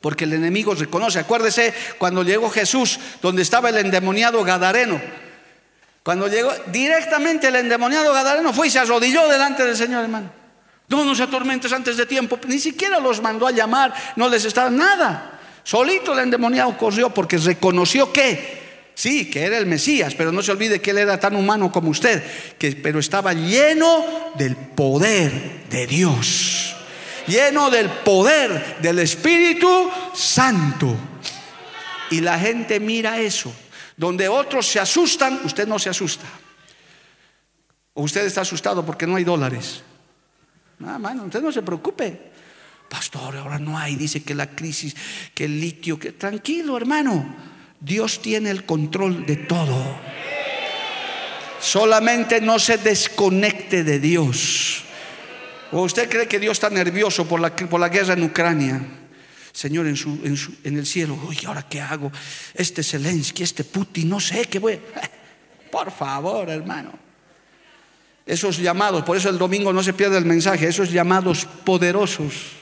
Porque 0.00 0.24
el 0.24 0.32
enemigo 0.32 0.74
reconoce. 0.74 1.18
Acuérdese 1.18 1.74
cuando 1.98 2.22
llegó 2.22 2.50
Jesús, 2.50 2.98
donde 3.20 3.42
estaba 3.42 3.68
el 3.68 3.78
endemoniado 3.78 4.42
Gadareno. 4.44 5.00
Cuando 6.02 6.28
llegó 6.28 6.50
directamente 6.68 7.48
el 7.48 7.56
endemoniado 7.56 8.12
Gadareno 8.12 8.52
fue 8.52 8.68
y 8.68 8.70
se 8.70 8.78
arrodilló 8.78 9.28
delante 9.28 9.64
del 9.64 9.76
Señor, 9.76 10.04
hermano. 10.04 10.30
No 10.88 11.04
nos 11.04 11.20
atormentes 11.20 11.72
antes 11.72 11.96
de 11.96 12.06
tiempo. 12.06 12.38
Ni 12.46 12.58
siquiera 12.58 12.98
los 12.98 13.20
mandó 13.20 13.46
a 13.46 13.52
llamar, 13.52 13.94
no 14.16 14.28
les 14.28 14.44
estaba 14.44 14.70
nada. 14.70 15.38
Solito 15.62 16.14
el 16.14 16.20
endemoniado 16.20 16.76
corrió 16.76 17.10
porque 17.10 17.36
reconoció 17.36 18.12
que 18.12 18.59
Sí, 19.00 19.30
que 19.30 19.44
era 19.44 19.56
el 19.56 19.64
Mesías, 19.64 20.14
pero 20.14 20.30
no 20.30 20.42
se 20.42 20.52
olvide 20.52 20.82
que 20.82 20.90
él 20.90 20.98
era 20.98 21.18
tan 21.18 21.34
humano 21.34 21.72
como 21.72 21.88
usted, 21.88 22.22
que, 22.58 22.72
pero 22.72 22.98
estaba 22.98 23.32
lleno 23.32 24.04
del 24.34 24.54
poder 24.54 25.66
de 25.70 25.86
Dios, 25.86 26.76
lleno 27.26 27.70
del 27.70 27.88
poder 27.88 28.76
del 28.82 28.98
Espíritu 28.98 29.90
Santo. 30.12 30.94
Y 32.10 32.20
la 32.20 32.38
gente 32.38 32.78
mira 32.78 33.18
eso. 33.18 33.50
Donde 33.96 34.28
otros 34.28 34.66
se 34.66 34.78
asustan, 34.78 35.40
usted 35.44 35.66
no 35.66 35.78
se 35.78 35.88
asusta. 35.88 36.26
O 37.94 38.02
usted 38.02 38.26
está 38.26 38.42
asustado 38.42 38.84
porque 38.84 39.06
no 39.06 39.16
hay 39.16 39.24
dólares. 39.24 39.82
No, 40.78 41.24
usted 41.24 41.40
no 41.40 41.50
se 41.50 41.62
preocupe. 41.62 42.32
Pastor, 42.90 43.38
ahora 43.38 43.58
no 43.58 43.78
hay. 43.78 43.96
Dice 43.96 44.22
que 44.22 44.34
la 44.34 44.50
crisis, 44.50 44.94
que 45.32 45.46
el 45.46 45.58
litio, 45.58 45.98
que 45.98 46.12
tranquilo, 46.12 46.76
hermano. 46.76 47.49
Dios 47.80 48.20
tiene 48.20 48.50
el 48.50 48.64
control 48.64 49.24
de 49.24 49.36
todo. 49.36 49.98
Solamente 51.60 52.40
no 52.40 52.58
se 52.58 52.78
desconecte 52.78 53.84
de 53.84 53.98
Dios. 53.98 54.84
¿O 55.72 55.82
usted 55.82 56.08
cree 56.08 56.28
que 56.28 56.38
Dios 56.38 56.52
está 56.52 56.70
nervioso 56.70 57.26
por 57.26 57.40
la, 57.40 57.54
por 57.54 57.80
la 57.80 57.88
guerra 57.88 58.14
en 58.14 58.22
Ucrania? 58.22 58.82
Señor, 59.52 59.86
en, 59.86 59.96
su, 59.96 60.18
en, 60.62 60.78
el 60.78 60.86
cielo, 60.86 61.18
uy, 61.28 61.38
¿ahora 61.46 61.66
qué 61.68 61.80
hago? 61.80 62.12
Este 62.54 62.82
Zelensky, 62.82 63.42
este 63.42 63.64
Putin, 63.64 64.08
no 64.08 64.20
sé 64.20 64.44
qué 64.44 64.58
voy. 64.58 64.78
Por 65.72 65.90
favor, 65.90 66.48
hermano. 66.50 66.92
Esos 68.26 68.58
llamados, 68.58 69.02
por 69.02 69.16
eso 69.16 69.28
el 69.28 69.38
domingo 69.38 69.72
no 69.72 69.82
se 69.82 69.92
pierde 69.92 70.18
el 70.18 70.24
mensaje, 70.24 70.68
esos 70.68 70.92
llamados 70.92 71.46
poderosos 71.64 72.59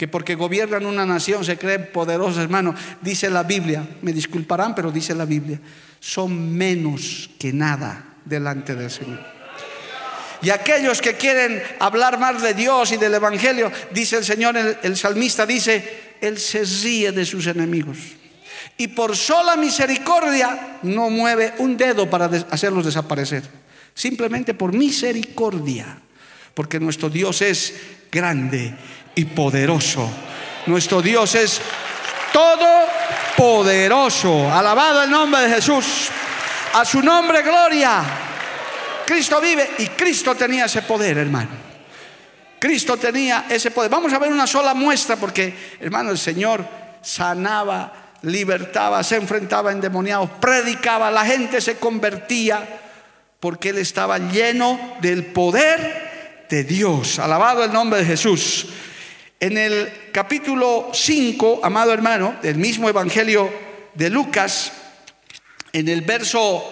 que 0.00 0.08
porque 0.08 0.34
gobiernan 0.34 0.86
una 0.86 1.04
nación 1.04 1.44
se 1.44 1.58
creen 1.58 1.90
poderosos, 1.92 2.38
hermano. 2.38 2.74
Dice 3.02 3.28
la 3.28 3.42
Biblia, 3.42 3.86
me 4.00 4.14
disculparán, 4.14 4.74
pero 4.74 4.90
dice 4.90 5.14
la 5.14 5.26
Biblia, 5.26 5.60
son 6.00 6.56
menos 6.56 7.28
que 7.38 7.52
nada 7.52 8.14
delante 8.24 8.74
del 8.74 8.90
Señor. 8.90 9.20
Y 10.40 10.48
aquellos 10.48 11.02
que 11.02 11.16
quieren 11.16 11.62
hablar 11.80 12.18
más 12.18 12.40
de 12.40 12.54
Dios 12.54 12.92
y 12.92 12.96
del 12.96 13.12
Evangelio, 13.12 13.70
dice 13.90 14.16
el 14.16 14.24
Señor, 14.24 14.56
el, 14.56 14.96
salmista 14.96 15.44
dice, 15.44 16.14
Él 16.22 16.38
se 16.38 16.64
ríe 16.64 17.12
de 17.12 17.26
sus 17.26 17.46
enemigos. 17.46 17.98
Y 18.78 18.88
por 18.88 19.14
sola 19.14 19.54
misericordia 19.56 20.78
no 20.82 21.10
mueve 21.10 21.52
un 21.58 21.76
dedo 21.76 22.08
para 22.08 22.24
hacerlos 22.50 22.86
desaparecer. 22.86 23.42
Simplemente 23.92 24.54
por 24.54 24.72
misericordia. 24.72 25.98
Porque 26.54 26.80
nuestro 26.80 27.10
Dios 27.10 27.42
es 27.42 27.74
grande 28.10 28.74
y 29.14 29.26
poderoso. 29.26 30.08
Nuestro 30.66 31.02
Dios 31.02 31.34
es 31.34 31.60
todopoderoso. 32.32 34.50
Alabado 34.52 35.02
el 35.02 35.10
nombre 35.10 35.42
de 35.42 35.54
Jesús. 35.54 36.08
A 36.74 36.84
su 36.84 37.02
nombre, 37.02 37.42
gloria. 37.42 38.02
Cristo 39.06 39.40
vive 39.40 39.70
y 39.78 39.86
Cristo 39.88 40.34
tenía 40.34 40.66
ese 40.66 40.82
poder, 40.82 41.18
hermano. 41.18 41.70
Cristo 42.60 42.96
tenía 42.96 43.46
ese 43.48 43.70
poder. 43.70 43.90
Vamos 43.90 44.12
a 44.12 44.18
ver 44.18 44.30
una 44.30 44.46
sola 44.46 44.74
muestra 44.74 45.16
porque, 45.16 45.76
hermano, 45.80 46.10
el 46.10 46.18
Señor 46.18 46.64
sanaba, 47.02 47.92
libertaba, 48.22 49.02
se 49.02 49.16
enfrentaba 49.16 49.70
a 49.70 49.72
endemoniados, 49.72 50.30
predicaba, 50.38 51.10
la 51.10 51.24
gente 51.24 51.60
se 51.60 51.78
convertía 51.78 52.80
porque 53.40 53.70
Él 53.70 53.78
estaba 53.78 54.18
lleno 54.18 54.96
del 55.00 55.24
poder 55.24 56.46
de 56.48 56.64
Dios. 56.64 57.18
Alabado 57.18 57.64
el 57.64 57.72
nombre 57.72 58.00
de 58.00 58.06
Jesús. 58.06 58.66
En 59.42 59.56
el 59.56 59.90
capítulo 60.12 60.90
5, 60.92 61.60
amado 61.62 61.94
hermano, 61.94 62.36
del 62.42 62.56
mismo 62.56 62.90
Evangelio 62.90 63.50
de 63.94 64.10
Lucas, 64.10 64.70
en 65.72 65.88
el 65.88 66.02
verso 66.02 66.62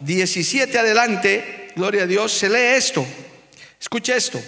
17 0.00 0.80
adelante, 0.80 1.68
gloria 1.76 2.02
a 2.02 2.06
Dios, 2.08 2.32
se 2.32 2.50
lee 2.50 2.74
esto. 2.76 3.06
Escuche 3.80 4.16
esto. 4.16 4.42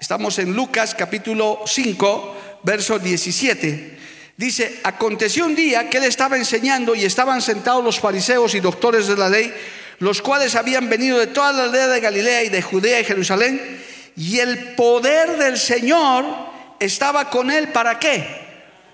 Estamos 0.00 0.36
en 0.40 0.52
Lucas 0.52 0.96
capítulo 0.96 1.60
5, 1.64 2.58
verso 2.64 2.98
17. 2.98 3.98
Dice, 4.36 4.80
aconteció 4.82 5.46
un 5.46 5.54
día 5.54 5.88
que 5.88 5.98
él 5.98 6.04
estaba 6.04 6.36
enseñando 6.38 6.96
y 6.96 7.04
estaban 7.04 7.40
sentados 7.40 7.84
los 7.84 8.00
fariseos 8.00 8.56
y 8.56 8.58
doctores 8.58 9.06
de 9.06 9.16
la 9.16 9.28
ley, 9.28 9.54
los 10.00 10.20
cuales 10.20 10.56
habían 10.56 10.88
venido 10.88 11.20
de 11.20 11.28
toda 11.28 11.52
la 11.52 11.62
aldea 11.62 11.86
de 11.86 12.00
Galilea 12.00 12.42
y 12.42 12.48
de 12.48 12.62
Judea 12.62 12.98
y 12.98 13.04
Jerusalén, 13.04 13.80
y 14.16 14.40
el 14.40 14.74
poder 14.74 15.36
del 15.36 15.56
Señor 15.56 16.49
estaba 16.80 17.30
con 17.30 17.50
él 17.50 17.68
para 17.68 17.98
qué? 17.98 18.26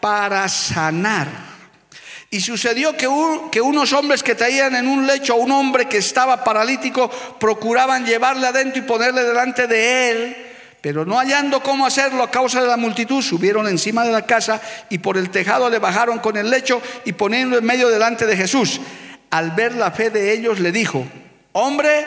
Para 0.00 0.46
sanar. 0.48 1.28
Y 2.28 2.40
sucedió 2.40 2.96
que, 2.96 3.06
unos 3.60 3.92
hombres 3.92 4.22
que 4.22 4.34
traían 4.34 4.74
en 4.74 4.88
un 4.88 5.06
lecho 5.06 5.34
a 5.34 5.36
un 5.36 5.52
hombre 5.52 5.86
que 5.86 5.98
estaba 5.98 6.42
paralítico 6.42 7.08
procuraban 7.38 8.04
llevarle 8.04 8.48
adentro 8.48 8.82
y 8.82 8.86
ponerle 8.86 9.22
delante 9.22 9.66
de 9.66 10.10
él. 10.10 10.36
Pero 10.80 11.04
no 11.04 11.18
hallando 11.18 11.62
cómo 11.62 11.86
hacerlo 11.86 12.22
a 12.22 12.30
causa 12.30 12.60
de 12.60 12.68
la 12.68 12.76
multitud, 12.76 13.22
subieron 13.22 13.66
encima 13.66 14.04
de 14.04 14.12
la 14.12 14.26
casa 14.26 14.60
y 14.90 14.98
por 14.98 15.16
el 15.16 15.30
tejado 15.30 15.70
le 15.70 15.78
bajaron 15.78 16.18
con 16.18 16.36
el 16.36 16.50
lecho 16.50 16.82
y 17.04 17.12
poniendo 17.12 17.56
en 17.56 17.64
medio 17.64 17.88
delante 17.88 18.26
de 18.26 18.36
Jesús. 18.36 18.80
Al 19.30 19.52
ver 19.52 19.74
la 19.74 19.90
fe 19.90 20.10
de 20.10 20.32
ellos 20.32 20.60
le 20.60 20.72
dijo, 20.72 21.04
hombre, 21.52 22.06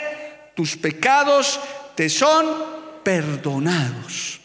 tus 0.55 0.77
pecados 0.77 1.59
te 1.95 2.09
son 2.09 2.45
perdonados. 3.03 4.38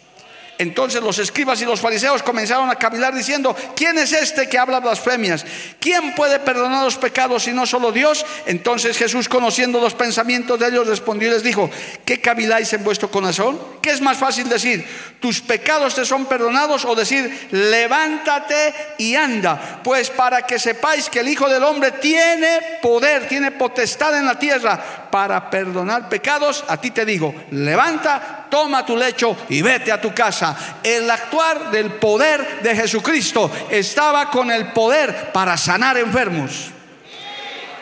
Entonces 0.58 1.02
los 1.02 1.18
escribas 1.18 1.60
y 1.62 1.64
los 1.64 1.80
fariseos 1.80 2.22
comenzaron 2.22 2.70
a 2.70 2.76
caminar 2.76 3.14
diciendo, 3.14 3.56
¿quién 3.74 3.98
es 3.98 4.12
este 4.12 4.48
que 4.48 4.58
habla 4.58 4.80
blasfemias? 4.80 5.44
¿Quién 5.80 6.14
puede 6.14 6.38
perdonar 6.38 6.84
los 6.84 6.96
pecados 6.96 7.44
si 7.44 7.52
no 7.52 7.66
solo 7.66 7.90
Dios? 7.90 8.24
Entonces 8.46 8.96
Jesús, 8.96 9.28
conociendo 9.28 9.80
los 9.80 9.94
pensamientos 9.94 10.60
de 10.60 10.68
ellos, 10.68 10.86
respondió 10.86 11.28
y 11.28 11.32
les 11.32 11.42
dijo, 11.42 11.70
¿qué 12.04 12.20
caviláis 12.20 12.72
en 12.72 12.84
vuestro 12.84 13.10
corazón? 13.10 13.60
¿Qué 13.82 13.90
es 13.90 14.00
más 14.00 14.16
fácil 14.16 14.48
decir, 14.48 14.86
tus 15.20 15.40
pecados 15.40 15.94
te 15.94 16.04
son 16.04 16.26
perdonados 16.26 16.84
o 16.84 16.94
decir, 16.94 17.48
levántate 17.50 18.74
y 18.98 19.16
anda? 19.16 19.80
Pues 19.82 20.10
para 20.10 20.42
que 20.42 20.58
sepáis 20.58 21.10
que 21.10 21.20
el 21.20 21.28
Hijo 21.28 21.48
del 21.48 21.64
Hombre 21.64 21.92
tiene 21.92 22.60
poder, 22.80 23.26
tiene 23.26 23.50
potestad 23.50 24.16
en 24.16 24.26
la 24.26 24.38
tierra 24.38 25.08
para 25.10 25.50
perdonar 25.50 26.08
pecados, 26.08 26.64
a 26.66 26.76
ti 26.76 26.90
te 26.90 27.04
digo, 27.04 27.34
levanta, 27.50 28.46
toma 28.50 28.84
tu 28.84 28.96
lecho 28.96 29.36
y 29.48 29.62
vete 29.62 29.92
a 29.92 30.00
tu 30.00 30.12
casa 30.12 30.53
el 30.82 31.10
actuar 31.10 31.70
del 31.70 31.92
poder 31.92 32.62
de 32.62 32.76
Jesucristo 32.76 33.50
estaba 33.70 34.30
con 34.30 34.50
el 34.50 34.72
poder 34.72 35.32
para 35.32 35.56
sanar 35.56 35.96
enfermos. 35.98 36.70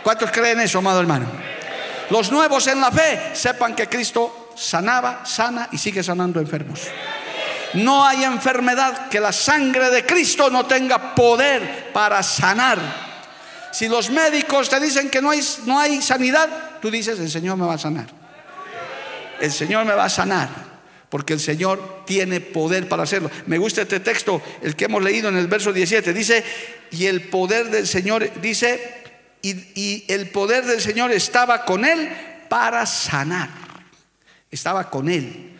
¿Cuántos 0.02 0.30
creen 0.30 0.60
eso, 0.60 0.78
amado 0.78 1.00
hermano? 1.00 1.26
Los 2.10 2.30
nuevos 2.30 2.66
en 2.66 2.80
la 2.80 2.90
fe 2.90 3.30
sepan 3.32 3.74
que 3.74 3.88
Cristo 3.88 4.50
sanaba, 4.56 5.24
sana 5.24 5.68
y 5.72 5.78
sigue 5.78 6.02
sanando 6.02 6.40
enfermos. 6.40 6.80
No 7.74 8.04
hay 8.04 8.24
enfermedad 8.24 9.08
que 9.08 9.20
la 9.20 9.32
sangre 9.32 9.90
de 9.90 10.04
Cristo 10.04 10.50
no 10.50 10.66
tenga 10.66 11.14
poder 11.14 11.90
para 11.92 12.22
sanar. 12.22 12.78
Si 13.70 13.88
los 13.88 14.10
médicos 14.10 14.68
te 14.68 14.78
dicen 14.78 15.08
que 15.08 15.22
no 15.22 15.30
hay, 15.30 15.40
no 15.64 15.78
hay 15.78 16.02
sanidad, 16.02 16.48
tú 16.82 16.90
dices, 16.90 17.18
el 17.18 17.30
Señor 17.30 17.56
me 17.56 17.66
va 17.66 17.74
a 17.74 17.78
sanar. 17.78 18.06
El 19.40 19.50
Señor 19.50 19.86
me 19.86 19.94
va 19.94 20.04
a 20.04 20.10
sanar 20.10 20.71
porque 21.12 21.34
el 21.34 21.40
Señor 21.40 22.04
tiene 22.06 22.40
poder 22.40 22.88
para 22.88 23.02
hacerlo. 23.02 23.30
Me 23.44 23.58
gusta 23.58 23.82
este 23.82 24.00
texto, 24.00 24.40
el 24.62 24.74
que 24.74 24.86
hemos 24.86 25.02
leído 25.02 25.28
en 25.28 25.36
el 25.36 25.46
verso 25.46 25.70
17. 25.70 26.10
Dice, 26.14 26.42
y 26.90 27.04
el 27.04 27.20
poder 27.28 27.68
del 27.68 27.86
Señor, 27.86 28.30
dice, 28.40 28.80
y, 29.42 30.06
el 30.08 30.30
poder 30.30 30.64
del 30.64 30.80
Señor 30.80 31.12
estaba 31.12 31.66
con 31.66 31.84
él 31.84 32.08
para 32.48 32.86
sanar. 32.86 33.50
Estaba 34.50 34.88
con 34.88 35.10
él. 35.10 35.50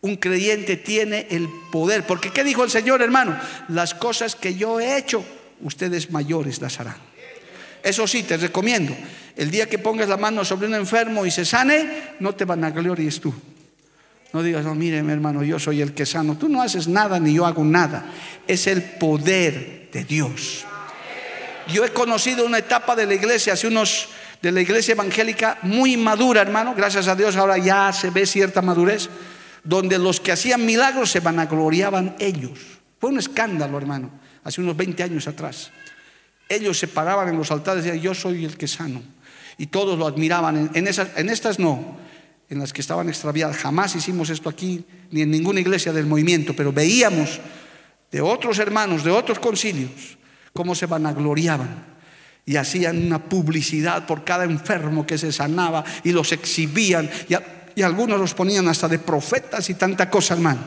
Un 0.00 0.14
creyente 0.14 0.76
tiene 0.76 1.26
el 1.30 1.48
poder. 1.72 2.06
Porque 2.06 2.30
¿qué 2.30 2.44
dijo 2.44 2.62
el 2.62 2.70
Señor, 2.70 3.02
hermano? 3.02 3.36
Las 3.66 3.94
cosas 3.94 4.36
que 4.36 4.54
yo 4.54 4.78
he 4.78 4.96
hecho, 4.96 5.24
ustedes 5.60 6.12
mayores 6.12 6.60
las 6.60 6.78
harán. 6.78 6.98
Eso 7.82 8.06
sí, 8.06 8.22
te 8.22 8.36
recomiendo. 8.36 8.96
El 9.34 9.50
día 9.50 9.68
que 9.68 9.80
pongas 9.80 10.08
la 10.08 10.16
mano 10.16 10.44
sobre 10.44 10.68
un 10.68 10.74
enfermo 10.76 11.26
y 11.26 11.32
se 11.32 11.44
sane, 11.44 12.14
no 12.20 12.32
te 12.36 12.44
van 12.44 12.62
a 12.62 12.70
gloriar 12.70 13.12
tú. 13.14 13.34
No 14.32 14.42
digas, 14.42 14.64
no, 14.64 14.74
mire, 14.74 15.02
mi 15.02 15.12
hermano, 15.12 15.42
yo 15.42 15.58
soy 15.58 15.80
el 15.80 15.92
que 15.92 16.06
sano. 16.06 16.36
Tú 16.36 16.48
no 16.48 16.62
haces 16.62 16.86
nada 16.86 17.18
ni 17.18 17.34
yo 17.34 17.46
hago 17.46 17.64
nada. 17.64 18.04
Es 18.46 18.66
el 18.66 18.82
poder 18.82 19.88
de 19.92 20.04
Dios. 20.04 20.64
Yo 21.72 21.84
he 21.84 21.92
conocido 21.92 22.46
una 22.46 22.58
etapa 22.58 22.94
de 22.94 23.06
la 23.06 23.14
iglesia, 23.14 23.54
hace 23.54 23.66
unos, 23.66 24.08
de 24.40 24.52
la 24.52 24.60
iglesia 24.60 24.92
evangélica 24.92 25.58
muy 25.62 25.96
madura, 25.96 26.42
hermano. 26.42 26.74
Gracias 26.76 27.08
a 27.08 27.16
Dios 27.16 27.36
ahora 27.36 27.58
ya 27.58 27.92
se 27.92 28.10
ve 28.10 28.24
cierta 28.24 28.62
madurez, 28.62 29.08
donde 29.64 29.98
los 29.98 30.20
que 30.20 30.32
hacían 30.32 30.64
milagros 30.64 31.10
se 31.10 31.20
vanagloriaban 31.20 32.14
ellos. 32.18 32.58
Fue 33.00 33.10
un 33.10 33.18
escándalo, 33.18 33.78
hermano, 33.78 34.10
hace 34.44 34.60
unos 34.60 34.76
20 34.76 35.02
años 35.02 35.26
atrás. 35.26 35.72
Ellos 36.48 36.78
se 36.78 36.88
paraban 36.88 37.28
en 37.28 37.36
los 37.36 37.50
altares 37.50 37.84
y 37.84 37.88
decían, 37.88 38.02
yo 38.02 38.14
soy 38.14 38.44
el 38.44 38.56
que 38.56 38.68
sano. 38.68 39.02
Y 39.58 39.66
todos 39.66 39.98
lo 39.98 40.06
admiraban. 40.06 40.70
En, 40.74 40.86
esas, 40.86 41.08
en 41.16 41.28
estas 41.28 41.58
no 41.58 41.98
en 42.50 42.58
las 42.58 42.72
que 42.72 42.80
estaban 42.80 43.08
extraviadas. 43.08 43.56
Jamás 43.56 43.94
hicimos 43.94 44.28
esto 44.28 44.48
aquí, 44.48 44.84
ni 45.12 45.22
en 45.22 45.30
ninguna 45.30 45.60
iglesia 45.60 45.92
del 45.92 46.06
movimiento, 46.06 46.54
pero 46.54 46.72
veíamos 46.72 47.40
de 48.10 48.20
otros 48.20 48.58
hermanos, 48.58 49.04
de 49.04 49.12
otros 49.12 49.38
concilios, 49.38 50.18
cómo 50.52 50.74
se 50.74 50.86
vanagloriaban 50.86 51.86
y 52.44 52.56
hacían 52.56 53.06
una 53.06 53.22
publicidad 53.22 54.04
por 54.06 54.24
cada 54.24 54.44
enfermo 54.44 55.06
que 55.06 55.16
se 55.16 55.30
sanaba 55.30 55.84
y 56.02 56.10
los 56.10 56.32
exhibían 56.32 57.08
y, 57.28 57.34
y 57.78 57.82
algunos 57.82 58.18
los 58.18 58.34
ponían 58.34 58.66
hasta 58.66 58.88
de 58.88 58.98
profetas 58.98 59.70
y 59.70 59.74
tanta 59.74 60.10
cosa, 60.10 60.34
hermano, 60.34 60.60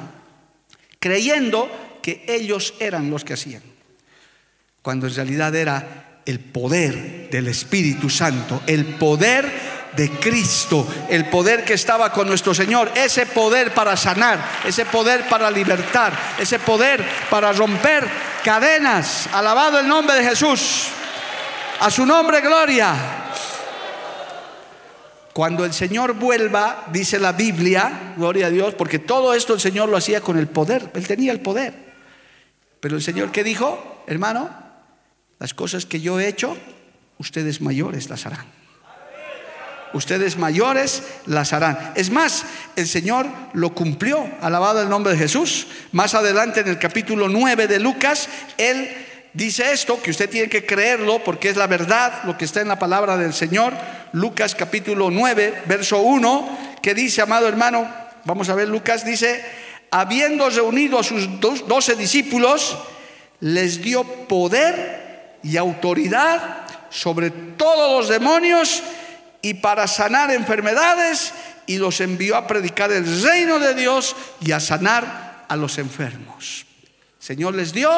creyendo 0.99 1.99
que 2.01 2.23
ellos 2.27 2.75
eran 2.79 3.09
los 3.09 3.25
que 3.25 3.33
hacían, 3.33 3.61
cuando 4.81 5.07
en 5.07 5.15
realidad 5.15 5.53
era 5.53 6.21
el 6.25 6.39
poder 6.39 7.29
del 7.29 7.47
Espíritu 7.47 8.09
Santo, 8.09 8.61
el 8.67 8.85
poder 8.85 9.72
de 9.95 10.09
Cristo, 10.11 10.87
el 11.09 11.29
poder 11.29 11.63
que 11.63 11.73
estaba 11.73 12.11
con 12.11 12.27
nuestro 12.27 12.53
Señor, 12.53 12.91
ese 12.95 13.25
poder 13.25 13.73
para 13.73 13.95
sanar, 13.95 14.39
ese 14.65 14.85
poder 14.85 15.27
para 15.29 15.51
libertar, 15.51 16.17
ese 16.39 16.59
poder 16.59 17.03
para 17.29 17.53
romper 17.53 18.07
cadenas. 18.43 19.27
Alabado 19.31 19.79
el 19.79 19.87
nombre 19.87 20.15
de 20.15 20.23
Jesús. 20.23 20.87
A 21.79 21.89
su 21.89 22.05
nombre, 22.05 22.41
gloria. 22.41 22.95
Cuando 25.33 25.65
el 25.65 25.73
Señor 25.73 26.13
vuelva, 26.13 26.85
dice 26.91 27.19
la 27.19 27.31
Biblia, 27.31 28.13
gloria 28.15 28.47
a 28.47 28.49
Dios, 28.51 28.75
porque 28.75 28.99
todo 28.99 29.33
esto 29.33 29.53
el 29.53 29.59
Señor 29.59 29.89
lo 29.89 29.97
hacía 29.97 30.21
con 30.21 30.37
el 30.37 30.47
poder, 30.47 30.91
Él 30.93 31.07
tenía 31.07 31.31
el 31.31 31.39
poder. 31.39 31.73
Pero 32.79 32.95
el 32.95 33.01
Señor, 33.01 33.31
¿qué 33.31 33.43
dijo, 33.43 34.03
hermano? 34.05 34.49
Las 35.39 35.53
cosas 35.53 35.85
que 35.85 36.01
yo 36.01 36.19
he 36.19 36.27
hecho, 36.27 36.55
ustedes 37.17 37.61
mayores 37.61 38.09
las 38.09 38.25
harán 38.27 38.62
ustedes 39.93 40.37
mayores 40.37 41.03
las 41.25 41.53
harán. 41.53 41.93
Es 41.95 42.09
más, 42.09 42.43
el 42.75 42.87
Señor 42.87 43.27
lo 43.53 43.73
cumplió, 43.73 44.27
alabado 44.41 44.81
el 44.81 44.89
nombre 44.89 45.13
de 45.13 45.19
Jesús. 45.19 45.67
Más 45.91 46.13
adelante 46.13 46.61
en 46.61 46.67
el 46.67 46.79
capítulo 46.79 47.29
9 47.29 47.67
de 47.67 47.79
Lucas, 47.79 48.27
Él 48.57 48.89
dice 49.33 49.71
esto, 49.71 50.01
que 50.01 50.11
usted 50.11 50.29
tiene 50.29 50.49
que 50.49 50.65
creerlo 50.65 51.23
porque 51.23 51.49
es 51.49 51.57
la 51.57 51.67
verdad, 51.67 52.23
lo 52.25 52.37
que 52.37 52.45
está 52.45 52.61
en 52.61 52.67
la 52.67 52.79
palabra 52.79 53.17
del 53.17 53.33
Señor. 53.33 53.73
Lucas 54.11 54.55
capítulo 54.55 55.09
9, 55.09 55.63
verso 55.65 56.01
1, 56.01 56.77
que 56.81 56.93
dice, 56.93 57.21
amado 57.21 57.47
hermano, 57.47 57.87
vamos 58.25 58.49
a 58.49 58.55
ver, 58.55 58.67
Lucas 58.67 59.05
dice, 59.05 59.43
habiendo 59.91 60.49
reunido 60.49 60.99
a 60.99 61.03
sus 61.03 61.39
doce 61.39 61.95
discípulos, 61.95 62.77
les 63.39 63.81
dio 63.81 64.03
poder 64.03 65.37
y 65.43 65.57
autoridad 65.57 66.63
sobre 66.89 67.29
todos 67.31 67.99
los 67.99 68.09
demonios 68.09 68.81
y 69.43 69.55
para 69.55 69.87
sanar 69.87 70.31
enfermedades 70.31 71.33
y 71.67 71.77
los 71.77 72.01
envió 72.01 72.35
a 72.35 72.47
predicar 72.47 72.91
el 72.91 73.21
reino 73.21 73.59
de 73.59 73.75
Dios 73.75 74.15
y 74.41 74.53
a 74.53 74.59
sanar 74.59 75.45
a 75.47 75.55
los 75.55 75.77
enfermos. 75.77 76.65
Señor 77.19 77.53
les 77.53 77.71
dio 77.73 77.89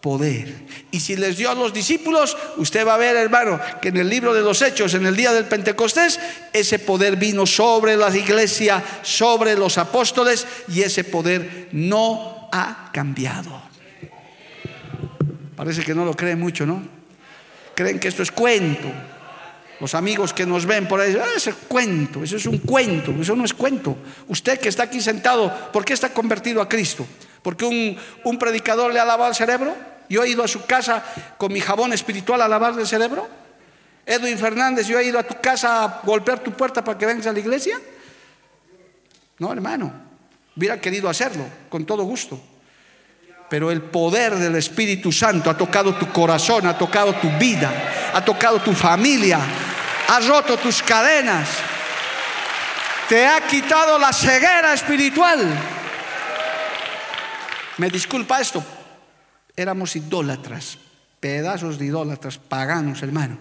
poder. 0.00 0.54
Y 0.90 1.00
si 1.00 1.16
les 1.16 1.36
dio 1.36 1.50
a 1.50 1.54
los 1.54 1.72
discípulos, 1.72 2.36
usted 2.56 2.86
va 2.86 2.94
a 2.94 2.98
ver, 2.98 3.16
hermano, 3.16 3.60
que 3.80 3.88
en 3.88 3.98
el 3.98 4.08
libro 4.08 4.34
de 4.34 4.42
los 4.42 4.60
Hechos, 4.62 4.94
en 4.94 5.06
el 5.06 5.16
día 5.16 5.32
del 5.32 5.44
Pentecostés, 5.44 6.18
ese 6.52 6.78
poder 6.78 7.16
vino 7.16 7.46
sobre 7.46 7.96
la 7.96 8.14
iglesia, 8.14 8.82
sobre 9.02 9.56
los 9.56 9.78
apóstoles, 9.78 10.46
y 10.68 10.82
ese 10.82 11.04
poder 11.04 11.68
no 11.72 12.48
ha 12.52 12.90
cambiado. 12.92 13.62
Parece 15.56 15.82
que 15.82 15.94
no 15.94 16.04
lo 16.04 16.14
creen 16.14 16.40
mucho, 16.40 16.66
¿no? 16.66 16.82
Creen 17.74 17.98
que 17.98 18.08
esto 18.08 18.22
es 18.22 18.30
cuento. 18.30 18.88
Los 19.80 19.94
amigos 19.94 20.32
que 20.32 20.46
nos 20.46 20.66
ven 20.66 20.86
por 20.86 21.00
ahí, 21.00 21.16
ah, 21.20 21.26
ese 21.36 21.50
es 21.50 21.56
cuento, 21.68 22.22
eso 22.22 22.36
es 22.36 22.46
un 22.46 22.58
cuento, 22.58 23.12
eso 23.20 23.34
no 23.34 23.44
es 23.44 23.52
cuento. 23.52 23.96
Usted 24.28 24.58
que 24.60 24.68
está 24.68 24.84
aquí 24.84 25.00
sentado, 25.00 25.52
¿por 25.72 25.84
qué 25.84 25.92
está 25.92 26.10
convertido 26.10 26.62
a 26.62 26.68
Cristo? 26.68 27.06
¿Porque 27.42 27.64
un, 27.64 27.96
un 28.24 28.38
predicador 28.38 28.92
le 28.92 29.00
ha 29.00 29.04
lavado 29.04 29.30
el 29.30 29.36
cerebro? 29.36 29.74
Yo 30.08 30.22
he 30.22 30.28
ido 30.28 30.44
a 30.44 30.48
su 30.48 30.64
casa 30.64 31.04
con 31.38 31.52
mi 31.52 31.60
jabón 31.60 31.92
espiritual 31.92 32.40
a 32.40 32.48
lavarle 32.48 32.82
el 32.82 32.88
cerebro. 32.88 33.28
Edwin 34.06 34.38
Fernández, 34.38 34.86
yo 34.86 34.98
he 34.98 35.04
ido 35.04 35.18
a 35.18 35.22
tu 35.22 35.40
casa 35.40 35.84
a 35.84 36.00
golpear 36.04 36.40
tu 36.40 36.52
puerta 36.52 36.84
para 36.84 36.98
que 36.98 37.06
vengas 37.06 37.26
a 37.26 37.32
la 37.32 37.38
iglesia. 37.38 37.80
No, 39.38 39.52
hermano, 39.52 39.92
hubiera 40.56 40.80
querido 40.80 41.08
hacerlo 41.08 41.44
con 41.68 41.84
todo 41.84 42.04
gusto. 42.04 42.40
Pero 43.48 43.70
el 43.70 43.82
poder 43.82 44.34
del 44.36 44.56
Espíritu 44.56 45.12
Santo 45.12 45.50
ha 45.50 45.56
tocado 45.56 45.94
tu 45.94 46.10
corazón, 46.10 46.66
ha 46.66 46.76
tocado 46.76 47.14
tu 47.14 47.28
vida, 47.38 48.10
ha 48.12 48.24
tocado 48.24 48.58
tu 48.60 48.72
familia, 48.72 49.38
ha 50.08 50.20
roto 50.20 50.56
tus 50.56 50.82
cadenas, 50.82 51.48
te 53.08 53.26
ha 53.26 53.40
quitado 53.46 53.98
la 53.98 54.12
ceguera 54.12 54.74
espiritual. 54.74 55.46
Me 57.76 57.90
disculpa 57.90 58.40
esto, 58.40 58.64
Éramos 59.56 59.94
idólatras, 59.94 60.78
pedazos 61.20 61.78
de 61.78 61.86
idólatras, 61.86 62.38
paganos, 62.38 63.02
hermano. 63.02 63.38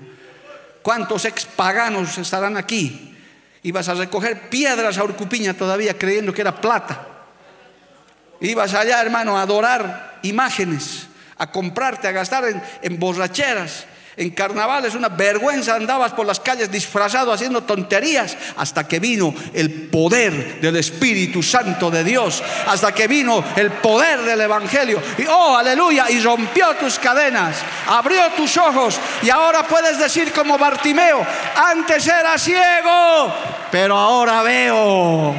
¿Cuántos 0.83 1.25
ex 1.25 1.45
paganos 1.45 2.17
estarán 2.17 2.55
aquí? 2.55 3.17
Ibas 3.63 3.89
a 3.89 3.95
recoger 3.95 4.49
piedras 4.49 4.97
a 4.97 5.03
Urcupiña 5.03 5.55
todavía 5.55 5.97
creyendo 5.97 6.33
que 6.33 6.41
era 6.41 6.61
plata. 6.61 7.07
Ibas 8.41 8.73
allá, 8.73 9.01
hermano, 9.01 9.37
a 9.37 9.41
adorar 9.41 10.19
imágenes, 10.21 11.07
a 11.37 11.49
comprarte, 11.49 12.07
a 12.07 12.11
gastar 12.11 12.45
en, 12.45 12.61
en 12.81 12.99
borracheras. 12.99 13.85
En 14.15 14.29
carnaval 14.29 14.85
es 14.85 14.93
una 14.93 15.09
vergüenza, 15.09 15.73
andabas 15.73 16.13
por 16.13 16.27
las 16.27 16.39
calles 16.39 16.71
disfrazado 16.71 17.33
haciendo 17.33 17.63
tonterías 17.63 18.37
hasta 18.57 18.87
que 18.87 18.99
vino 18.99 19.33
el 19.53 19.89
poder 19.89 20.61
del 20.61 20.75
Espíritu 20.75 21.41
Santo 21.41 21.89
de 21.89 22.03
Dios, 22.03 22.43
hasta 22.67 22.91
que 22.91 23.07
vino 23.07 23.43
el 23.55 23.71
poder 23.71 24.21
del 24.21 24.41
Evangelio. 24.41 25.01
Y 25.17 25.25
oh, 25.25 25.57
aleluya, 25.57 26.11
y 26.11 26.21
rompió 26.21 26.75
tus 26.75 26.99
cadenas, 26.99 27.57
abrió 27.87 28.29
tus 28.37 28.55
ojos 28.57 28.99
y 29.23 29.31
ahora 29.31 29.63
puedes 29.63 29.97
decir 29.97 30.31
como 30.31 30.59
Bartimeo, 30.59 31.25
antes 31.55 32.07
era 32.07 32.37
ciego, 32.37 33.33
pero 33.71 33.97
ahora 33.97 34.43
veo. 34.43 35.33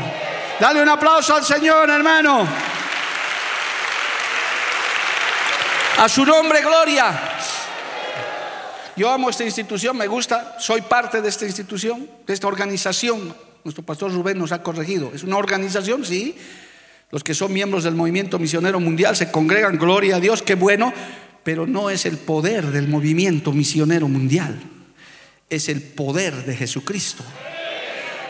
Dale 0.59 0.83
un 0.83 0.89
aplauso 0.89 1.37
al 1.37 1.45
Señor, 1.45 1.89
hermano. 1.91 2.47
A 5.99 6.09
su 6.09 6.25
nombre, 6.27 6.61
gloria. 6.61 7.35
Yo 8.97 9.11
amo 9.11 9.28
esta 9.28 9.45
institución, 9.45 9.97
me 9.97 10.07
gusta, 10.07 10.57
soy 10.61 10.82
parte 10.82 11.20
de 11.20 11.28
esta 11.28 11.47
institución, 11.47 12.09
de 12.26 12.32
esta 12.32 12.47
organización. 12.47 13.34
Nuestro 13.64 13.84
pastor 13.84 14.12
Rubén 14.12 14.38
nos 14.38 14.53
ha 14.53 14.62
corregido. 14.62 15.11
Es 15.12 15.24
una 15.24 15.36
organización, 15.36 16.05
sí. 16.05 16.36
Los 17.11 17.24
que 17.24 17.34
son 17.34 17.53
miembros 17.53 17.84
del 17.84 17.95
movimiento 17.95 18.38
misionero 18.38 18.78
mundial 18.78 19.16
se 19.16 19.30
congregan, 19.30 19.78
gloria 19.78 20.16
a 20.16 20.20
Dios, 20.20 20.42
qué 20.42 20.55
bueno, 20.55 20.92
pero 21.42 21.66
no 21.66 21.90
es 21.90 22.07
el 22.07 22.18
poder 22.18 22.66
del 22.66 22.88
movimiento 22.88 23.53
misionero 23.53 24.09
mundial. 24.09 24.61
Es 25.51 25.68
el 25.68 25.82
poder 25.82 26.45
de 26.45 26.57
Jesucristo. 26.57 27.24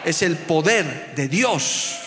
Es 0.04 0.22
el 0.22 0.36
poder 0.36 1.14
de 1.14 1.28
Dios 1.28 2.03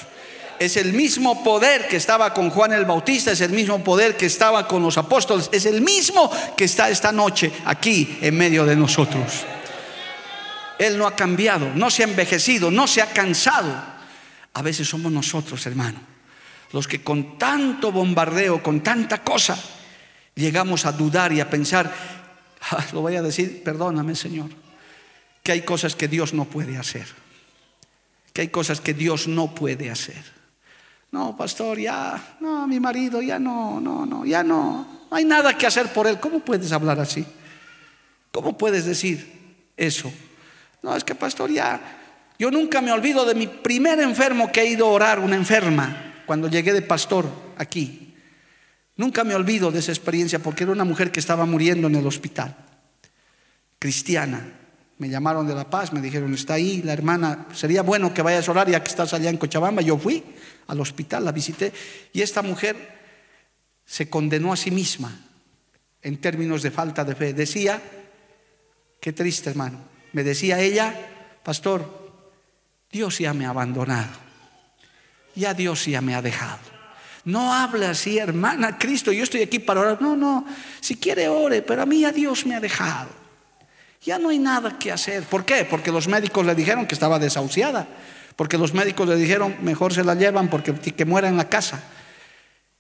es 0.60 0.78
el 0.78 0.94
mismo 0.94 1.44
poder 1.44 1.88
que 1.88 1.98
estaba 1.98 2.34
con 2.34 2.50
Juan 2.50 2.74
el 2.74 2.86
Bautista, 2.86 3.32
es 3.32 3.42
el 3.42 3.52
mismo 3.52 3.84
poder 3.84 4.18
que 4.18 4.26
estaba 4.26 4.68
con 4.68 4.82
los 4.82 4.98
apóstoles, 4.98 5.50
es 5.52 5.66
el 5.66 5.82
mismo 5.82 6.32
que 6.56 6.66
está 6.66 6.90
esta 6.90 7.12
noche 7.12 7.52
aquí 7.66 8.18
en 8.22 8.38
medio 8.38 8.66
de 8.66 8.76
nosotros. 8.76 9.46
Él 10.80 10.98
no 10.98 11.08
ha 11.08 11.16
cambiado, 11.16 11.72
no 11.74 11.90
se 11.90 12.04
ha 12.04 12.08
envejecido, 12.08 12.72
no 12.72 12.88
se 12.88 13.02
ha 13.02 13.08
cansado. 13.08 13.74
A 14.54 14.62
veces 14.62 14.88
somos 14.88 15.12
nosotros, 15.12 15.66
hermano, 15.66 16.00
los 16.72 16.88
que 16.88 17.04
con 17.04 17.38
tanto 17.38 17.92
bombardeo, 17.92 18.62
con 18.62 18.82
tanta 18.82 19.24
cosa, 19.24 19.58
llegamos 20.36 20.86
a 20.86 20.92
dudar 20.92 21.34
y 21.34 21.40
a 21.40 21.50
pensar, 21.50 21.94
ah, 22.72 22.86
lo 22.94 23.02
voy 23.02 23.16
a 23.16 23.22
decir, 23.22 23.62
perdóname 23.64 24.16
Señor, 24.16 24.50
que 25.44 25.52
hay 25.52 25.62
cosas 25.62 25.96
que 25.96 26.08
Dios 26.08 26.34
no 26.34 26.46
puede 26.46 26.78
hacer, 26.78 27.08
que 28.34 28.42
hay 28.42 28.48
cosas 28.50 28.82
que 28.82 28.94
Dios 28.94 29.28
no 29.28 29.54
puede 29.54 29.90
hacer. 29.90 30.37
No, 31.12 31.36
pastor, 31.38 31.80
ya, 31.80 32.38
no, 32.42 32.68
mi 32.68 32.80
marido, 32.80 33.22
ya 33.22 33.40
no, 33.40 33.80
no, 33.80 34.06
no, 34.06 34.26
ya 34.26 34.44
no. 34.44 35.06
No 35.10 35.18
hay 35.18 35.24
nada 35.24 35.58
que 35.58 35.66
hacer 35.66 35.88
por 35.94 36.06
él. 36.06 36.20
¿Cómo 36.20 36.40
puedes 36.40 36.72
hablar 36.72 37.00
así? 37.00 37.26
¿Cómo 38.32 38.58
puedes 38.58 38.86
decir 38.86 39.66
eso? 39.78 40.12
No, 40.84 40.96
es 40.96 41.04
que, 41.04 41.16
pastor, 41.16 41.50
ya, 41.50 41.80
yo 42.38 42.52
nunca 42.52 42.82
me 42.82 42.92
olvido 42.92 43.26
de 43.26 43.36
mi 43.36 43.48
primer 43.48 44.00
enfermo 44.00 44.52
que 44.52 44.62
he 44.62 44.70
ido 44.70 44.86
a 44.86 44.92
orar, 44.92 45.20
una 45.20 45.36
enferma, 45.36 46.24
cuando 46.26 46.48
llegué 46.48 46.74
de 46.74 46.82
pastor 46.82 47.26
aquí. 47.58 48.14
Nunca 48.96 49.24
me 49.24 49.34
olvido 49.34 49.72
de 49.72 49.80
esa 49.80 49.92
experiencia 49.92 50.40
porque 50.40 50.64
era 50.64 50.72
una 50.72 50.84
mujer 50.84 51.12
que 51.12 51.20
estaba 51.20 51.46
muriendo 51.46 51.88
en 51.88 51.96
el 51.96 52.06
hospital, 52.06 52.56
cristiana. 53.80 54.54
Me 54.98 55.10
llamaron 55.10 55.48
de 55.48 55.54
La 55.54 55.70
Paz, 55.70 55.94
me 55.94 56.02
dijeron, 56.02 56.34
está 56.34 56.56
ahí 56.56 56.82
la 56.82 56.94
hermana, 56.94 57.46
sería 57.54 57.84
bueno 57.84 58.14
que 58.14 58.24
vayas 58.24 58.48
a 58.48 58.52
orar 58.52 58.70
ya 58.70 58.82
que 58.82 58.90
estás 58.90 59.14
allá 59.14 59.30
en 59.30 59.38
Cochabamba. 59.38 59.82
Yo 59.82 59.98
fui 59.98 60.24
al 60.68 60.80
hospital, 60.80 61.24
la 61.24 61.32
visité, 61.32 61.72
y 62.14 62.22
esta 62.22 62.42
mujer 62.42 62.98
se 63.86 64.10
condenó 64.10 64.52
a 64.52 64.58
sí 64.58 64.72
misma 64.72 65.20
en 66.02 66.18
términos 66.18 66.64
de 66.64 66.72
falta 66.72 67.04
de 67.04 67.14
fe. 67.14 67.34
Decía, 67.34 67.80
qué 69.00 69.14
triste 69.14 69.52
hermano, 69.52 69.80
me 70.14 70.24
decía 70.24 70.60
ella, 70.60 70.94
pastor, 71.44 72.08
Dios 72.92 73.20
ya 73.20 73.34
me 73.34 73.46
ha 73.46 73.50
abandonado, 73.50 74.18
ya 75.36 75.54
Dios 75.54 75.86
ya 75.86 76.02
me 76.02 76.16
ha 76.16 76.22
dejado. 76.24 76.78
No 77.24 77.54
hable 77.54 77.86
así, 77.86 78.18
hermana, 78.18 78.78
Cristo, 78.78 79.12
yo 79.12 79.24
estoy 79.24 79.42
aquí 79.42 79.60
para 79.60 79.82
orar. 79.82 80.02
No, 80.02 80.16
no, 80.16 80.46
si 80.80 80.96
quiere 80.96 81.28
ore, 81.28 81.62
pero 81.62 81.82
a 81.82 81.86
mí 81.86 82.00
ya 82.00 82.14
Dios 82.14 82.46
me 82.46 82.56
ha 82.56 82.62
dejado. 82.62 83.27
Ya 84.04 84.20
no 84.20 84.30
hay 84.30 84.40
nada 84.40 84.78
que 84.78 84.92
hacer. 84.92 85.24
¿Por 85.24 85.44
qué? 85.46 85.66
Porque 85.70 85.92
los 85.92 86.08
médicos 86.08 86.46
le 86.46 86.56
dijeron 86.56 86.86
que 86.86 86.96
estaba 86.96 87.20
desahuciada 87.20 87.88
porque 88.38 88.60
los 88.60 88.74
médicos 88.74 89.10
le 89.10 89.16
dijeron, 89.16 89.56
mejor 89.64 89.94
se 89.94 90.04
la 90.04 90.14
llevan 90.14 90.48
porque 90.48 90.74
que 90.74 91.06
muera 91.06 91.28
en 91.28 91.38
la 91.38 91.50
casa. 91.50 91.84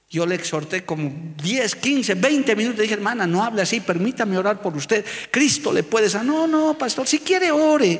Yo 0.07 0.25
le 0.25 0.35
exhorté 0.35 0.85
como 0.85 1.11
10, 1.43 1.75
15, 1.75 2.13
20 2.13 2.55
minutos. 2.55 2.79
Dije, 2.79 2.93
hermana, 2.93 3.25
no 3.25 3.43
hable 3.43 3.63
así, 3.63 3.81
permítame 3.81 4.37
orar 4.37 4.61
por 4.61 4.77
usted. 4.77 5.03
Cristo 5.31 5.73
le 5.73 5.81
puede 5.81 6.05
decir, 6.05 6.21
no, 6.23 6.47
no, 6.47 6.77
pastor, 6.77 7.07
si 7.07 7.19
quiere 7.19 7.51
ore, 7.51 7.99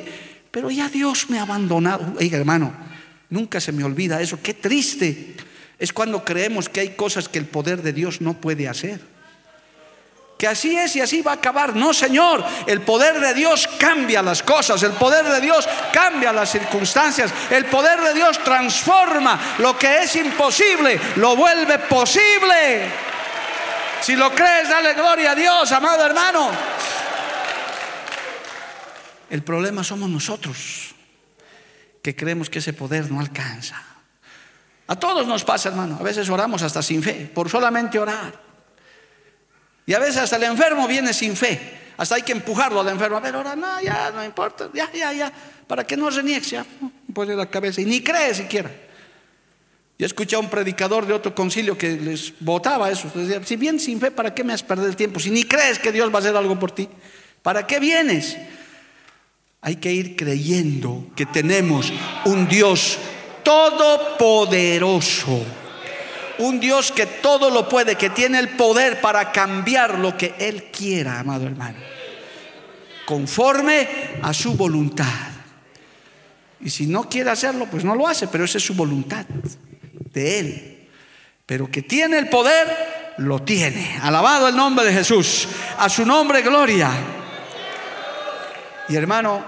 pero 0.52 0.70
ya 0.70 0.88
Dios 0.88 1.32
me 1.32 1.40
ha 1.40 1.42
abandonado. 1.42 2.14
Oiga, 2.20 2.38
hermano, 2.38 2.74
nunca 3.32 3.60
se 3.60 3.72
me 3.72 3.84
olvida 3.84 4.22
eso. 4.22 4.40
Qué 4.42 4.54
triste 4.54 5.36
es 5.80 5.92
cuando 5.92 6.24
creemos 6.24 6.70
que 6.70 6.82
hay 6.82 6.90
cosas 6.90 7.28
que 7.28 7.40
el 7.40 7.46
poder 7.46 7.82
de 7.82 7.92
Dios 7.92 8.22
no 8.22 8.36
puede 8.36 8.68
hacer 8.68 9.17
que 10.38 10.48
así 10.48 10.78
es 10.78 10.96
y 10.96 11.02
así 11.02 11.22
va 11.22 11.32
a 11.32 11.36
acabar. 11.36 11.76
No, 11.76 11.94
Señor, 11.94 12.44
el 12.68 12.82
poder 12.82 13.20
de 13.20 13.34
Dios 13.34 13.68
cambia 13.80 14.22
las 14.22 14.44
cosas, 14.44 14.82
el 14.84 14.92
poder 14.92 15.26
de 15.26 15.42
Dios 15.42 15.68
cambia 15.92 16.32
las 16.32 16.52
circunstancias, 16.52 17.32
el 17.50 17.66
poder 17.66 18.00
de 18.02 18.14
Dios 18.14 18.38
transforma 18.44 19.40
lo 19.58 19.78
que 19.78 20.04
es 20.04 20.16
imposible, 20.16 21.00
lo 21.16 21.36
vuelve 21.36 21.80
posible. 21.80 22.92
Si 24.02 24.16
lo 24.16 24.34
crees, 24.34 24.70
dale 24.70 24.94
gloria 24.94 25.32
a 25.32 25.36
Dios, 25.36 25.72
amado 25.72 26.06
hermano. 26.06 26.52
El 29.30 29.44
problema 29.44 29.84
somos 29.84 30.10
nosotros, 30.10 30.94
que 32.02 32.16
creemos 32.16 32.50
que 32.50 32.60
ese 32.60 32.74
poder 32.74 33.12
no 33.12 33.20
alcanza. 33.20 33.84
A 34.88 34.96
todos 34.96 35.28
nos 35.28 35.44
pasa, 35.44 35.70
hermano. 35.70 35.98
A 36.00 36.04
veces 36.04 36.30
oramos 36.30 36.62
hasta 36.62 36.82
sin 36.82 37.04
fe, 37.04 37.30
por 37.34 37.50
solamente 37.50 38.00
orar. 38.00 38.47
Y 39.88 39.94
a 39.94 40.00
veces 40.00 40.18
hasta 40.18 40.36
el 40.36 40.44
enfermo 40.44 40.88
viene 40.88 41.14
sin 41.14 41.36
fe. 41.36 41.60
Hasta 41.96 42.16
hay 42.16 42.22
que 42.22 42.34
empujarlo 42.34 42.82
al 42.82 42.90
enfermo. 42.90 43.18
A 43.18 43.22
ver, 43.22 43.34
ahora 43.34 43.56
no, 43.56 43.82
ya, 43.82 44.12
no 44.12 44.24
importa. 44.24 44.70
Ya, 44.74 44.92
ya, 44.94 45.14
ya. 45.14 45.32
Para 45.66 45.88
que 45.88 45.96
no 45.96 46.10
reniegue, 46.10 46.46
ya. 46.46 46.66
Pone 47.14 47.36
la 47.36 47.46
cabeza. 47.46 47.80
Y 47.82 47.86
ni 47.86 48.02
cree 48.02 48.36
siquiera. 48.36 48.70
Yo 49.98 50.06
escuché 50.06 50.36
a 50.36 50.40
un 50.40 50.50
predicador 50.50 51.08
de 51.08 51.14
otro 51.14 51.34
concilio 51.34 51.78
que 51.78 51.92
les 51.92 52.34
votaba 52.42 52.92
eso. 52.92 53.10
decía, 53.16 53.42
si 53.46 53.56
vienes 53.56 53.86
sin 53.86 54.02
fe, 54.02 54.12
¿para 54.12 54.36
qué 54.36 54.44
me 54.44 54.52
has 54.52 54.62
perdido 54.62 54.90
el 54.90 54.98
tiempo? 54.98 55.22
Si 55.22 55.32
ni 55.32 55.46
crees 55.46 55.80
que 55.80 55.94
Dios 55.94 56.12
va 56.12 56.18
a 56.18 56.20
hacer 56.20 56.36
algo 56.36 56.60
por 56.60 56.72
ti. 56.72 56.90
¿Para 57.42 57.66
qué 57.66 57.80
vienes? 57.80 58.38
Hay 59.62 59.78
que 59.78 59.94
ir 59.94 60.18
creyendo 60.18 61.08
que 61.16 61.26
tenemos 61.26 61.94
un 62.26 62.46
Dios 62.48 63.00
todopoderoso 63.42 65.46
Un 66.40 66.60
Dios 66.60 66.92
que 66.92 67.06
todo 67.06 67.50
lo 67.50 67.68
puede, 67.68 67.96
que 67.96 68.10
tiene 68.10 68.40
el 68.40 68.50
poder 68.50 69.02
para 69.02 69.32
cambiar 69.32 69.98
lo 70.00 70.18
que 70.18 70.36
Él 70.40 70.66
quiera, 70.66 71.20
amado 71.20 71.46
hermano. 71.46 71.78
Conforme 73.06 73.88
a 74.22 74.34
su 74.34 74.56
voluntad. 74.56 75.06
Y 76.60 76.70
si 76.70 76.88
no 76.88 77.10
quiere 77.10 77.30
hacerlo, 77.30 77.68
pues 77.70 77.84
no 77.84 77.96
lo 77.96 78.08
hace, 78.08 78.28
pero 78.28 78.44
esa 78.44 78.58
es 78.58 78.66
su 78.66 78.74
voluntad 78.74 79.26
de 80.14 80.40
Él. 80.40 80.88
Pero 81.46 81.72
que 81.72 81.82
tiene 81.82 82.18
el 82.18 82.30
poder, 82.30 83.14
lo 83.18 83.42
tiene. 83.42 84.00
Alabado 84.02 84.48
el 84.48 84.56
nombre 84.56 84.86
de 84.86 84.94
Jesús. 84.94 85.48
A 85.78 85.90
su 85.90 86.06
nombre, 86.06 86.42
gloria. 86.42 86.92
Y 88.90 88.96
hermano, 88.96 89.44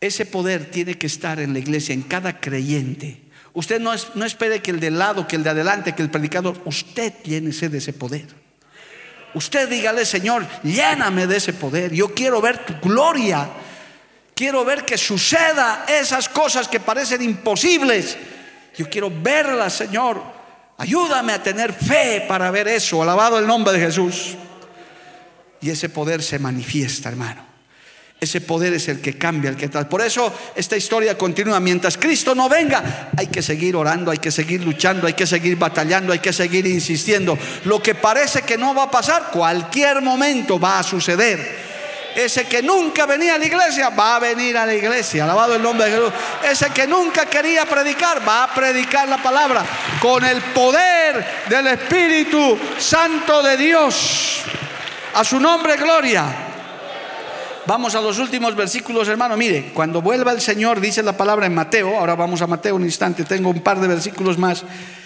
ese 0.00 0.26
poder 0.26 0.70
tiene 0.70 0.98
que 0.98 1.06
estar 1.06 1.40
en 1.40 1.52
la 1.52 1.58
iglesia, 1.58 1.94
en 1.94 2.02
cada 2.02 2.38
creyente. 2.38 3.23
Usted 3.54 3.80
no, 3.80 3.92
no 4.14 4.24
espere 4.24 4.60
que 4.60 4.72
el 4.72 4.80
de 4.80 4.90
lado, 4.90 5.28
que 5.28 5.36
el 5.36 5.44
de 5.44 5.50
adelante, 5.50 5.94
que 5.94 6.02
el 6.02 6.10
predicador, 6.10 6.60
usted 6.64 7.14
llénese 7.22 7.68
de 7.68 7.78
ese 7.78 7.92
poder. 7.92 8.26
Usted 9.32 9.68
dígale, 9.68 10.04
Señor, 10.04 10.46
lléname 10.62 11.26
de 11.26 11.36
ese 11.36 11.52
poder. 11.52 11.92
Yo 11.92 12.14
quiero 12.14 12.40
ver 12.40 12.64
tu 12.64 12.74
gloria. 12.80 13.48
Quiero 14.34 14.64
ver 14.64 14.84
que 14.84 14.98
suceda 14.98 15.86
esas 15.88 16.28
cosas 16.28 16.66
que 16.66 16.80
parecen 16.80 17.22
imposibles. 17.22 18.16
Yo 18.76 18.90
quiero 18.90 19.10
verlas, 19.10 19.72
Señor. 19.72 20.20
Ayúdame 20.76 21.32
a 21.32 21.42
tener 21.42 21.72
fe 21.72 22.24
para 22.26 22.50
ver 22.50 22.66
eso. 22.66 23.02
Alabado 23.02 23.38
el 23.38 23.46
nombre 23.46 23.72
de 23.72 23.86
Jesús. 23.86 24.36
Y 25.60 25.70
ese 25.70 25.88
poder 25.88 26.22
se 26.22 26.40
manifiesta, 26.40 27.08
hermano. 27.08 27.53
Ese 28.24 28.40
poder 28.40 28.72
es 28.72 28.88
el 28.88 29.02
que 29.02 29.18
cambia, 29.18 29.50
el 29.50 29.56
que 29.56 29.68
tal. 29.68 29.86
Por 29.86 30.00
eso 30.00 30.32
esta 30.56 30.78
historia 30.78 31.16
continúa. 31.16 31.60
Mientras 31.60 31.98
Cristo 31.98 32.34
no 32.34 32.48
venga, 32.48 33.10
hay 33.14 33.26
que 33.26 33.42
seguir 33.42 33.76
orando, 33.76 34.10
hay 34.10 34.16
que 34.16 34.30
seguir 34.30 34.64
luchando, 34.64 35.06
hay 35.06 35.12
que 35.12 35.26
seguir 35.26 35.58
batallando, 35.58 36.10
hay 36.10 36.20
que 36.20 36.32
seguir 36.32 36.66
insistiendo. 36.66 37.36
Lo 37.64 37.82
que 37.82 37.94
parece 37.94 38.40
que 38.40 38.56
no 38.56 38.74
va 38.74 38.84
a 38.84 38.90
pasar, 38.90 39.30
cualquier 39.30 40.00
momento 40.00 40.58
va 40.58 40.78
a 40.78 40.82
suceder. 40.82 41.64
Ese 42.14 42.46
que 42.46 42.62
nunca 42.62 43.04
venía 43.04 43.34
a 43.34 43.38
la 43.38 43.44
iglesia 43.44 43.90
va 43.90 44.16
a 44.16 44.20
venir 44.20 44.56
a 44.56 44.64
la 44.64 44.74
iglesia. 44.74 45.24
Alabado 45.24 45.56
el 45.56 45.62
nombre 45.62 45.84
de 45.84 45.92
Jesús. 45.92 46.12
Ese 46.50 46.70
que 46.70 46.86
nunca 46.86 47.26
quería 47.26 47.66
predicar 47.66 48.26
va 48.26 48.44
a 48.44 48.54
predicar 48.54 49.06
la 49.06 49.22
palabra 49.22 49.66
con 50.00 50.24
el 50.24 50.40
poder 50.40 51.44
del 51.46 51.66
Espíritu 51.66 52.58
Santo 52.78 53.42
de 53.42 53.58
Dios. 53.58 54.40
A 55.12 55.22
su 55.24 55.38
nombre, 55.38 55.76
gloria. 55.76 56.43
Vamos 57.66 57.94
a 57.94 58.00
los 58.00 58.18
últimos 58.18 58.54
versículos, 58.54 59.08
hermano. 59.08 59.36
Mire, 59.36 59.70
cuando 59.72 60.02
vuelva 60.02 60.32
el 60.32 60.40
Señor, 60.40 60.80
dice 60.80 61.02
la 61.02 61.16
palabra 61.16 61.46
en 61.46 61.54
Mateo. 61.54 61.96
Ahora 61.96 62.14
vamos 62.14 62.42
a 62.42 62.46
Mateo 62.46 62.76
un 62.76 62.84
instante. 62.84 63.24
Tengo 63.24 63.48
un 63.48 63.62
par 63.62 63.80
de 63.80 63.88
versículos 63.88 64.36
más. 64.36 64.64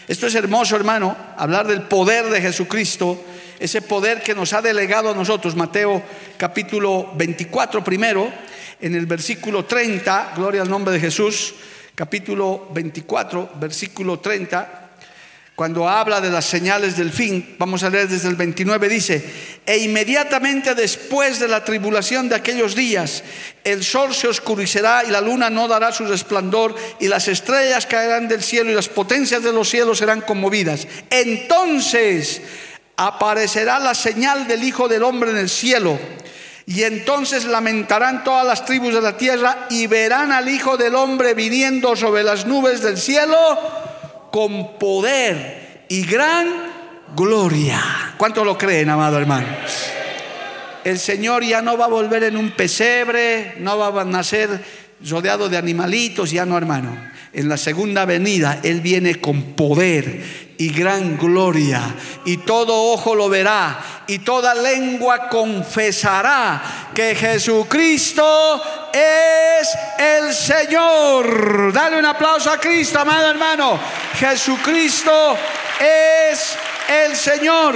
Esto 0.09 0.26
es 0.26 0.34
hermoso, 0.34 0.74
hermano. 0.74 1.16
Hablar 1.36 1.68
del 1.68 1.82
poder 1.82 2.26
de 2.26 2.40
Jesucristo 2.40 3.22
ese 3.59 3.82
poder 3.82 4.22
que 4.22 4.34
nos 4.34 4.52
ha 4.52 4.62
delegado 4.62 5.11
a 5.11 5.14
nosotros. 5.14 5.56
Mateo 5.56 6.02
capítulo 6.36 7.12
24 7.14 7.82
primero, 7.82 8.30
en 8.80 8.94
el 8.94 9.06
versículo 9.06 9.64
30, 9.64 10.32
gloria 10.36 10.62
al 10.62 10.70
nombre 10.70 10.92
de 10.92 11.00
Jesús, 11.00 11.54
capítulo 11.94 12.68
24, 12.72 13.52
versículo 13.59 14.20
30. 14.20 14.88
Cuando 15.59 15.88
habla 15.88 16.20
de 16.20 16.30
las 16.30 16.44
señales 16.44 16.96
del 16.96 17.11
fin, 17.11 17.56
vamos 17.59 17.82
a 17.82 17.90
leer 17.90 18.06
desde 18.06 18.28
el 18.28 18.36
29, 18.36 18.88
dice, 18.88 19.24
e 19.66 19.78
inmediatamente 19.78 20.72
después 20.76 21.40
de 21.40 21.48
la 21.48 21.64
tribulación 21.64 22.28
de 22.28 22.36
aquellos 22.36 22.76
días, 22.76 23.24
el 23.64 23.82
sol 23.82 24.14
se 24.14 24.28
oscurecerá 24.28 25.02
y 25.04 25.11
la 25.11 25.20
luna 25.20 25.50
no 25.50 25.66
dará 25.66 25.90
su 25.90 26.04
resplandor 26.04 26.76
y 27.00 27.09
las 27.09 27.26
estrellas 27.26 27.86
caerán 27.86 28.28
del 28.28 28.44
cielo 28.44 28.70
y 28.70 28.74
las 28.74 28.88
potencias 28.88 29.42
de 29.42 29.52
los 29.52 29.68
cielos 29.68 29.98
serán 29.98 30.20
conmovidas. 30.20 30.86
Entonces 31.11 32.40
aparecerá 32.96 33.80
la 33.80 33.96
señal 33.96 34.46
del 34.46 34.62
Hijo 34.62 34.86
del 34.86 35.02
Hombre 35.02 35.32
en 35.32 35.38
el 35.38 35.48
cielo. 35.48 35.98
Y 36.66 36.84
entonces 36.84 37.46
lamentarán 37.46 38.22
todas 38.22 38.46
las 38.46 38.64
tribus 38.64 38.94
de 38.94 39.00
la 39.00 39.16
tierra 39.16 39.66
y 39.70 39.88
verán 39.88 40.30
al 40.30 40.48
Hijo 40.48 40.76
del 40.76 40.94
Hombre 40.94 41.34
viniendo 41.34 41.96
sobre 41.96 42.22
las 42.22 42.46
nubes 42.46 42.80
del 42.80 42.96
cielo 42.96 43.97
con 44.31 44.79
poder 44.79 45.85
y 45.89 46.05
gran 46.05 46.49
gloria. 47.16 47.81
¿Cuánto 48.16 48.45
lo 48.45 48.57
creen, 48.57 48.91
amado 48.91 49.18
hermano? 49.18 49.47
El 50.85 50.99
Señor 50.99 51.45
ya 51.45 51.61
no 51.61 51.76
va 51.76 51.87
a 51.87 51.89
volver 51.89 52.24
en 52.24 52.37
un 52.37 52.53
pesebre, 52.53 53.55
no 53.59 53.79
va 53.79 54.01
a 54.01 54.05
nacer 54.05 54.62
rodeado 55.09 55.49
de 55.49 55.57
animalitos, 55.57 56.31
ya 56.31 56.47
no, 56.47 56.57
hermano. 56.57 56.97
En 57.33 57.49
la 57.49 57.57
segunda 57.57 58.05
venida 58.05 58.61
Él 58.62 58.81
viene 58.81 59.20
con 59.20 59.53
poder 59.53 60.49
y 60.57 60.70
gran 60.72 61.16
gloria, 61.16 61.83
y 62.24 62.39
todo 62.39 62.93
ojo 62.93 63.14
lo 63.14 63.29
verá, 63.29 64.05
y 64.09 64.18
toda 64.18 64.55
lengua 64.57 65.29
confesará 65.29 66.91
que 66.95 67.14
Jesucristo 67.14 68.61
es 68.93 69.78
el 69.99 70.32
Señor. 70.32 71.72
Dale 71.72 71.99
un 71.99 72.05
aplauso 72.05 72.51
a 72.51 72.59
Cristo, 72.59 72.99
amado 72.99 73.30
hermano. 73.30 73.78
Jesucristo 74.18 75.36
es 75.80 76.57
el 76.89 77.16
Señor. 77.16 77.74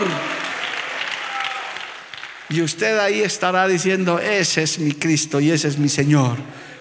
Y 2.49 2.61
usted 2.61 2.99
ahí 2.99 3.23
estará 3.23 3.67
diciendo, 3.67 4.19
ese 4.19 4.63
es 4.63 4.79
mi 4.79 4.93
Cristo 4.93 5.41
y 5.41 5.51
ese 5.51 5.69
es 5.69 5.79
mi 5.79 5.89
Señor. 5.89 6.37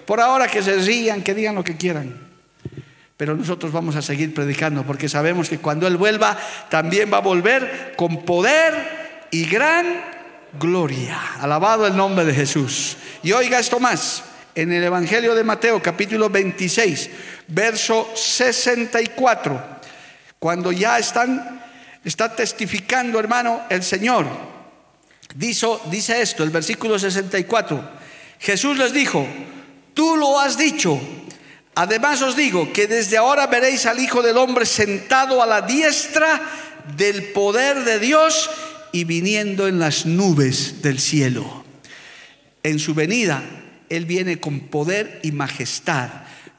Por 0.06 0.20
ahora 0.20 0.48
que 0.48 0.62
se 0.62 0.76
rían, 0.76 1.22
que 1.22 1.34
digan 1.34 1.54
lo 1.54 1.64
que 1.64 1.76
quieran. 1.76 2.14
Pero 3.16 3.36
nosotros 3.36 3.72
vamos 3.72 3.96
a 3.96 4.02
seguir 4.02 4.34
predicando 4.34 4.82
porque 4.82 5.08
sabemos 5.08 5.48
que 5.48 5.58
cuando 5.58 5.86
Él 5.86 5.96
vuelva 5.96 6.36
también 6.68 7.10
va 7.12 7.18
a 7.18 7.20
volver 7.20 7.94
con 7.96 8.24
poder 8.24 9.28
y 9.30 9.46
gran 9.46 10.21
gloria. 10.58 11.20
Alabado 11.40 11.86
el 11.86 11.96
nombre 11.96 12.24
de 12.24 12.34
Jesús. 12.34 12.96
Y 13.22 13.32
oiga 13.32 13.58
esto 13.58 13.80
más. 13.80 14.24
En 14.54 14.72
el 14.72 14.84
Evangelio 14.84 15.34
de 15.34 15.44
Mateo 15.44 15.80
capítulo 15.82 16.28
26, 16.28 17.10
verso 17.48 18.10
64, 18.14 19.80
cuando 20.38 20.72
ya 20.72 20.98
están, 20.98 21.62
está 22.04 22.36
testificando 22.36 23.18
hermano 23.18 23.62
el 23.70 23.82
Señor, 23.82 24.26
dice, 25.34 25.66
dice 25.90 26.20
esto, 26.20 26.42
el 26.42 26.50
versículo 26.50 26.98
64, 26.98 27.82
Jesús 28.40 28.76
les 28.76 28.92
dijo, 28.92 29.26
tú 29.94 30.16
lo 30.16 30.38
has 30.38 30.58
dicho 30.58 31.00
Además 31.74 32.20
os 32.20 32.36
digo 32.36 32.70
que 32.72 32.86
desde 32.86 33.16
ahora 33.16 33.46
veréis 33.46 33.86
al 33.86 33.98
Hijo 33.98 34.20
del 34.20 34.36
Hombre 34.36 34.66
sentado 34.66 35.42
a 35.42 35.46
la 35.46 35.62
diestra 35.62 36.40
del 36.96 37.32
poder 37.32 37.84
de 37.84 37.98
Dios 37.98 38.50
y 38.92 39.04
viniendo 39.04 39.66
en 39.66 39.78
las 39.78 40.06
nubes 40.06 40.82
del 40.82 41.00
cielo. 41.00 41.64
En 42.62 42.78
su 42.78 42.94
venida, 42.94 43.42
Él 43.88 44.04
viene 44.04 44.38
con 44.38 44.60
poder 44.60 45.20
y 45.22 45.32
majestad. 45.32 46.10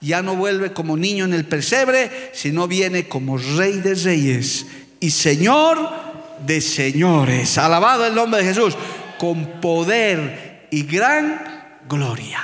Ya 0.02 0.22
no 0.22 0.36
vuelve 0.36 0.74
como 0.74 0.98
niño 0.98 1.26
en 1.26 1.34
el 1.34 1.46
pesebre, 1.46 2.32
sino 2.34 2.68
viene 2.68 3.08
como 3.08 3.38
Rey 3.38 3.80
de 3.80 3.96
Reyes 3.96 4.66
y 5.00 5.12
Señor 5.12 5.78
de 6.46 6.60
Señores. 6.60 7.58
Alabado 7.58 8.06
el 8.06 8.16
nombre 8.16 8.42
de 8.42 8.48
Jesús, 8.54 8.76
con 9.18 9.62
poder 9.62 10.68
y 10.72 10.84
gran 10.84 11.80
gloria. 11.88 12.44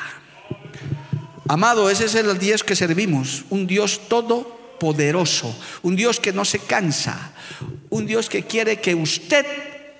Amado, 1.49 1.89
ese 1.89 2.05
es 2.05 2.15
el 2.15 2.37
Dios 2.37 2.63
que 2.63 2.75
servimos, 2.75 3.43
un 3.49 3.65
Dios 3.65 4.01
todopoderoso, 4.07 5.53
un 5.81 5.95
Dios 5.95 6.19
que 6.19 6.31
no 6.31 6.45
se 6.45 6.59
cansa, 6.59 7.33
un 7.89 8.05
Dios 8.05 8.29
que 8.29 8.43
quiere 8.43 8.79
que 8.79 8.93
usted 8.93 9.45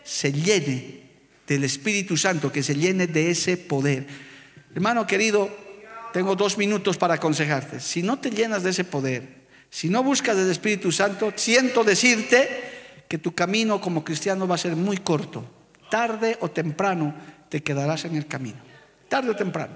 se 0.03 0.31
llene 0.31 1.09
del 1.47 1.63
Espíritu 1.63 2.15
Santo, 2.17 2.51
que 2.51 2.63
se 2.63 2.75
llene 2.75 3.07
de 3.07 3.31
ese 3.31 3.57
poder. 3.57 4.07
Hermano 4.73 5.07
querido, 5.07 5.49
tengo 6.13 6.35
dos 6.35 6.57
minutos 6.57 6.97
para 6.97 7.15
aconsejarte. 7.15 7.79
Si 7.79 8.03
no 8.03 8.19
te 8.19 8.29
llenas 8.29 8.63
de 8.63 8.69
ese 8.69 8.83
poder, 8.83 9.39
si 9.69 9.89
no 9.89 10.03
buscas 10.03 10.37
del 10.37 10.49
Espíritu 10.49 10.91
Santo, 10.91 11.33
siento 11.35 11.83
decirte 11.83 13.03
que 13.07 13.17
tu 13.17 13.33
camino 13.33 13.81
como 13.81 14.03
cristiano 14.03 14.47
va 14.47 14.55
a 14.55 14.59
ser 14.59 14.75
muy 14.75 14.97
corto. 14.97 15.43
Tarde 15.89 16.37
o 16.41 16.49
temprano 16.49 17.15
te 17.49 17.63
quedarás 17.63 18.05
en 18.05 18.15
el 18.15 18.27
camino. 18.27 18.57
Tarde 19.07 19.31
o 19.31 19.35
temprano. 19.35 19.73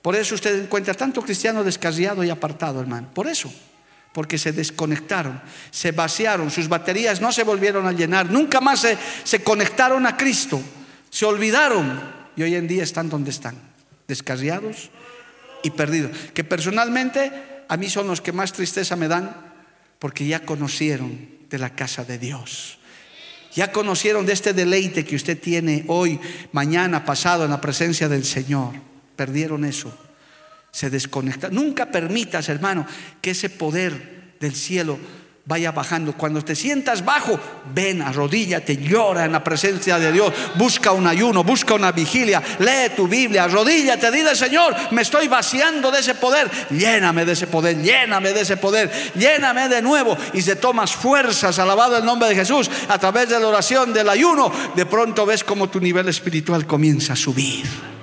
Por 0.00 0.16
eso 0.16 0.34
usted 0.34 0.64
encuentra 0.64 0.94
tanto 0.94 1.22
cristiano 1.22 1.64
descarriado 1.64 2.24
y 2.24 2.30
apartado, 2.30 2.80
hermano. 2.80 3.10
Por 3.12 3.26
eso. 3.26 3.52
Porque 4.14 4.38
se 4.38 4.52
desconectaron, 4.52 5.42
se 5.70 5.92
vaciaron, 5.92 6.50
sus 6.50 6.68
baterías 6.68 7.20
no 7.20 7.32
se 7.32 7.42
volvieron 7.42 7.86
a 7.86 7.92
llenar, 7.92 8.30
nunca 8.30 8.62
más 8.62 8.80
se, 8.80 8.96
se 9.24 9.42
conectaron 9.42 10.06
a 10.06 10.16
Cristo, 10.16 10.62
se 11.10 11.26
olvidaron 11.26 12.00
y 12.36 12.42
hoy 12.42 12.54
en 12.54 12.66
día 12.66 12.82
están 12.82 13.10
donde 13.10 13.30
están, 13.30 13.56
descarriados 14.08 14.90
y 15.62 15.70
perdidos. 15.70 16.16
Que 16.32 16.44
personalmente 16.44 17.32
a 17.68 17.76
mí 17.76 17.90
son 17.90 18.06
los 18.06 18.20
que 18.20 18.32
más 18.32 18.52
tristeza 18.52 18.96
me 18.96 19.08
dan 19.08 19.36
porque 19.98 20.26
ya 20.26 20.40
conocieron 20.44 21.28
de 21.50 21.58
la 21.58 21.74
casa 21.74 22.04
de 22.04 22.18
Dios. 22.18 22.78
Ya 23.54 23.70
conocieron 23.70 24.26
de 24.26 24.32
este 24.32 24.52
deleite 24.52 25.04
que 25.04 25.14
usted 25.14 25.40
tiene 25.40 25.84
hoy, 25.86 26.18
mañana, 26.52 27.04
pasado 27.04 27.44
en 27.44 27.50
la 27.50 27.60
presencia 27.60 28.08
del 28.08 28.24
Señor. 28.24 28.74
Perdieron 29.14 29.64
eso. 29.64 29.96
Se 30.74 30.90
desconectaron. 30.90 31.54
Nunca 31.54 31.86
permitas, 31.86 32.48
hermano, 32.48 32.84
que 33.20 33.30
ese 33.30 33.48
poder 33.48 34.34
del 34.40 34.56
cielo 34.56 34.98
vaya 35.44 35.70
bajando. 35.70 36.14
Cuando 36.14 36.42
te 36.42 36.56
sientas 36.56 37.04
bajo, 37.04 37.38
ven, 37.72 38.02
arrodíllate, 38.02 38.78
llora 38.78 39.24
en 39.24 39.30
la 39.30 39.44
presencia 39.44 40.00
de 40.00 40.10
Dios. 40.10 40.34
Busca 40.56 40.90
un 40.90 41.06
ayuno, 41.06 41.44
busca 41.44 41.74
una 41.74 41.92
vigilia, 41.92 42.42
lee 42.58 42.90
tu 42.96 43.06
Biblia, 43.06 43.44
arrodíllate, 43.44 44.10
dile, 44.10 44.34
Señor, 44.34 44.74
me 44.90 45.02
estoy 45.02 45.28
vaciando 45.28 45.92
de 45.92 46.00
ese 46.00 46.16
poder. 46.16 46.50
Lléname 46.70 47.24
de 47.24 47.34
ese 47.34 47.46
poder, 47.46 47.80
lléname 47.80 48.32
de 48.32 48.40
ese 48.40 48.56
poder, 48.56 48.90
lléname 49.14 49.68
de 49.68 49.80
nuevo. 49.80 50.18
Y 50.32 50.42
se 50.42 50.56
tomas 50.56 50.92
fuerzas, 50.92 51.56
alabado 51.60 51.98
el 51.98 52.04
nombre 52.04 52.28
de 52.28 52.34
Jesús, 52.34 52.68
a 52.88 52.98
través 52.98 53.28
de 53.28 53.38
la 53.38 53.46
oración, 53.46 53.92
del 53.92 54.08
ayuno. 54.08 54.50
De 54.74 54.86
pronto 54.86 55.24
ves 55.24 55.44
como 55.44 55.68
tu 55.68 55.78
nivel 55.78 56.08
espiritual 56.08 56.66
comienza 56.66 57.12
a 57.12 57.16
subir. 57.16 57.93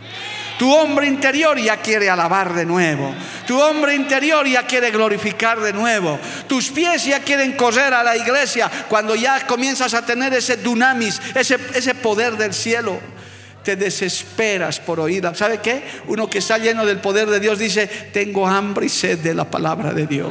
Tu 0.61 0.71
hombre 0.71 1.07
interior 1.07 1.57
ya 1.57 1.77
quiere 1.77 2.07
alabar 2.07 2.53
de 2.53 2.67
nuevo. 2.67 3.11
Tu 3.47 3.59
hombre 3.59 3.95
interior 3.95 4.45
ya 4.47 4.61
quiere 4.67 4.91
glorificar 4.91 5.59
de 5.59 5.73
nuevo. 5.73 6.19
Tus 6.45 6.69
pies 6.69 7.03
ya 7.03 7.19
quieren 7.21 7.53
correr 7.53 7.91
a 7.95 8.03
la 8.03 8.15
iglesia 8.15 8.69
cuando 8.87 9.15
ya 9.15 9.47
comienzas 9.47 9.95
a 9.95 10.05
tener 10.05 10.35
ese 10.35 10.57
dunamis, 10.57 11.19
ese, 11.33 11.57
ese 11.73 11.95
poder 11.95 12.37
del 12.37 12.53
cielo 12.53 12.99
te 13.63 13.75
desesperas 13.75 14.79
por 14.79 14.99
oírla. 14.99 15.33
¿Sabe 15.33 15.61
qué? 15.61 15.81
Uno 16.05 16.29
que 16.29 16.37
está 16.37 16.59
lleno 16.59 16.85
del 16.85 16.99
poder 16.99 17.27
de 17.31 17.39
Dios 17.39 17.57
dice, 17.57 17.87
tengo 18.13 18.47
hambre 18.47 18.85
y 18.85 18.89
sed 18.89 19.17
de 19.17 19.33
la 19.33 19.49
palabra 19.49 19.93
de 19.93 20.05
Dios. 20.05 20.29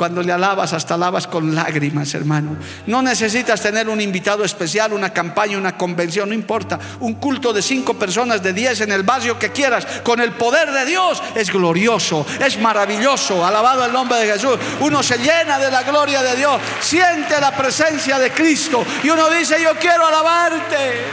Cuando 0.00 0.22
le 0.22 0.32
alabas, 0.32 0.72
hasta 0.72 0.94
alabas 0.94 1.26
con 1.26 1.54
lágrimas, 1.54 2.14
hermano. 2.14 2.56
No 2.86 3.02
necesitas 3.02 3.60
tener 3.60 3.86
un 3.86 4.00
invitado 4.00 4.44
especial, 4.44 4.94
una 4.94 5.12
campaña, 5.12 5.58
una 5.58 5.76
convención, 5.76 6.30
no 6.30 6.34
importa. 6.34 6.78
Un 7.00 7.16
culto 7.16 7.52
de 7.52 7.60
cinco 7.60 7.92
personas, 7.92 8.42
de 8.42 8.54
diez 8.54 8.80
en 8.80 8.92
el 8.92 9.02
barrio 9.02 9.38
que 9.38 9.52
quieras, 9.52 9.84
con 10.02 10.22
el 10.22 10.32
poder 10.32 10.70
de 10.70 10.86
Dios, 10.86 11.22
es 11.34 11.52
glorioso, 11.52 12.24
es 12.42 12.58
maravilloso. 12.58 13.44
Alabado 13.44 13.84
el 13.84 13.92
nombre 13.92 14.16
de 14.20 14.32
Jesús. 14.32 14.58
Uno 14.80 15.02
se 15.02 15.18
llena 15.18 15.58
de 15.58 15.70
la 15.70 15.82
gloria 15.82 16.22
de 16.22 16.34
Dios, 16.34 16.58
siente 16.80 17.38
la 17.38 17.54
presencia 17.54 18.18
de 18.18 18.30
Cristo 18.30 18.82
y 19.04 19.10
uno 19.10 19.28
dice, 19.28 19.62
yo 19.62 19.74
quiero 19.78 20.06
alabarte. 20.06 21.04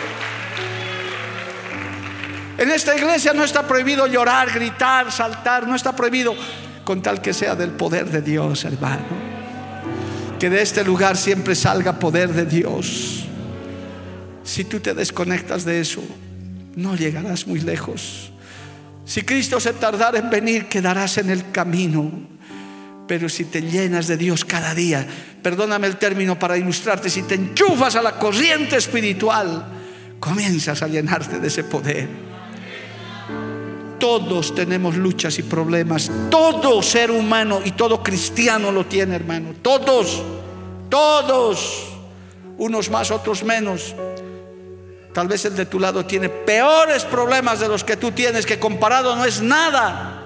En 2.57 2.71
esta 2.71 2.95
iglesia 2.95 3.33
no 3.33 3.43
está 3.43 3.67
prohibido 3.67 4.07
llorar, 4.07 4.49
gritar, 4.49 5.11
saltar, 5.11 5.67
no 5.67 5.75
está 5.75 5.93
prohibido 5.93 6.33
con 6.87 7.01
tal 7.01 7.21
que 7.21 7.33
sea 7.33 7.53
del 7.53 7.71
poder 7.71 8.09
de 8.09 8.21
Dios, 8.21 8.63
hermano. 8.63 9.03
Que 10.39 10.49
de 10.49 10.61
este 10.61 10.85
lugar 10.85 11.17
siempre 11.17 11.53
salga 11.53 11.99
poder 11.99 12.29
de 12.31 12.45
Dios. 12.45 13.25
Si 14.45 14.63
tú 14.63 14.79
te 14.79 14.93
desconectas 14.93 15.65
de 15.65 15.81
eso, 15.81 16.01
no 16.77 16.95
llegarás 16.95 17.45
muy 17.45 17.59
lejos. 17.59 18.31
Si 19.03 19.23
Cristo 19.23 19.59
se 19.59 19.73
tardara 19.73 20.17
en 20.17 20.29
venir, 20.29 20.69
quedarás 20.69 21.17
en 21.17 21.29
el 21.29 21.51
camino. 21.51 22.09
Pero 23.05 23.27
si 23.27 23.43
te 23.43 23.61
llenas 23.61 24.07
de 24.07 24.15
Dios 24.15 24.45
cada 24.45 24.73
día, 24.73 25.05
perdóname 25.43 25.87
el 25.87 25.97
término 25.97 26.39
para 26.39 26.57
ilustrarte, 26.57 27.09
si 27.09 27.23
te 27.23 27.35
enchufas 27.35 27.97
a 27.97 28.01
la 28.01 28.17
corriente 28.17 28.77
espiritual, 28.77 29.65
comienzas 30.21 30.81
a 30.81 30.87
llenarte 30.87 31.39
de 31.39 31.47
ese 31.49 31.65
poder. 31.65 32.26
Todos 33.99 34.53
tenemos 34.53 34.95
luchas 34.95 35.39
y 35.39 35.43
problemas. 35.43 36.11
Todo 36.29 36.81
ser 36.81 37.11
humano 37.11 37.61
y 37.63 37.71
todo 37.71 38.03
cristiano 38.03 38.71
lo 38.71 38.85
tiene, 38.85 39.15
hermano. 39.15 39.55
Todos, 39.61 40.21
todos. 40.89 41.85
Unos 42.57 42.89
más, 42.89 43.11
otros 43.11 43.43
menos. 43.43 43.95
Tal 45.13 45.27
vez 45.27 45.45
el 45.45 45.55
de 45.55 45.65
tu 45.65 45.79
lado 45.79 46.05
tiene 46.05 46.29
peores 46.29 47.03
problemas 47.05 47.59
de 47.59 47.67
los 47.67 47.83
que 47.83 47.97
tú 47.97 48.11
tienes, 48.11 48.45
que 48.45 48.59
comparado 48.59 49.15
no 49.15 49.25
es 49.25 49.41
nada. 49.41 50.25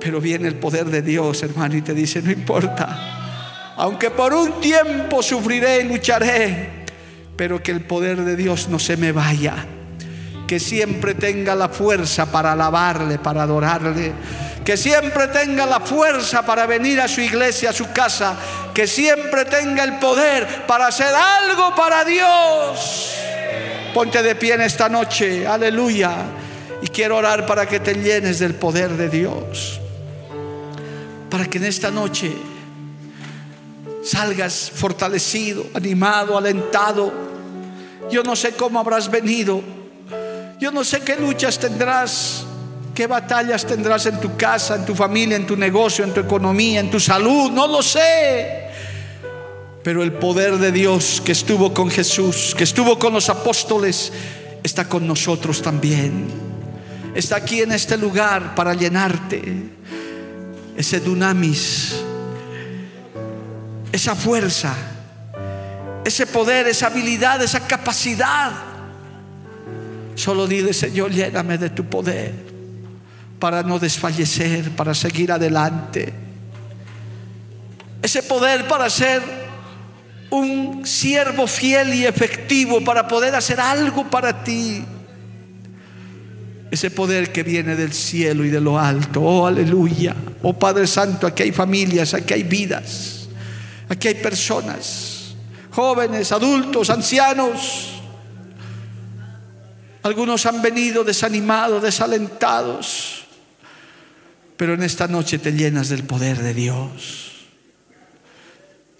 Pero 0.00 0.20
viene 0.20 0.48
el 0.48 0.54
poder 0.54 0.86
de 0.86 1.02
Dios, 1.02 1.42
hermano, 1.42 1.76
y 1.76 1.82
te 1.82 1.92
dice, 1.92 2.22
no 2.22 2.30
importa. 2.30 3.74
Aunque 3.76 4.10
por 4.10 4.32
un 4.32 4.60
tiempo 4.60 5.22
sufriré 5.22 5.80
y 5.80 5.88
lucharé, 5.88 6.84
pero 7.36 7.62
que 7.62 7.72
el 7.72 7.80
poder 7.80 8.24
de 8.24 8.36
Dios 8.36 8.68
no 8.68 8.78
se 8.78 8.96
me 8.96 9.10
vaya 9.10 9.66
que 10.50 10.58
siempre 10.58 11.14
tenga 11.14 11.54
la 11.54 11.68
fuerza 11.68 12.26
para 12.26 12.50
alabarle, 12.50 13.20
para 13.20 13.44
adorarle, 13.44 14.12
que 14.64 14.76
siempre 14.76 15.28
tenga 15.28 15.64
la 15.64 15.78
fuerza 15.78 16.44
para 16.44 16.66
venir 16.66 17.00
a 17.00 17.06
su 17.06 17.20
iglesia, 17.20 17.70
a 17.70 17.72
su 17.72 17.92
casa, 17.92 18.34
que 18.74 18.88
siempre 18.88 19.44
tenga 19.44 19.84
el 19.84 20.00
poder 20.00 20.66
para 20.66 20.88
hacer 20.88 21.14
algo 21.14 21.72
para 21.76 22.04
Dios. 22.04 23.14
Ponte 23.94 24.20
de 24.24 24.34
pie 24.34 24.54
en 24.54 24.62
esta 24.62 24.88
noche, 24.88 25.46
aleluya. 25.46 26.16
Y 26.82 26.88
quiero 26.88 27.18
orar 27.18 27.46
para 27.46 27.66
que 27.66 27.78
te 27.78 27.94
llenes 27.94 28.40
del 28.40 28.56
poder 28.56 28.90
de 28.96 29.08
Dios. 29.08 29.80
Para 31.30 31.46
que 31.46 31.58
en 31.58 31.64
esta 31.66 31.92
noche 31.92 32.36
salgas 34.02 34.72
fortalecido, 34.74 35.66
animado, 35.74 36.36
alentado. 36.36 37.12
Yo 38.10 38.24
no 38.24 38.34
sé 38.34 38.54
cómo 38.54 38.80
habrás 38.80 39.08
venido 39.08 39.78
yo 40.60 40.70
no 40.70 40.84
sé 40.84 41.00
qué 41.00 41.16
luchas 41.16 41.58
tendrás, 41.58 42.44
qué 42.94 43.06
batallas 43.06 43.64
tendrás 43.64 44.04
en 44.04 44.20
tu 44.20 44.36
casa, 44.36 44.76
en 44.76 44.84
tu 44.84 44.94
familia, 44.94 45.36
en 45.36 45.46
tu 45.46 45.56
negocio, 45.56 46.04
en 46.04 46.12
tu 46.12 46.20
economía, 46.20 46.80
en 46.80 46.90
tu 46.90 47.00
salud, 47.00 47.50
no 47.50 47.66
lo 47.66 47.82
sé. 47.82 48.68
Pero 49.82 50.02
el 50.02 50.12
poder 50.12 50.58
de 50.58 50.70
Dios 50.70 51.22
que 51.24 51.32
estuvo 51.32 51.72
con 51.72 51.90
Jesús, 51.90 52.54
que 52.54 52.64
estuvo 52.64 52.98
con 52.98 53.14
los 53.14 53.30
apóstoles, 53.30 54.12
está 54.62 54.86
con 54.86 55.06
nosotros 55.06 55.62
también. 55.62 56.28
Está 57.14 57.36
aquí 57.36 57.62
en 57.62 57.72
este 57.72 57.96
lugar 57.96 58.54
para 58.54 58.74
llenarte. 58.74 59.70
Ese 60.76 61.00
dunamis, 61.00 61.96
esa 63.90 64.14
fuerza, 64.14 64.74
ese 66.04 66.26
poder, 66.26 66.68
esa 66.68 66.88
habilidad, 66.88 67.42
esa 67.42 67.66
capacidad 67.66 68.69
Solo 70.20 70.46
dile, 70.46 70.74
Señor, 70.74 71.12
lléname 71.12 71.56
de 71.56 71.70
tu 71.70 71.86
poder 71.86 72.34
para 73.38 73.62
no 73.62 73.78
desfallecer, 73.78 74.70
para 74.72 74.92
seguir 74.92 75.32
adelante. 75.32 76.12
Ese 78.02 78.22
poder 78.24 78.68
para 78.68 78.90
ser 78.90 79.22
un 80.28 80.86
siervo 80.86 81.46
fiel 81.46 81.94
y 81.94 82.04
efectivo, 82.04 82.84
para 82.84 83.08
poder 83.08 83.34
hacer 83.34 83.58
algo 83.60 84.10
para 84.10 84.44
ti. 84.44 84.84
Ese 86.70 86.90
poder 86.90 87.32
que 87.32 87.42
viene 87.42 87.74
del 87.74 87.94
cielo 87.94 88.44
y 88.44 88.50
de 88.50 88.60
lo 88.60 88.78
alto. 88.78 89.22
Oh, 89.22 89.46
aleluya. 89.46 90.14
Oh 90.42 90.52
Padre 90.52 90.86
Santo, 90.86 91.26
aquí 91.26 91.44
hay 91.44 91.52
familias, 91.52 92.12
aquí 92.12 92.34
hay 92.34 92.42
vidas, 92.42 93.26
aquí 93.88 94.08
hay 94.08 94.16
personas, 94.16 95.34
jóvenes, 95.70 96.30
adultos, 96.30 96.90
ancianos 96.90 97.99
algunos 100.02 100.46
han 100.46 100.62
venido 100.62 101.04
desanimados, 101.04 101.82
desalentados, 101.82 103.24
pero 104.56 104.74
en 104.74 104.82
esta 104.82 105.08
noche 105.08 105.38
te 105.38 105.52
llenas 105.52 105.88
del 105.88 106.04
poder 106.04 106.38
de 106.38 106.54
Dios. 106.54 107.30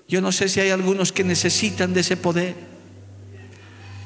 Yo 0.09 0.21
no 0.21 0.33
sé 0.33 0.49
si 0.49 0.61
hay 0.61 0.71
algunos 0.71 1.13
que 1.13 1.23
necesitan 1.23 1.95
de 1.95 2.01
ese 2.01 2.17
poder. 2.17 2.55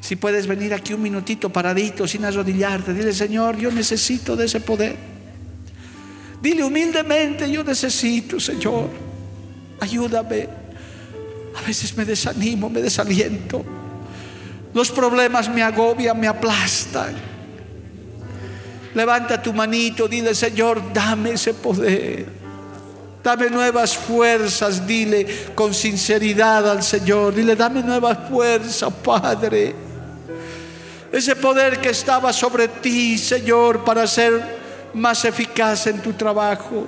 Si 0.00 0.16
puedes 0.16 0.46
venir 0.46 0.74
aquí 0.74 0.92
un 0.92 1.00
minutito 1.00 1.50
paradito, 1.50 2.06
sin 2.06 2.24
arrodillarte, 2.26 2.92
dile, 2.92 3.12
Señor, 3.14 3.56
yo 3.56 3.72
necesito 3.72 4.36
de 4.36 4.44
ese 4.44 4.60
poder. 4.60 4.96
Dile 6.42 6.62
humildemente, 6.62 7.50
yo 7.50 7.64
necesito, 7.64 8.38
Señor, 8.38 8.90
ayúdame. 9.80 10.46
A 11.56 11.66
veces 11.66 11.96
me 11.96 12.04
desanimo, 12.04 12.68
me 12.68 12.82
desaliento. 12.82 13.64
Los 14.74 14.90
problemas 14.90 15.48
me 15.48 15.62
agobian, 15.62 16.18
me 16.18 16.26
aplastan. 16.26 17.14
Levanta 18.92 19.40
tu 19.40 19.52
manito, 19.52 20.08
dile, 20.08 20.34
Señor, 20.34 20.92
dame 20.92 21.32
ese 21.32 21.54
poder. 21.54 22.26
Dame 23.22 23.48
nuevas 23.50 23.96
fuerzas, 23.96 24.84
dile 24.86 25.26
con 25.54 25.72
sinceridad 25.72 26.68
al 26.68 26.82
Señor. 26.82 27.34
Dile, 27.34 27.54
dame 27.54 27.82
nuevas 27.82 28.18
fuerzas, 28.28 28.92
Padre. 28.92 29.74
Ese 31.12 31.36
poder 31.36 31.80
que 31.80 31.90
estaba 31.90 32.32
sobre 32.32 32.66
ti, 32.66 33.16
Señor, 33.16 33.84
para 33.84 34.06
ser 34.08 34.58
más 34.92 35.24
eficaz 35.24 35.86
en 35.86 36.00
tu 36.00 36.12
trabajo. 36.14 36.84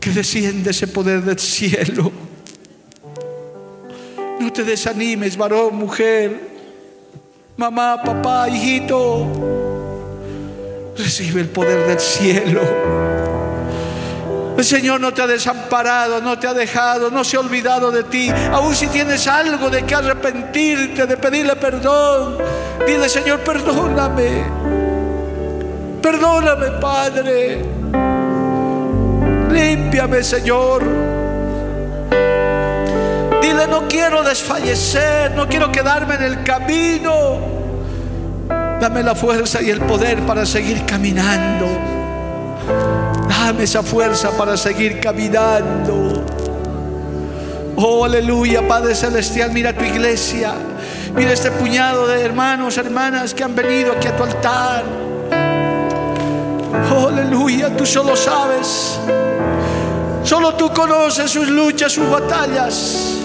Que 0.00 0.10
desciende 0.10 0.72
ese 0.72 0.88
poder 0.88 1.22
del 1.22 1.38
cielo 1.38 2.31
no 4.42 4.52
te 4.52 4.64
desanimes, 4.64 5.36
varón, 5.36 5.76
mujer, 5.76 6.40
mamá, 7.56 8.02
papá, 8.02 8.48
hijito. 8.48 9.26
Recibe 10.96 11.42
el 11.42 11.48
poder 11.48 11.86
del 11.86 12.00
cielo. 12.00 12.60
El 14.56 14.64
Señor 14.64 15.00
no 15.00 15.14
te 15.14 15.22
ha 15.22 15.26
desamparado, 15.26 16.20
no 16.20 16.38
te 16.38 16.46
ha 16.46 16.54
dejado, 16.54 17.10
no 17.10 17.24
se 17.24 17.36
ha 17.36 17.40
olvidado 17.40 17.90
de 17.90 18.02
ti. 18.04 18.30
Aún 18.52 18.74
si 18.74 18.88
tienes 18.88 19.26
algo 19.26 19.70
de 19.70 19.84
que 19.84 19.94
arrepentirte, 19.94 21.06
de 21.06 21.16
pedirle 21.16 21.56
perdón, 21.56 22.38
dile 22.86 23.08
Señor, 23.08 23.40
perdóname. 23.40 24.44
Perdóname, 26.02 26.66
Padre. 26.80 27.64
límpiame, 29.50 30.22
Señor. 30.22 31.11
No 33.68 33.88
quiero 33.88 34.22
desfallecer, 34.22 35.32
no 35.32 35.48
quiero 35.48 35.70
quedarme 35.70 36.16
en 36.16 36.22
el 36.22 36.42
camino. 36.42 37.38
Dame 38.80 39.02
la 39.02 39.14
fuerza 39.14 39.62
y 39.62 39.70
el 39.70 39.80
poder 39.80 40.20
para 40.26 40.44
seguir 40.44 40.84
caminando. 40.84 41.66
Dame 43.28 43.64
esa 43.64 43.82
fuerza 43.82 44.30
para 44.36 44.56
seguir 44.56 45.00
caminando. 45.00 46.24
Oh, 47.76 48.04
aleluya, 48.04 48.66
Padre 48.66 48.94
Celestial, 48.94 49.52
mira 49.52 49.72
tu 49.72 49.84
iglesia. 49.84 50.54
Mira 51.14 51.32
este 51.32 51.50
puñado 51.50 52.06
de 52.06 52.20
hermanos, 52.22 52.76
hermanas 52.76 53.32
que 53.32 53.44
han 53.44 53.54
venido 53.54 53.92
aquí 53.92 54.08
a 54.08 54.16
tu 54.16 54.24
altar. 54.24 54.84
Oh, 56.94 57.08
aleluya, 57.08 57.74
tú 57.76 57.86
solo 57.86 58.16
sabes. 58.16 58.98
Solo 60.24 60.54
tú 60.54 60.72
conoces 60.72 61.30
sus 61.30 61.48
luchas, 61.48 61.92
sus 61.92 62.08
batallas. 62.10 63.21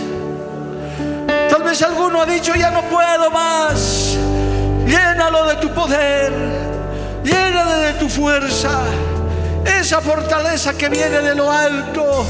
Vez 1.68 1.82
alguno 1.82 2.22
ha 2.22 2.26
dicho, 2.26 2.56
ya 2.56 2.72
no 2.72 2.82
puedo 2.84 3.30
más. 3.30 4.16
Llénalo 4.86 5.46
de 5.48 5.56
tu 5.58 5.70
poder. 5.74 6.32
Llénale 7.26 7.88
de 7.88 7.94
tu 8.00 8.08
fuerza. 8.08 8.84
Esa 9.66 10.00
fortaleza 10.00 10.78
que 10.78 10.88
viene 10.88 11.20
de 11.20 11.36
lo 11.36 11.52
alto. 11.52 12.26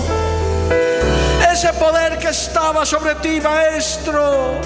Ese 1.53 1.71
poder 1.73 2.17
que 2.17 2.29
estaba 2.29 2.83
sobre 2.83 3.13
ti, 3.15 3.39
maestro. 3.39 4.59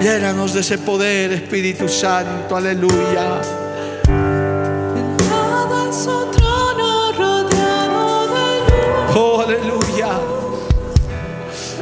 Llénanos 0.00 0.52
de 0.52 0.60
ese 0.60 0.78
poder, 0.78 1.34
Espíritu 1.34 1.88
Santo. 1.88 2.56
Aleluya. 2.56 3.67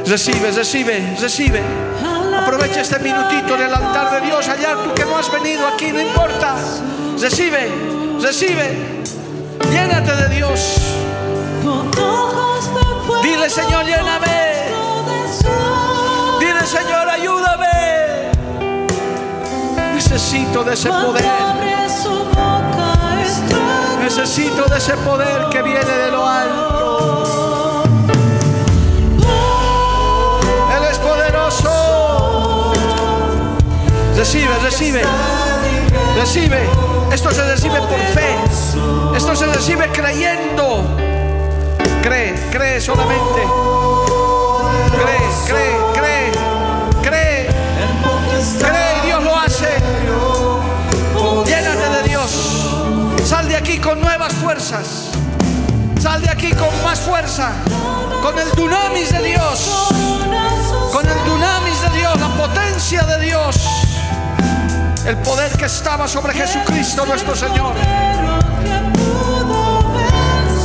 Recibe, 0.07 0.51
recibe, 0.51 1.17
recibe. 1.19 1.61
Aprovecha 2.33 2.79
este 2.79 2.97
minutito 2.99 3.55
en 3.55 3.63
el 3.63 3.73
altar 3.73 4.21
de 4.21 4.27
Dios. 4.27 4.47
Allá 4.47 4.77
tú 4.81 4.93
que 4.93 5.03
no 5.03 5.17
has 5.17 5.29
venido 5.29 5.67
aquí, 5.67 5.91
no 5.91 5.99
importa. 5.99 6.55
Recibe, 7.19 7.69
recibe. 8.21 9.03
Llénate 9.69 10.15
de 10.15 10.29
Dios. 10.29 10.77
Dile, 13.21 13.49
Señor, 13.49 13.85
lléname. 13.85 14.67
Dile, 16.39 16.65
Señor, 16.65 17.09
ayúdame. 17.09 18.31
Necesito 19.93 20.63
de 20.63 20.73
ese 20.73 20.89
poder. 20.89 21.25
Necesito 24.01 24.63
de 24.69 24.77
ese 24.77 24.93
poder 24.97 25.49
que 25.49 25.61
viene 25.63 25.83
de 25.83 26.11
lo 26.11 26.25
alto. 26.25 26.66
Recibe, 34.17 34.57
recibe. 34.63 35.03
Recibe. 36.15 36.57
Esto 37.13 37.31
se 37.31 37.43
recibe 37.43 37.79
por 37.81 37.99
fe. 37.99 38.35
Esto 39.15 39.35
se 39.35 39.45
recibe 39.45 39.87
creyendo. 39.91 40.83
Cree, 42.01 42.33
cree 42.51 42.81
solamente. 42.81 43.41
Cree, 44.97 45.19
cree, 45.45 45.77
cree. 45.93 46.31
Cree. 47.03 47.47
Cree 48.57 48.97
y 48.97 49.05
Dios 49.05 49.23
lo 49.23 49.35
hace. 49.35 49.67
Llénate 51.45 52.01
de 52.01 52.09
Dios. 52.09 52.65
Sal 53.23 53.47
de 53.47 53.55
aquí 53.55 53.77
con 53.77 54.01
nuevas 54.01 54.33
fuerzas. 54.33 55.11
Sal 56.01 56.23
de 56.23 56.29
aquí 56.31 56.51
con 56.53 56.83
más 56.83 56.99
fuerza. 57.01 57.51
Con 58.23 58.37
el 58.39 58.49
dunamis 58.53 59.11
de 59.11 59.21
Dios. 59.21 59.93
Con 60.91 61.07
el 61.07 61.23
dunamis 61.23 61.81
de 61.83 61.89
Dios. 61.99 62.19
La 62.19 62.29
potencia 62.29 63.03
de 63.03 63.25
Dios. 63.25 63.86
El 65.07 65.15
poder 65.19 65.49
que 65.53 65.65
estaba 65.67 66.05
sobre 66.05 66.33
Jesucristo 66.33 67.05
nuestro 67.05 67.33
Señor. 67.33 67.73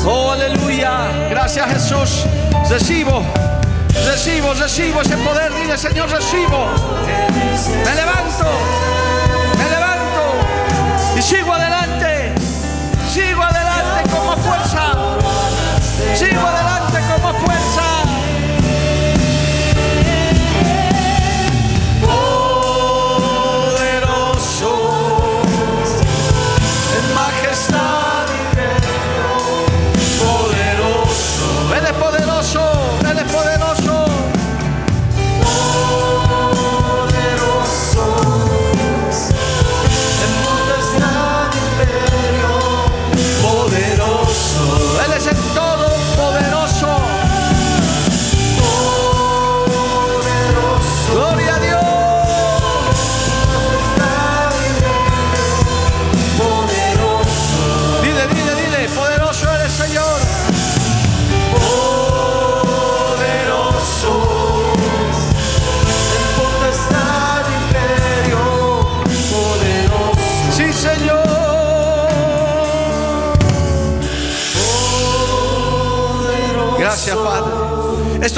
Oh, 0.04 0.32
aleluya. 0.32 1.28
Gracias 1.30 1.64
Jesús. 1.68 2.24
Recibo, 2.68 3.22
recibo, 4.04 4.52
recibo 4.54 5.00
ese 5.00 5.16
poder. 5.18 5.54
Dile, 5.54 5.78
Señor, 5.78 6.10
recibo. 6.10 6.66
Me 7.84 7.94
levanto, 7.94 8.50
me 9.58 9.70
levanto 9.70 11.16
y 11.16 11.22
sigo 11.22 11.52
adelante. 11.52 12.34
Sigo 13.14 13.42
adelante 13.44 14.10
con 14.10 14.26
más 14.26 14.40
fuerza. 14.40 14.92
Sigo 16.16 16.40
adelante 16.40 16.98
con 17.12 17.22
más 17.22 17.42
fuerza. 17.44 17.71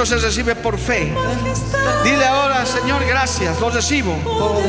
Se 0.04 0.18
recibe 0.18 0.54
por 0.54 0.78
fe. 0.78 1.14
Dile 2.04 2.26
ahora, 2.26 2.66
Señor, 2.66 3.02
gracias. 3.06 3.58
Lo 3.58 3.70
recibo. 3.70 4.14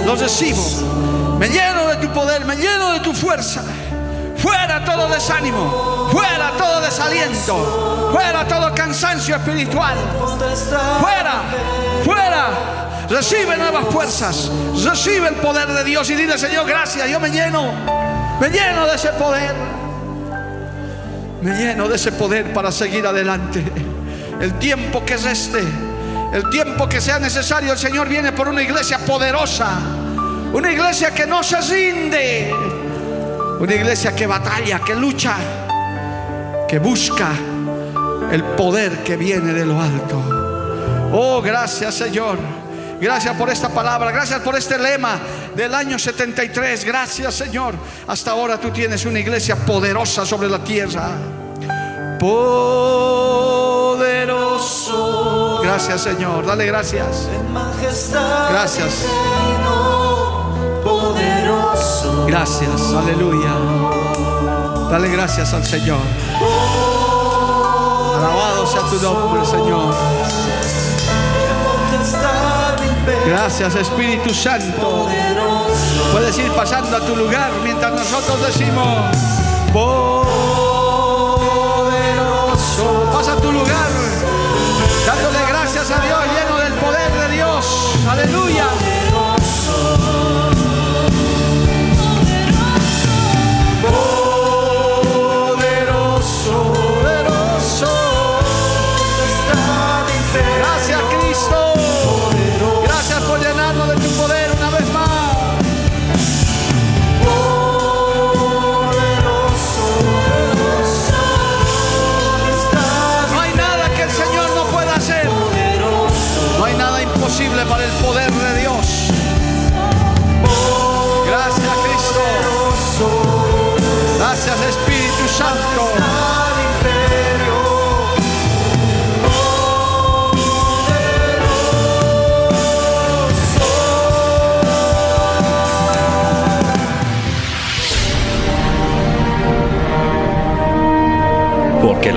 Lo 0.06 0.16
recibo. 0.16 1.38
Me 1.38 1.50
lleno 1.50 1.88
de 1.88 1.98
tu 1.98 2.14
poder, 2.14 2.46
me 2.46 2.56
lleno 2.56 2.94
de 2.94 3.02
tu 3.02 3.14
fuerza. 3.14 3.62
Fuera 4.38 4.86
todo 4.86 5.10
desánimo, 5.10 6.08
fuera 6.12 6.52
todo 6.58 6.80
desaliento, 6.80 8.12
fuera 8.14 8.48
todo 8.48 8.74
cansancio 8.74 9.36
espiritual. 9.36 9.98
Fuera, 11.02 11.42
fuera. 12.06 12.48
Recibe 13.10 13.58
nuevas 13.58 13.86
fuerzas, 13.92 14.50
recibe 14.84 15.28
el 15.28 15.36
poder 15.36 15.68
de 15.68 15.84
Dios 15.84 16.10
y 16.10 16.16
dile, 16.16 16.38
Señor, 16.38 16.66
gracias. 16.66 17.10
Yo 17.10 17.20
me 17.20 17.30
lleno, 17.30 17.74
me 18.40 18.50
lleno 18.50 18.88
de 18.88 18.96
ese 18.96 19.10
poder. 19.10 19.54
Me 21.42 21.52
lleno 21.58 21.90
de 21.90 21.96
ese 21.98 22.14
poder 22.14 22.54
para 22.54 22.72
seguir 22.72 23.06
adelante. 23.06 23.64
El 24.42 24.60
tiempo 24.60 25.06
que 25.06 25.14
es 25.14 25.26
este, 25.26 25.64
el 26.34 26.50
tiempo 26.50 26.90
que 26.90 27.00
sea 27.00 27.18
necesario, 27.20 27.72
el 27.72 27.80
Señor 27.80 28.10
viene 28.10 28.32
por 28.34 28.50
una 28.50 28.62
iglesia 28.62 29.00
poderosa. 29.00 29.80
Una 30.52 30.72
iglesia 30.72 31.14
que 31.14 31.26
no 31.26 31.44
se 31.44 31.62
rinde. 31.62 32.54
Una 33.60 33.74
iglesia 33.74 34.14
que 34.14 34.28
batalla, 34.28 34.80
que 34.80 34.96
lucha, 34.96 35.36
que 36.68 36.80
busca 36.80 37.30
el 38.32 38.44
poder 38.44 39.04
que 39.04 39.16
viene 39.16 39.54
de 39.54 39.66
lo 39.66 39.80
alto. 39.82 40.22
Oh, 41.14 41.42
gracias 41.42 41.96
Señor. 41.96 42.38
Gracias 43.00 43.36
por 43.38 43.50
esta 43.50 43.70
palabra. 43.70 44.12
Gracias 44.12 44.42
por 44.42 44.56
este 44.56 44.78
lema 44.78 45.20
del 45.56 45.74
año 45.74 45.98
73. 45.98 46.84
Gracias 46.84 47.34
Señor. 47.34 47.76
Hasta 48.08 48.32
ahora 48.32 48.60
tú 48.60 48.72
tienes 48.72 49.06
una 49.06 49.20
iglesia 49.20 49.56
poderosa 49.56 50.26
sobre 50.26 50.50
la 50.50 50.60
tierra. 50.60 51.12
Poderoso. 52.20 53.60
Gracias 55.64 56.02
Señor. 56.02 56.46
Dale 56.46 56.66
gracias. 56.66 57.30
Gracias. 58.50 59.06
Gracias. 62.28 62.82
Aleluya. 62.94 63.54
Dale 64.90 65.10
gracias 65.10 65.54
al 65.54 65.64
Señor. 65.64 66.00
Alabado 68.18 68.68
sea 68.68 68.82
tu 68.82 69.00
nombre, 69.02 69.46
Señor. 69.46 69.96
Gracias, 73.28 73.76
Espíritu 73.76 74.34
Santo. 74.34 75.08
Puedes 76.12 76.38
ir 76.38 76.52
pasando 76.52 76.98
a 76.98 77.00
tu 77.02 77.16
lugar 77.16 77.52
mientras 77.64 77.94
nosotros 77.94 78.46
decimos, 78.46 79.16